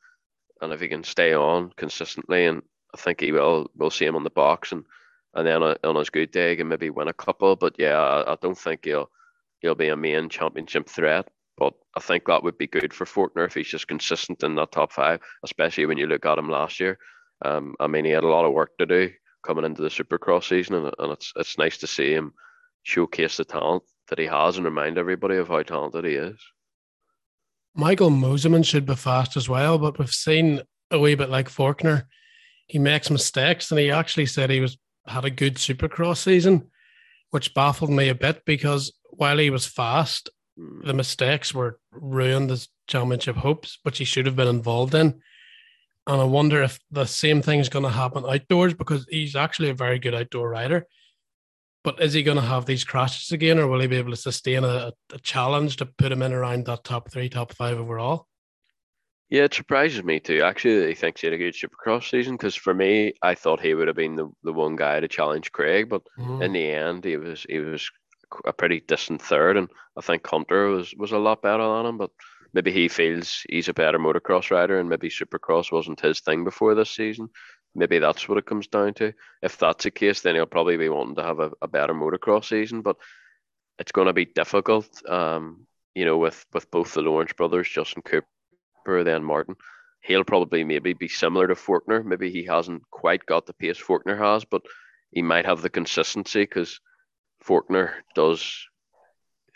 and 0.61 0.73
if 0.73 0.81
he 0.81 0.89
can 0.89 1.05
stay 1.05 1.35
on 1.35 1.73
consistently, 1.77 2.47
and 2.47 2.62
I 2.95 2.99
think 2.99 3.21
he 3.21 3.33
will, 3.33 3.71
we'll 3.77 3.91
see 3.91 4.07
him 4.07 4.16
on 4.16 4.25
the 4.25 4.31
box, 4.31 4.73
and 4.73 4.85
and 5.35 5.47
then 5.47 5.62
on 5.62 5.97
his 5.97 6.11
good 6.11 6.31
day, 6.31 6.51
he 6.51 6.57
can 6.57 6.69
maybe 6.69 6.91
win 6.91 7.09
a 7.09 7.12
couple. 7.12 7.55
But 7.57 7.77
yeah, 7.79 7.99
I, 7.99 8.33
I 8.33 8.37
don't 8.41 8.59
think 8.59 8.85
he'll 8.85 9.11
he'll 9.61 9.75
be 9.75 9.89
a 9.89 9.97
main 9.97 10.29
championship 10.29 10.89
threat. 10.89 11.29
But 11.57 11.75
I 11.97 12.01
think 12.01 12.27
that 12.27 12.45
would 12.45 12.57
be 12.57 12.69
good 12.69 12.95
for 12.95 13.05
Forkner 13.05 13.47
if 13.47 13.55
he's 13.55 13.66
just 13.66 13.89
consistent 13.89 14.45
in 14.45 14.55
that 14.55 14.71
top 14.71 14.93
five, 14.93 15.21
especially 15.43 15.87
when 15.87 15.99
you 15.99 16.07
look 16.07 16.25
at 16.25 16.39
him 16.39 16.49
last 16.49 16.79
year. 16.79 16.99
Um, 17.45 17.75
I 17.81 17.89
mean, 17.89 18.05
he 18.05 18.12
had 18.12 18.23
a 18.23 18.29
lot 18.29 18.45
of 18.45 18.53
work 18.53 18.79
to 18.79 18.87
do 18.87 19.11
coming 19.45 19.64
into 19.64 19.83
the 19.83 19.89
Supercross 19.89 20.49
season, 20.49 20.77
and, 20.77 20.95
and 20.99 21.12
it's 21.12 21.33
it's 21.37 21.59
nice 21.59 21.79
to 21.79 21.87
see 21.87 22.12
him 22.12 22.33
showcase 22.85 23.37
the 23.37 23.45
talent 23.45 23.83
that 24.09 24.19
he 24.19 24.27
has 24.27 24.57
and 24.57 24.65
remind 24.65 24.99
everybody 24.99 25.37
of 25.37 25.49
how 25.49 25.63
talented 25.63 26.05
he 26.05 26.13
is. 26.13 26.39
Michael 27.75 28.11
Mosiman 28.11 28.65
should 28.65 28.87
be 28.87 28.95
fast 28.95 29.37
as 29.37 29.49
well, 29.49 29.79
but 29.79 29.99
we've 29.99 30.11
seen 30.11 30.63
a 30.91 30.99
wee 30.99 31.15
bit 31.15 31.31
like 31.31 31.49
Forkner. 31.49 32.05
He 32.67 32.79
makes 32.79 33.11
mistakes, 33.11 33.71
and 33.71 33.79
he 33.79 33.91
actually 33.91 34.27
said 34.27 34.51
he 34.51 34.61
was 34.61 34.77
had 35.07 35.25
a 35.25 35.31
good 35.31 35.55
Supercross 35.55 36.19
season, 36.19 36.71
which 37.31 37.55
baffled 37.55 37.91
me 37.91 38.09
a 38.09 38.15
bit 38.15 38.45
because 38.45 38.93
while 39.11 39.39
he 39.39 39.51
was 39.51 39.67
fast, 39.67 40.31
Mm. 40.59 40.85
the 40.85 40.93
mistakes 40.95 41.55
were 41.55 41.79
ruined 41.93 42.51
his 42.51 42.69
championship 42.89 43.37
hopes, 43.37 43.79
which 43.83 43.99
he 43.99 44.05
should 44.05 44.27
have 44.27 44.37
been 44.37 44.49
involved 44.49 44.95
in. 44.95 45.21
And 46.07 46.21
I 46.21 46.25
wonder 46.25 46.63
if 46.63 46.81
the 46.91 47.05
same 47.05 47.43
thing 47.43 47.61
is 47.61 47.69
going 47.69 47.85
to 47.85 47.91
happen 47.91 48.25
outdoors 48.27 48.75
because 48.75 49.07
he's 49.09 49.37
actually 49.37 49.71
a 49.71 49.75
very 49.75 49.99
good 49.99 50.15
outdoor 50.15 50.49
rider. 50.51 50.87
But 51.89 52.03
is 52.03 52.12
he 52.12 52.22
going 52.22 52.36
to 52.36 52.43
have 52.43 52.66
these 52.66 52.84
crashes 52.84 53.32
again, 53.32 53.59
or 53.59 53.66
will 53.66 53.80
he 53.80 53.86
be 53.86 53.97
able 53.97 54.11
to 54.11 54.16
sustain 54.16 54.62
a, 54.62 54.93
a 55.11 55.18
challenge 55.20 55.76
to 55.76 55.86
put 55.86 56.12
him 56.12 56.20
in 56.20 56.34
around 56.34 56.66
that 56.66 56.84
top 56.84 57.11
three, 57.11 57.30
top 57.30 57.55
five 57.55 57.78
overall? 57.78 58.26
Yeah, 59.30 59.45
it 59.45 59.55
surprises 59.55 60.05
me 60.05 60.20
too. 60.20 60.43
Actually, 60.43 60.89
he 60.89 60.95
thinks 60.95 61.22
he 61.22 61.28
had 61.28 61.32
a 61.32 61.39
good 61.39 61.55
Supercross 61.55 62.11
season 62.11 62.36
because 62.36 62.55
for 62.55 62.74
me, 62.74 63.14
I 63.22 63.34
thought 63.34 63.61
he 63.61 63.72
would 63.72 63.86
have 63.89 63.97
been 63.97 64.16
the, 64.16 64.28
the 64.43 64.53
one 64.53 64.76
guy 64.76 65.01
to 65.01 65.09
challenge 65.09 65.51
Craig, 65.51 65.89
but 65.89 66.03
Mm. 66.18 66.43
in 66.43 66.53
the 66.53 66.66
end, 66.66 67.05
he 67.05 67.16
was 67.16 67.47
he 67.49 67.59
was 67.61 67.91
a 68.45 68.53
pretty 68.53 68.80
distant 68.80 69.22
third, 69.22 69.57
and 69.57 69.70
I 69.97 70.03
think 70.03 70.26
Hunter 70.26 70.66
was 70.66 70.95
was 70.99 71.12
a 71.12 71.18
lot 71.18 71.41
better 71.41 71.66
than 71.66 71.86
him. 71.86 71.97
But 71.97 72.11
maybe 72.53 72.70
he 72.70 72.89
feels 72.89 73.47
he's 73.49 73.70
a 73.70 73.72
better 73.72 73.99
motocross 73.99 74.51
rider, 74.51 74.78
and 74.78 74.91
maybe 74.91 75.09
Supercross 75.09 75.72
wasn't 75.72 76.01
his 76.01 76.20
thing 76.20 76.45
before 76.45 76.74
this 76.74 76.91
season. 76.91 77.30
Maybe 77.79 78.01
that's 78.01 78.29
what 78.29 78.39
it 78.39 78.47
comes 78.47 78.66
down 78.66 78.95
to. 78.95 79.12
If 79.41 79.57
that's 79.57 79.85
the 79.85 79.93
case, 79.93 80.20
then 80.20 80.35
he'll 80.35 80.47
probably 80.47 80.76
be 80.76 80.89
wanting 80.89 81.14
to 81.14 81.22
have 81.22 81.39
a, 81.39 81.53
a 81.62 81.68
better 81.68 81.95
motocross 81.95 82.47
season. 82.47 82.83
But 82.83 82.97
it's 83.79 83.93
going 83.93 84.09
to 84.09 84.12
be 84.12 84.24
difficult, 84.24 84.89
um, 85.09 85.66
you 85.95 86.05
know, 86.05 86.18
with 86.18 86.45
with 86.53 86.70
both 86.72 86.93
the 86.93 87.03
Lawrence 87.03 87.33
brothers, 87.33 87.68
Justin 87.68 88.03
Cooper, 88.03 89.05
then 89.05 89.22
Martin. 89.22 89.55
He'll 90.03 90.24
probably 90.24 90.64
maybe 90.64 90.93
be 90.93 91.09
similar 91.09 91.47
to 91.47 91.55
Forkner. 91.55 92.05
Maybe 92.05 92.31
he 92.31 92.45
hasn't 92.45 92.83
quite 92.91 93.24
got 93.26 93.47
the 93.47 93.53
pace 93.53 93.81
Forkner 93.81 94.18
has, 94.18 94.45
but 94.45 94.62
he 95.12 95.22
might 95.22 95.47
have 95.47 95.62
the 95.62 95.70
consistency 95.70 96.43
because 96.43 96.81
Forkner 97.45 97.93
does 98.14 98.66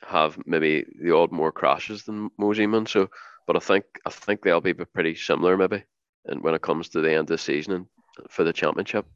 have 0.06 0.38
maybe 0.46 0.84
the 1.00 1.14
odd 1.14 1.32
more 1.32 1.52
crashes 1.52 2.04
than 2.04 2.30
Mosiman. 2.40 2.88
So, 2.88 3.08
but 3.46 3.56
I 3.56 3.60
think 3.60 3.84
I 4.06 4.10
think 4.10 4.42
they'll 4.42 4.60
be 4.60 4.74
pretty 4.74 5.14
similar 5.14 5.56
maybe, 5.56 5.84
and 6.26 6.42
when 6.42 6.54
it 6.54 6.62
comes 6.62 6.88
to 6.90 7.00
the 7.00 7.10
end 7.10 7.20
of 7.20 7.26
the 7.26 7.38
season 7.38 7.72
and 7.72 7.86
for 8.28 8.44
the 8.44 8.52
championship. 8.52 9.06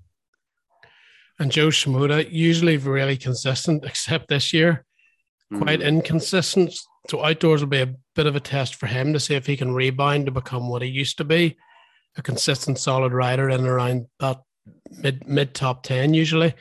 And 1.39 1.53
Jo 1.53 1.69
Shimoda, 1.69 2.31
usually 2.31 2.77
really 2.79 3.17
consistent, 3.17 3.85
except 3.85 4.29
this 4.29 4.53
year, 4.53 4.85
quite 5.59 5.81
Mm. 5.81 5.87
inconsistent. 5.87 6.75
So 7.11 7.25
outdoors 7.25 7.61
will 7.61 7.69
be 7.69 7.83
a 7.83 7.95
bit 8.15 8.27
of 8.27 8.35
a 8.35 8.41
test 8.41 8.75
for 8.75 8.87
him 8.87 9.13
to 9.13 9.21
see 9.21 9.35
if 9.35 9.47
he 9.47 9.57
can 9.57 9.75
rebound 9.75 10.27
to 10.27 10.33
become 10.33 10.69
what 10.69 10.83
he 10.83 10.89
used 10.89 11.19
to 11.19 11.25
be, 11.25 11.57
a 12.17 12.23
consistent, 12.23 12.79
solid 12.79 13.13
rider 13.13 13.49
in 13.51 13.61
and 13.61 13.69
around 13.69 14.07
that 14.19 14.41
mid 14.91 15.29
mid 15.29 15.55
top 15.55 15.83
ten 15.83 16.15
usually, 16.15 16.55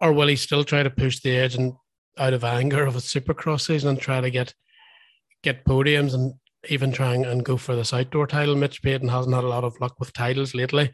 or 0.00 0.12
will 0.12 0.28
he 0.28 0.36
still 0.36 0.64
try 0.64 0.82
to 0.82 0.90
push 0.90 1.20
the 1.20 1.36
edge 1.36 1.54
and 1.56 1.74
out 2.16 2.32
of 2.32 2.44
anger 2.44 2.84
of 2.86 2.96
a 2.96 3.00
Supercross 3.00 3.66
season 3.66 3.90
and 3.90 4.00
try 4.00 4.20
to 4.20 4.30
get 4.30 4.54
get 5.42 5.64
podiums 5.64 6.14
and 6.14 6.34
even 6.68 6.90
trying 6.90 7.24
and 7.24 7.44
go 7.44 7.56
for 7.56 7.76
this 7.76 7.92
outdoor 7.92 8.26
title? 8.28 8.54
Mitch 8.54 8.80
Payton 8.80 9.08
hasn't 9.08 9.34
had 9.34 9.44
a 9.44 9.48
lot 9.48 9.64
of 9.64 9.78
luck 9.80 9.98
with 9.98 10.12
titles 10.12 10.54
lately. 10.54 10.92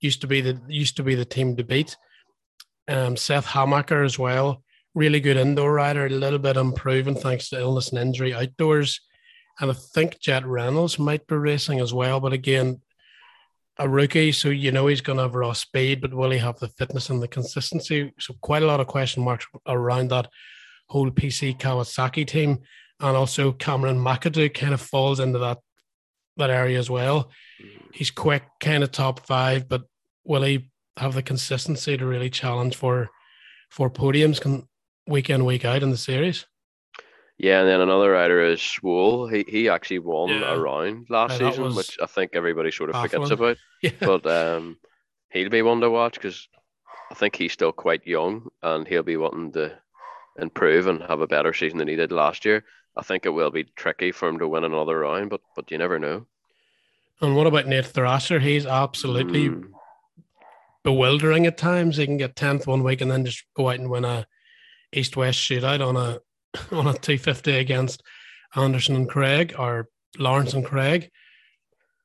Used 0.00 0.20
to 0.20 0.26
be 0.26 0.40
the 0.40 0.60
used 0.68 0.96
to 0.96 1.02
be 1.02 1.14
the 1.14 1.24
team 1.24 1.56
to 1.56 1.64
beat. 1.64 1.96
Um, 2.88 3.16
Seth 3.16 3.46
Hamaker 3.46 4.04
as 4.04 4.18
well 4.18 4.62
really 4.96 5.20
good 5.20 5.36
indoor 5.36 5.74
rider, 5.74 6.06
a 6.06 6.10
little 6.10 6.38
bit 6.38 6.56
improving 6.56 7.14
thanks 7.14 7.50
to 7.50 7.60
illness 7.60 7.90
and 7.90 7.98
injury 7.98 8.32
outdoors. 8.32 9.02
And 9.60 9.70
I 9.70 9.74
think 9.74 10.18
Jett 10.18 10.44
Reynolds 10.46 10.98
might 10.98 11.26
be 11.26 11.36
racing 11.36 11.80
as 11.80 11.92
well, 11.92 12.18
but 12.18 12.32
again, 12.32 12.80
a 13.78 13.86
rookie, 13.86 14.32
so 14.32 14.48
you 14.48 14.72
know 14.72 14.86
he's 14.86 15.02
going 15.02 15.18
to 15.18 15.24
have 15.24 15.34
raw 15.34 15.52
speed, 15.52 16.00
but 16.00 16.14
will 16.14 16.30
he 16.30 16.38
have 16.38 16.58
the 16.58 16.68
fitness 16.68 17.10
and 17.10 17.22
the 17.22 17.28
consistency? 17.28 18.10
So 18.18 18.34
quite 18.40 18.62
a 18.62 18.66
lot 18.66 18.80
of 18.80 18.86
question 18.86 19.22
marks 19.22 19.46
around 19.66 20.08
that 20.08 20.30
whole 20.88 21.10
PC 21.10 21.58
Kawasaki 21.60 22.26
team, 22.26 22.60
and 23.00 23.16
also 23.16 23.52
Cameron 23.52 23.98
McAdoo 23.98 24.54
kind 24.54 24.72
of 24.72 24.80
falls 24.80 25.20
into 25.20 25.38
that 25.40 25.58
that 26.36 26.50
area 26.50 26.78
as 26.78 26.90
well. 26.90 27.30
He's 27.92 28.10
quick, 28.10 28.44
kind 28.60 28.82
of 28.84 28.92
top 28.92 29.26
five, 29.26 29.68
but 29.68 29.82
will 30.24 30.42
he 30.42 30.70
have 30.96 31.14
the 31.14 31.22
consistency 31.22 31.96
to 31.96 32.06
really 32.06 32.30
challenge 32.30 32.76
for 32.76 33.08
for 33.70 33.90
podiums? 33.90 34.40
Can 34.40 34.68
week 35.06 35.30
in 35.30 35.44
week 35.44 35.64
out 35.64 35.82
in 35.82 35.90
the 35.90 35.96
series. 35.96 36.46
Yeah, 37.38 37.60
and 37.60 37.68
then 37.68 37.80
another 37.82 38.12
rider 38.12 38.42
is 38.42 38.60
Swoll. 38.60 39.30
He 39.30 39.44
he 39.48 39.68
actually 39.68 39.98
won 39.98 40.30
Yeah. 40.30 40.54
a 40.54 40.58
round 40.58 41.06
last 41.10 41.38
Yeah, 41.40 41.50
season, 41.50 41.74
which 41.74 41.98
I 42.02 42.06
think 42.06 42.30
everybody 42.34 42.70
sort 42.70 42.90
of 42.90 42.96
forgets 42.96 43.30
baffling. 43.30 43.32
about. 43.32 43.56
Yeah, 43.82 43.90
But 44.00 44.26
um, 44.26 44.78
he'll 45.30 45.50
be 45.50 45.60
one 45.62 45.80
to 45.82 45.90
watch 45.90 46.14
because 46.14 46.48
I 47.10 47.14
think 47.14 47.36
he's 47.36 47.52
still 47.52 47.72
quite 47.72 48.06
young 48.06 48.48
and 48.62 48.88
he'll 48.88 49.02
be 49.02 49.18
wanting 49.18 49.52
to 49.52 49.78
improve 50.38 50.86
and 50.86 51.02
have 51.02 51.20
a 51.20 51.26
better 51.26 51.52
season 51.52 51.78
than 51.78 51.88
he 51.88 51.94
did 51.96 52.10
last 52.10 52.44
year. 52.46 52.64
I 52.96 53.02
think 53.02 53.26
it 53.26 53.30
will 53.30 53.50
be 53.50 53.64
tricky 53.64 54.10
for 54.12 54.28
him 54.28 54.38
to 54.38 54.48
win 54.48 54.64
another 54.64 55.00
round, 55.00 55.30
but 55.30 55.40
but 55.54 55.70
you 55.70 55.78
never 55.78 55.98
know. 55.98 56.26
and 57.20 57.34
what 57.36 57.46
about 57.46 57.66
Nate 57.66 57.86
Thrasher? 57.86 58.40
He's 58.40 58.66
absolutely 58.66 59.48
Mm, 59.50 59.70
bewildering 60.84 61.46
at 61.46 61.58
times. 61.58 61.96
He 61.96 62.06
can 62.06 62.16
get 62.16 62.36
tenth 62.36 62.66
one 62.66 62.82
week 62.82 63.00
and 63.00 63.10
then 63.10 63.24
just 63.24 63.44
go 63.54 63.68
out 63.70 63.78
and 63.78 63.90
win 63.90 64.04
a 64.04 64.26
east 64.92 65.16
west 65.16 65.38
shootout 65.38 65.86
on 65.86 65.96
a 65.96 66.20
on 66.74 66.86
a 66.86 66.94
two 66.98 67.18
fifty 67.18 67.56
against 67.56 68.02
Anderson 68.54 68.96
and 68.96 69.08
Craig 69.08 69.54
or 69.58 69.88
Lawrence 70.18 70.54
and 70.54 70.64
Craig. 70.64 71.10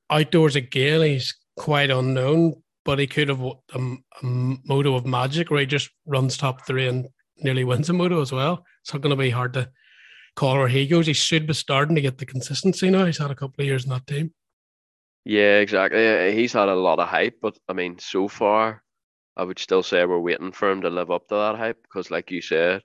Outdoors 0.09 0.55
again, 0.57 1.01
he's 1.01 1.35
quite 1.55 1.89
unknown, 1.89 2.61
but 2.83 2.99
he 2.99 3.07
could 3.07 3.29
have 3.29 3.41
a, 3.41 3.53
a 3.75 3.97
moto 4.21 4.95
of 4.95 5.05
magic 5.05 5.49
where 5.49 5.61
he 5.61 5.65
just 5.65 5.89
runs 6.05 6.35
top 6.35 6.65
three 6.65 6.87
and 6.87 7.07
nearly 7.37 7.63
wins 7.63 7.89
a 7.89 7.93
moto 7.93 8.19
as 8.21 8.31
well. 8.31 8.65
It's 8.81 8.93
not 8.93 9.01
going 9.01 9.11
to 9.15 9.15
be 9.21 9.29
hard 9.29 9.53
to 9.53 9.69
call 10.35 10.57
where 10.57 10.67
he 10.67 11.13
should 11.13 11.47
be 11.47 11.53
starting 11.53 11.95
to 11.95 12.01
get 12.01 12.17
the 12.17 12.25
consistency 12.25 12.89
now. 12.89 13.05
He's 13.05 13.17
had 13.17 13.31
a 13.31 13.35
couple 13.35 13.61
of 13.61 13.65
years 13.65 13.83
in 13.83 13.89
that 13.91 14.07
team. 14.07 14.33
Yeah, 15.25 15.59
exactly. 15.59 16.07
Uh, 16.07 16.31
He's 16.31 16.53
had 16.53 16.69
a 16.69 16.75
lot 16.75 16.99
of 16.99 17.07
hype, 17.07 17.37
but 17.41 17.57
I 17.67 17.73
mean, 17.73 17.99
so 17.99 18.27
far, 18.27 18.83
I 19.37 19.43
would 19.43 19.59
still 19.59 19.83
say 19.83 20.03
we're 20.05 20.19
waiting 20.19 20.51
for 20.51 20.69
him 20.69 20.81
to 20.81 20.89
live 20.89 21.11
up 21.11 21.27
to 21.27 21.35
that 21.35 21.55
hype 21.57 21.81
because, 21.83 22.11
like 22.11 22.31
you 22.31 22.41
said, 22.41 22.81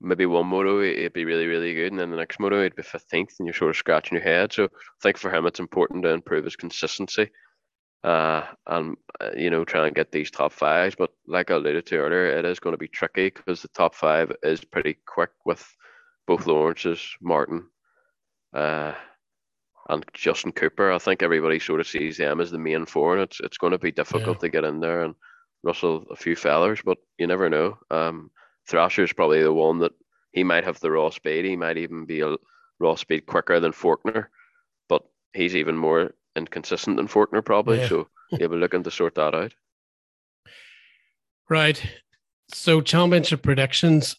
maybe 0.00 0.26
one 0.26 0.46
moto 0.46 0.82
it'd 0.82 1.12
be 1.12 1.24
really, 1.24 1.46
really 1.46 1.74
good, 1.74 1.92
and 1.92 1.98
then 1.98 2.10
the 2.10 2.16
next 2.16 2.38
moto 2.38 2.60
it'd 2.60 2.76
be 2.76 2.82
fifteenth, 2.82 3.34
and 3.38 3.46
you're 3.46 3.54
sort 3.54 3.70
of 3.70 3.76
scratching 3.76 4.16
your 4.16 4.24
head. 4.24 4.52
So 4.52 4.64
I 4.64 4.68
think 5.02 5.16
for 5.16 5.34
him, 5.34 5.46
it's 5.46 5.60
important 5.60 6.02
to 6.02 6.10
improve 6.10 6.44
his 6.44 6.56
consistency, 6.56 7.30
uh, 8.02 8.42
and 8.66 8.96
uh, 9.20 9.30
you 9.36 9.48
know, 9.50 9.64
try 9.64 9.86
and 9.86 9.96
get 9.96 10.12
these 10.12 10.30
top 10.30 10.52
fives. 10.52 10.96
But 10.96 11.10
like 11.26 11.50
I 11.50 11.54
alluded 11.54 11.86
to 11.86 11.96
earlier, 11.96 12.26
it 12.26 12.44
is 12.44 12.60
going 12.60 12.74
to 12.74 12.78
be 12.78 12.88
tricky 12.88 13.30
because 13.30 13.62
the 13.62 13.68
top 13.68 13.94
five 13.94 14.32
is 14.42 14.64
pretty 14.64 14.98
quick 15.06 15.30
with 15.46 15.66
both 16.26 16.46
Lawrence's, 16.46 17.00
Martin, 17.20 17.66
uh, 18.54 18.92
and 19.88 20.04
Justin 20.14 20.52
Cooper. 20.52 20.92
I 20.92 20.98
think 20.98 21.22
everybody 21.22 21.58
sort 21.58 21.80
of 21.80 21.86
sees 21.86 22.16
them 22.16 22.40
as 22.40 22.50
the 22.50 22.58
main 22.58 22.86
four, 22.86 23.14
and 23.14 23.22
it's 23.22 23.40
it's 23.40 23.58
going 23.58 23.72
to 23.72 23.78
be 23.78 23.92
difficult 23.92 24.40
to 24.40 24.48
get 24.48 24.64
in 24.64 24.80
there 24.80 25.02
and 25.02 25.14
rustle 25.62 26.04
a 26.10 26.16
few 26.16 26.36
fellers, 26.36 26.80
but 26.84 26.98
you 27.18 27.26
never 27.26 27.50
know. 27.50 27.78
Um, 27.90 28.30
Thrasher's 28.70 29.12
probably 29.12 29.42
the 29.42 29.52
one 29.52 29.80
that 29.80 29.92
he 30.32 30.44
might 30.44 30.64
have 30.64 30.80
the 30.80 30.90
raw 30.90 31.10
speed. 31.10 31.44
He 31.44 31.56
might 31.56 31.78
even 31.78 32.06
be 32.06 32.20
a 32.20 32.36
raw 32.78 32.94
speed 32.94 33.26
quicker 33.26 33.60
than 33.60 33.72
Forkner, 33.72 34.26
but 34.88 35.02
he's 35.32 35.56
even 35.56 35.76
more 35.76 36.14
inconsistent 36.36 36.96
than 36.96 37.08
Forkner 37.08 37.44
probably. 37.44 37.80
Yeah. 37.80 37.88
So 37.88 38.08
he'll 38.30 38.48
be 38.48 38.56
looking 38.56 38.82
to 38.84 38.90
sort 38.90 39.14
that 39.16 39.34
out. 39.34 39.54
Right. 41.48 41.82
So 42.52 42.80
championship 42.80 43.42
predictions. 43.42 44.16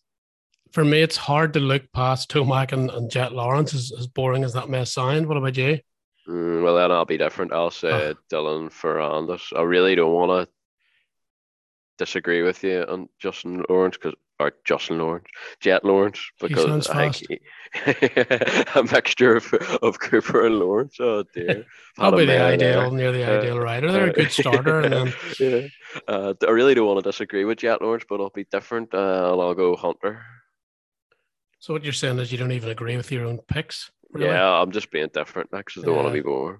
For 0.75 0.83
me, 0.83 1.01
it's 1.01 1.15
hard 1.15 1.53
to 1.53 1.61
look 1.61 1.83
past 1.93 2.29
Tomac 2.29 2.73
and, 2.73 2.89
and 2.91 3.09
Jett 3.09 3.31
Lawrence, 3.31 3.73
as, 3.73 3.93
as 3.97 4.07
boring 4.07 4.43
as 4.43 4.51
that 4.53 4.67
may 4.69 4.83
sound. 4.83 5.25
What 5.25 5.37
about 5.37 5.55
you? 5.55 5.79
Mm, 6.27 6.63
well, 6.63 6.75
then 6.75 6.91
I'll 6.91 7.05
be 7.05 7.17
different. 7.17 7.53
I'll 7.53 7.71
say 7.71 7.87
Oh. 7.89 8.13
Dylan 8.29 8.69
Ferrandis. 8.69 9.57
I 9.57 9.61
really 9.61 9.95
don't 9.95 10.11
want 10.11 10.31
to 10.47 10.53
disagree 11.97 12.41
with 12.41 12.61
you 12.61 12.83
on 12.89 13.07
Justin 13.19 13.63
Lawrence 13.69 13.95
because 13.95 14.15
or 14.37 14.51
Justin 14.65 14.97
Lawrence, 14.99 15.27
Jett 15.61 15.85
Lawrence, 15.85 16.19
because 16.41 16.89
I 16.89 17.09
think 17.09 17.15
he- 17.29 17.39
a 18.75 18.83
mixture 18.91 19.37
of, 19.37 19.53
of 19.81 19.97
Cooper 20.01 20.45
and 20.45 20.59
Lawrence. 20.59 20.97
Oh 20.99 21.23
dear, 21.33 21.63
Probably 21.95 22.25
the 22.25 22.41
ideal, 22.41 22.81
there. 22.81 22.91
near 22.91 23.11
the 23.13 23.23
Uh, 23.23 23.39
ideal 23.39 23.59
rider. 23.59 23.89
They're 23.93 24.09
a 24.09 24.13
good 24.13 24.31
starter, 24.33 24.81
and 24.81 24.91
then 24.93 25.13
yeah. 25.39 25.67
Uh, 26.05 26.33
I 26.45 26.51
really 26.51 26.73
don't 26.73 26.85
want 26.85 27.01
to 27.01 27.09
disagree 27.09 27.45
with 27.45 27.59
Jett 27.59 27.81
Lawrence, 27.81 28.03
but 28.09 28.19
I'll 28.19 28.29
be 28.29 28.43
different. 28.51 28.93
Uh, 28.93 29.31
and 29.31 29.41
I'll 29.41 29.53
go 29.53 29.73
Hunter. 29.77 30.21
So 31.65 31.73
what 31.73 31.83
you're 31.83 31.93
saying 31.93 32.19
is 32.19 32.31
you 32.31 32.37
don't 32.37 32.51
even 32.51 32.69
agree 32.69 32.95
with 32.95 33.11
your 33.11 33.25
own 33.25 33.39
picks. 33.47 33.89
really? 34.11 34.27
Yeah, 34.27 34.47
I'm 34.61 34.71
just 34.71 34.91
being 34.91 35.09
different 35.11 35.49
because 35.51 35.83
I 35.83 35.85
don't 35.87 35.95
want 35.95 36.07
Yeah. 36.07 36.13
to 36.13 36.19
be 36.21 36.27
boring. 36.29 36.59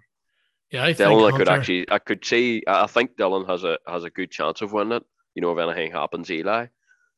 yeah. 0.71 0.83
I 0.83 0.93
think 0.93 1.09
Dylan, 1.11 1.33
I 1.33 1.37
could 1.37 1.47
actually, 1.49 1.85
I 1.91 1.99
could 1.99 2.25
see, 2.25 2.63
I 2.67 2.87
think 2.87 3.15
Dylan 3.17 3.47
has 3.47 3.63
a 3.63 3.77
has 3.87 4.03
a 4.03 4.09
good 4.09 4.31
chance 4.31 4.61
of 4.63 4.73
winning 4.73 4.97
it. 4.97 5.03
You 5.35 5.41
know, 5.43 5.51
if 5.53 5.59
anything 5.59 5.91
happens, 5.91 6.31
Eli. 6.31 6.65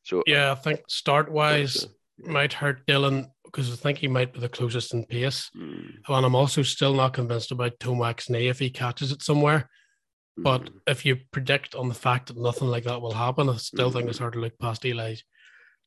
So 0.02 0.22
Yeah, 0.26 0.52
I 0.52 0.54
think 0.54 0.80
start 0.88 1.30
wise, 1.30 1.86
might 2.18 2.52
hurt 2.52 2.86
Dylan 2.86 3.30
because 3.44 3.72
I 3.72 3.76
think 3.76 3.98
he 3.98 4.08
might 4.08 4.32
be 4.34 4.40
the 4.40 4.48
closest 4.48 4.92
in 4.94 5.06
pace. 5.06 5.50
Mm. 5.56 5.94
And 6.08 6.26
I'm 6.26 6.34
also 6.34 6.62
still 6.62 6.94
not 6.94 7.14
convinced 7.14 7.52
about 7.52 7.78
Tomac's 7.78 8.28
knee 8.28 8.48
if 8.48 8.58
he 8.58 8.68
catches 8.70 9.12
it 9.12 9.22
somewhere. 9.22 9.70
But 10.36 10.62
Mm. 10.64 10.80
if 10.86 11.04
you 11.06 11.16
predict 11.32 11.74
on 11.74 11.88
the 11.88 11.94
fact 12.06 12.26
that 12.26 12.36
nothing 12.36 12.68
like 12.68 12.84
that 12.84 13.00
will 13.00 13.14
happen, 13.14 13.48
I 13.48 13.56
still 13.56 13.90
think 13.90 14.08
it's 14.08 14.18
hard 14.18 14.34
to 14.34 14.40
look 14.40 14.58
past 14.58 14.84
Eli. 14.84 15.14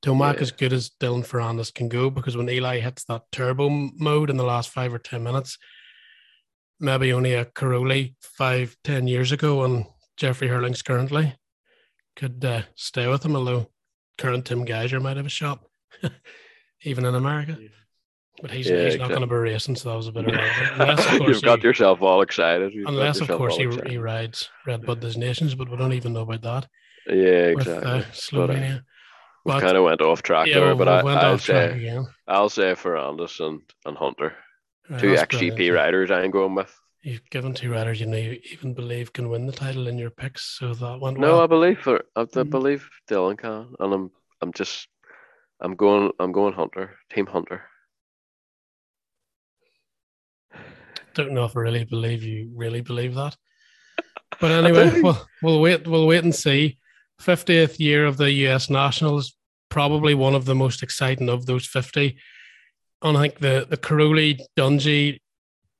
Tomac, 0.02 0.36
Yeah. 0.36 0.42
as 0.42 0.52
good 0.52 0.74
as 0.74 0.90
Dylan 1.00 1.26
Ferrandis 1.26 1.74
can 1.74 1.88
go, 1.90 2.10
because 2.10 2.36
when 2.36 2.50
Eli 2.50 2.80
hits 2.80 3.04
that 3.06 3.24
turbo 3.32 3.70
mode 3.70 4.30
in 4.30 4.38
the 4.38 4.44
last 4.44 4.70
five 4.70 4.94
or 4.94 4.98
10 5.00 5.22
minutes, 5.24 5.58
maybe 6.80 7.14
only 7.14 7.34
a 7.34 7.46
Cairoli 7.46 8.16
five, 8.22 8.76
10 8.84 9.08
years 9.08 9.32
ago, 9.32 9.64
and 9.64 9.86
Jeffrey 10.18 10.48
Herlings 10.48 10.84
currently 10.84 11.36
could 12.16 12.44
uh, 12.44 12.64
stay 12.76 13.08
with 13.08 13.24
him, 13.24 13.36
although 13.36 13.70
current 14.18 14.46
Tim 14.46 14.66
Gajser 14.66 15.02
might 15.02 15.18
have 15.18 15.26
a 15.28 15.30
shot, 15.30 15.60
even 16.84 17.06
in 17.06 17.16
America. 17.16 17.58
But 18.42 18.50
he's, 18.52 18.68
Yeah, 18.68 18.86
he's 18.86 18.98
not 18.98 19.10
going 19.10 19.22
to 19.22 19.28
be 19.28 19.36
racing, 19.36 19.76
so 19.76 19.90
that 19.90 19.96
was 19.98 20.08
a 20.08 20.12
bit 20.12 20.26
of 20.26 20.34
unless, 20.80 21.06
of 21.06 21.22
You've 21.28 21.42
got 21.44 21.60
he- 21.60 21.68
yourself 21.68 22.02
all 22.02 22.22
excited. 22.24 22.74
You've 22.74 22.88
unless 22.88 23.22
of 23.22 23.28
course 23.28 23.56
he, 23.56 23.64
excited. 23.66 23.92
he 23.92 23.98
rides 23.98 24.50
Red 24.66 24.84
Bud 24.86 25.04
Nations, 25.16 25.54
but 25.54 25.70
we 25.70 25.78
don't 25.78 25.94
even 25.94 26.14
know 26.14 26.22
about 26.22 26.42
that 26.42 26.68
Yeah, 27.08 27.54
with 27.54 27.68
exactly. 27.68 27.92
uh, 27.92 27.98
But, 28.00 28.06
uh, 28.08 28.12
Slovenia. 28.12 28.84
We 29.46 29.52
kind 29.60 29.78
of 29.78 29.84
went 29.84 30.02
off 30.02 30.22
track 30.22 30.48
yeah, 30.48 30.60
there, 30.60 30.76
but 30.76 30.88
I, 30.88 31.00
I'll 31.02 31.38
say 31.38 31.72
again. 31.72 32.08
I'll 32.28 32.50
say 32.50 32.74
Ferrandis 32.74 33.40
and, 33.46 33.62
and 33.86 33.98
Hunter, 33.98 34.34
Right, 34.90 35.00
two 35.00 35.08
XGP 35.08 35.74
riders. 35.74 36.12
I'm 36.12 36.32
going 36.32 36.56
with. 36.56 36.74
You've 37.04 37.28
given 37.32 37.54
two 37.54 37.72
riders 37.72 38.00
you 38.00 38.06
know 38.06 38.18
you 38.18 38.40
even 38.52 38.74
believe 38.76 39.12
can 39.12 39.30
win 39.30 39.48
the 39.48 39.52
title 39.52 39.88
in 39.88 39.98
your 39.98 40.12
picks, 40.12 40.58
so 40.60 40.74
that 40.74 41.00
went 41.00 41.18
No, 41.18 41.34
well. 41.34 41.42
I 41.42 41.48
believe 41.48 41.80
for 41.80 42.04
I, 42.16 42.26
Mhm. 42.26 42.50
believe 42.50 42.90
Dylan 43.10 43.38
can, 43.38 43.74
and 43.80 43.94
I'm 43.94 44.12
I'm 44.42 44.54
just 44.54 44.88
I'm 45.60 45.76
going 45.76 46.12
I'm 46.20 46.32
going 46.32 46.54
Hunter, 46.54 46.98
Team 47.10 47.26
Hunter. 47.26 47.64
Don't 51.14 51.34
know 51.34 51.46
if 51.46 51.58
I 51.58 51.60
really 51.60 51.84
believe 51.84 52.24
you 52.24 52.52
really 52.56 52.82
believe 52.82 53.16
that. 53.16 53.36
But 54.40 54.52
anyway, 54.52 55.02
we'll, 55.02 55.28
we'll 55.42 55.62
wait. 55.62 55.88
We'll 55.88 56.08
wait 56.08 56.24
and 56.24 56.34
see. 56.34 56.80
Fiftieth 57.22 57.80
year 57.80 58.06
of 58.06 58.18
the 58.18 58.32
U.S. 58.32 58.70
Nationals, 58.70 59.36
probably 59.70 60.14
one 60.16 60.34
of 60.36 60.46
the 60.46 60.56
most 60.56 60.82
exciting 60.84 61.30
of 61.30 61.46
those 61.46 61.66
fifty. 61.68 62.18
And 63.02 63.18
I 63.18 63.22
think 63.22 63.40
the 63.40 63.68
the 63.70 63.78
Cairoli 63.78 64.40
Dungey 64.58 65.20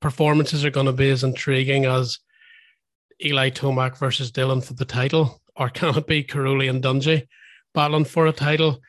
performances 0.00 0.64
are 0.64 0.70
going 0.70 0.86
to 0.86 0.92
be 0.92 1.10
as 1.10 1.24
intriguing 1.24 1.84
as 1.84 2.18
Eli 3.24 3.50
Tomac 3.50 3.98
versus 3.98 4.30
Dylan 4.32 4.64
for 4.64 4.74
the 4.74 4.84
title, 4.84 5.40
or 5.56 5.68
can 5.78 5.96
it 5.96 6.06
be 6.06 6.24
Cairoli 6.24 6.70
and 6.70 6.82
Dungey 6.82 7.26
battling 7.74 8.04
for 8.04 8.26
a 8.26 8.32
title 8.32 8.80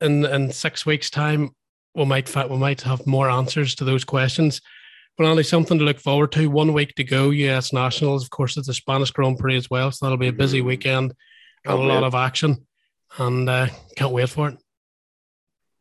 in 0.00 0.24
in 0.24 0.50
six 0.52 0.84
weeks' 0.84 1.10
time? 1.10 1.50
We 1.94 2.04
might 2.04 2.34
we 2.50 2.56
might 2.56 2.80
have 2.82 3.06
more 3.06 3.30
answers 3.30 3.74
to 3.76 3.84
those 3.84 4.04
questions. 4.04 4.60
But 5.16 5.28
only 5.28 5.44
something 5.44 5.78
to 5.78 5.84
look 5.84 6.00
forward 6.00 6.32
to. 6.32 6.48
One 6.48 6.72
week 6.72 6.96
to 6.96 7.04
go. 7.04 7.30
US 7.30 7.72
Nationals, 7.72 8.24
of 8.24 8.30
course, 8.30 8.56
it's 8.56 8.66
the 8.66 8.74
Spanish 8.74 9.12
Grand 9.12 9.38
Prix 9.38 9.56
as 9.56 9.70
well, 9.70 9.92
so 9.92 10.04
that'll 10.04 10.18
be 10.18 10.26
a 10.26 10.32
busy 10.32 10.60
Mhm. 10.60 10.64
weekend 10.64 11.14
Can't 11.64 11.80
and 11.80 11.90
a 11.90 11.94
lot 11.94 12.04
of 12.04 12.14
action. 12.14 12.66
And 13.16 13.48
uh, 13.48 13.68
can't 13.96 14.12
wait 14.12 14.28
for 14.28 14.48
it. 14.48 14.58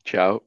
Ciao. 0.06 0.42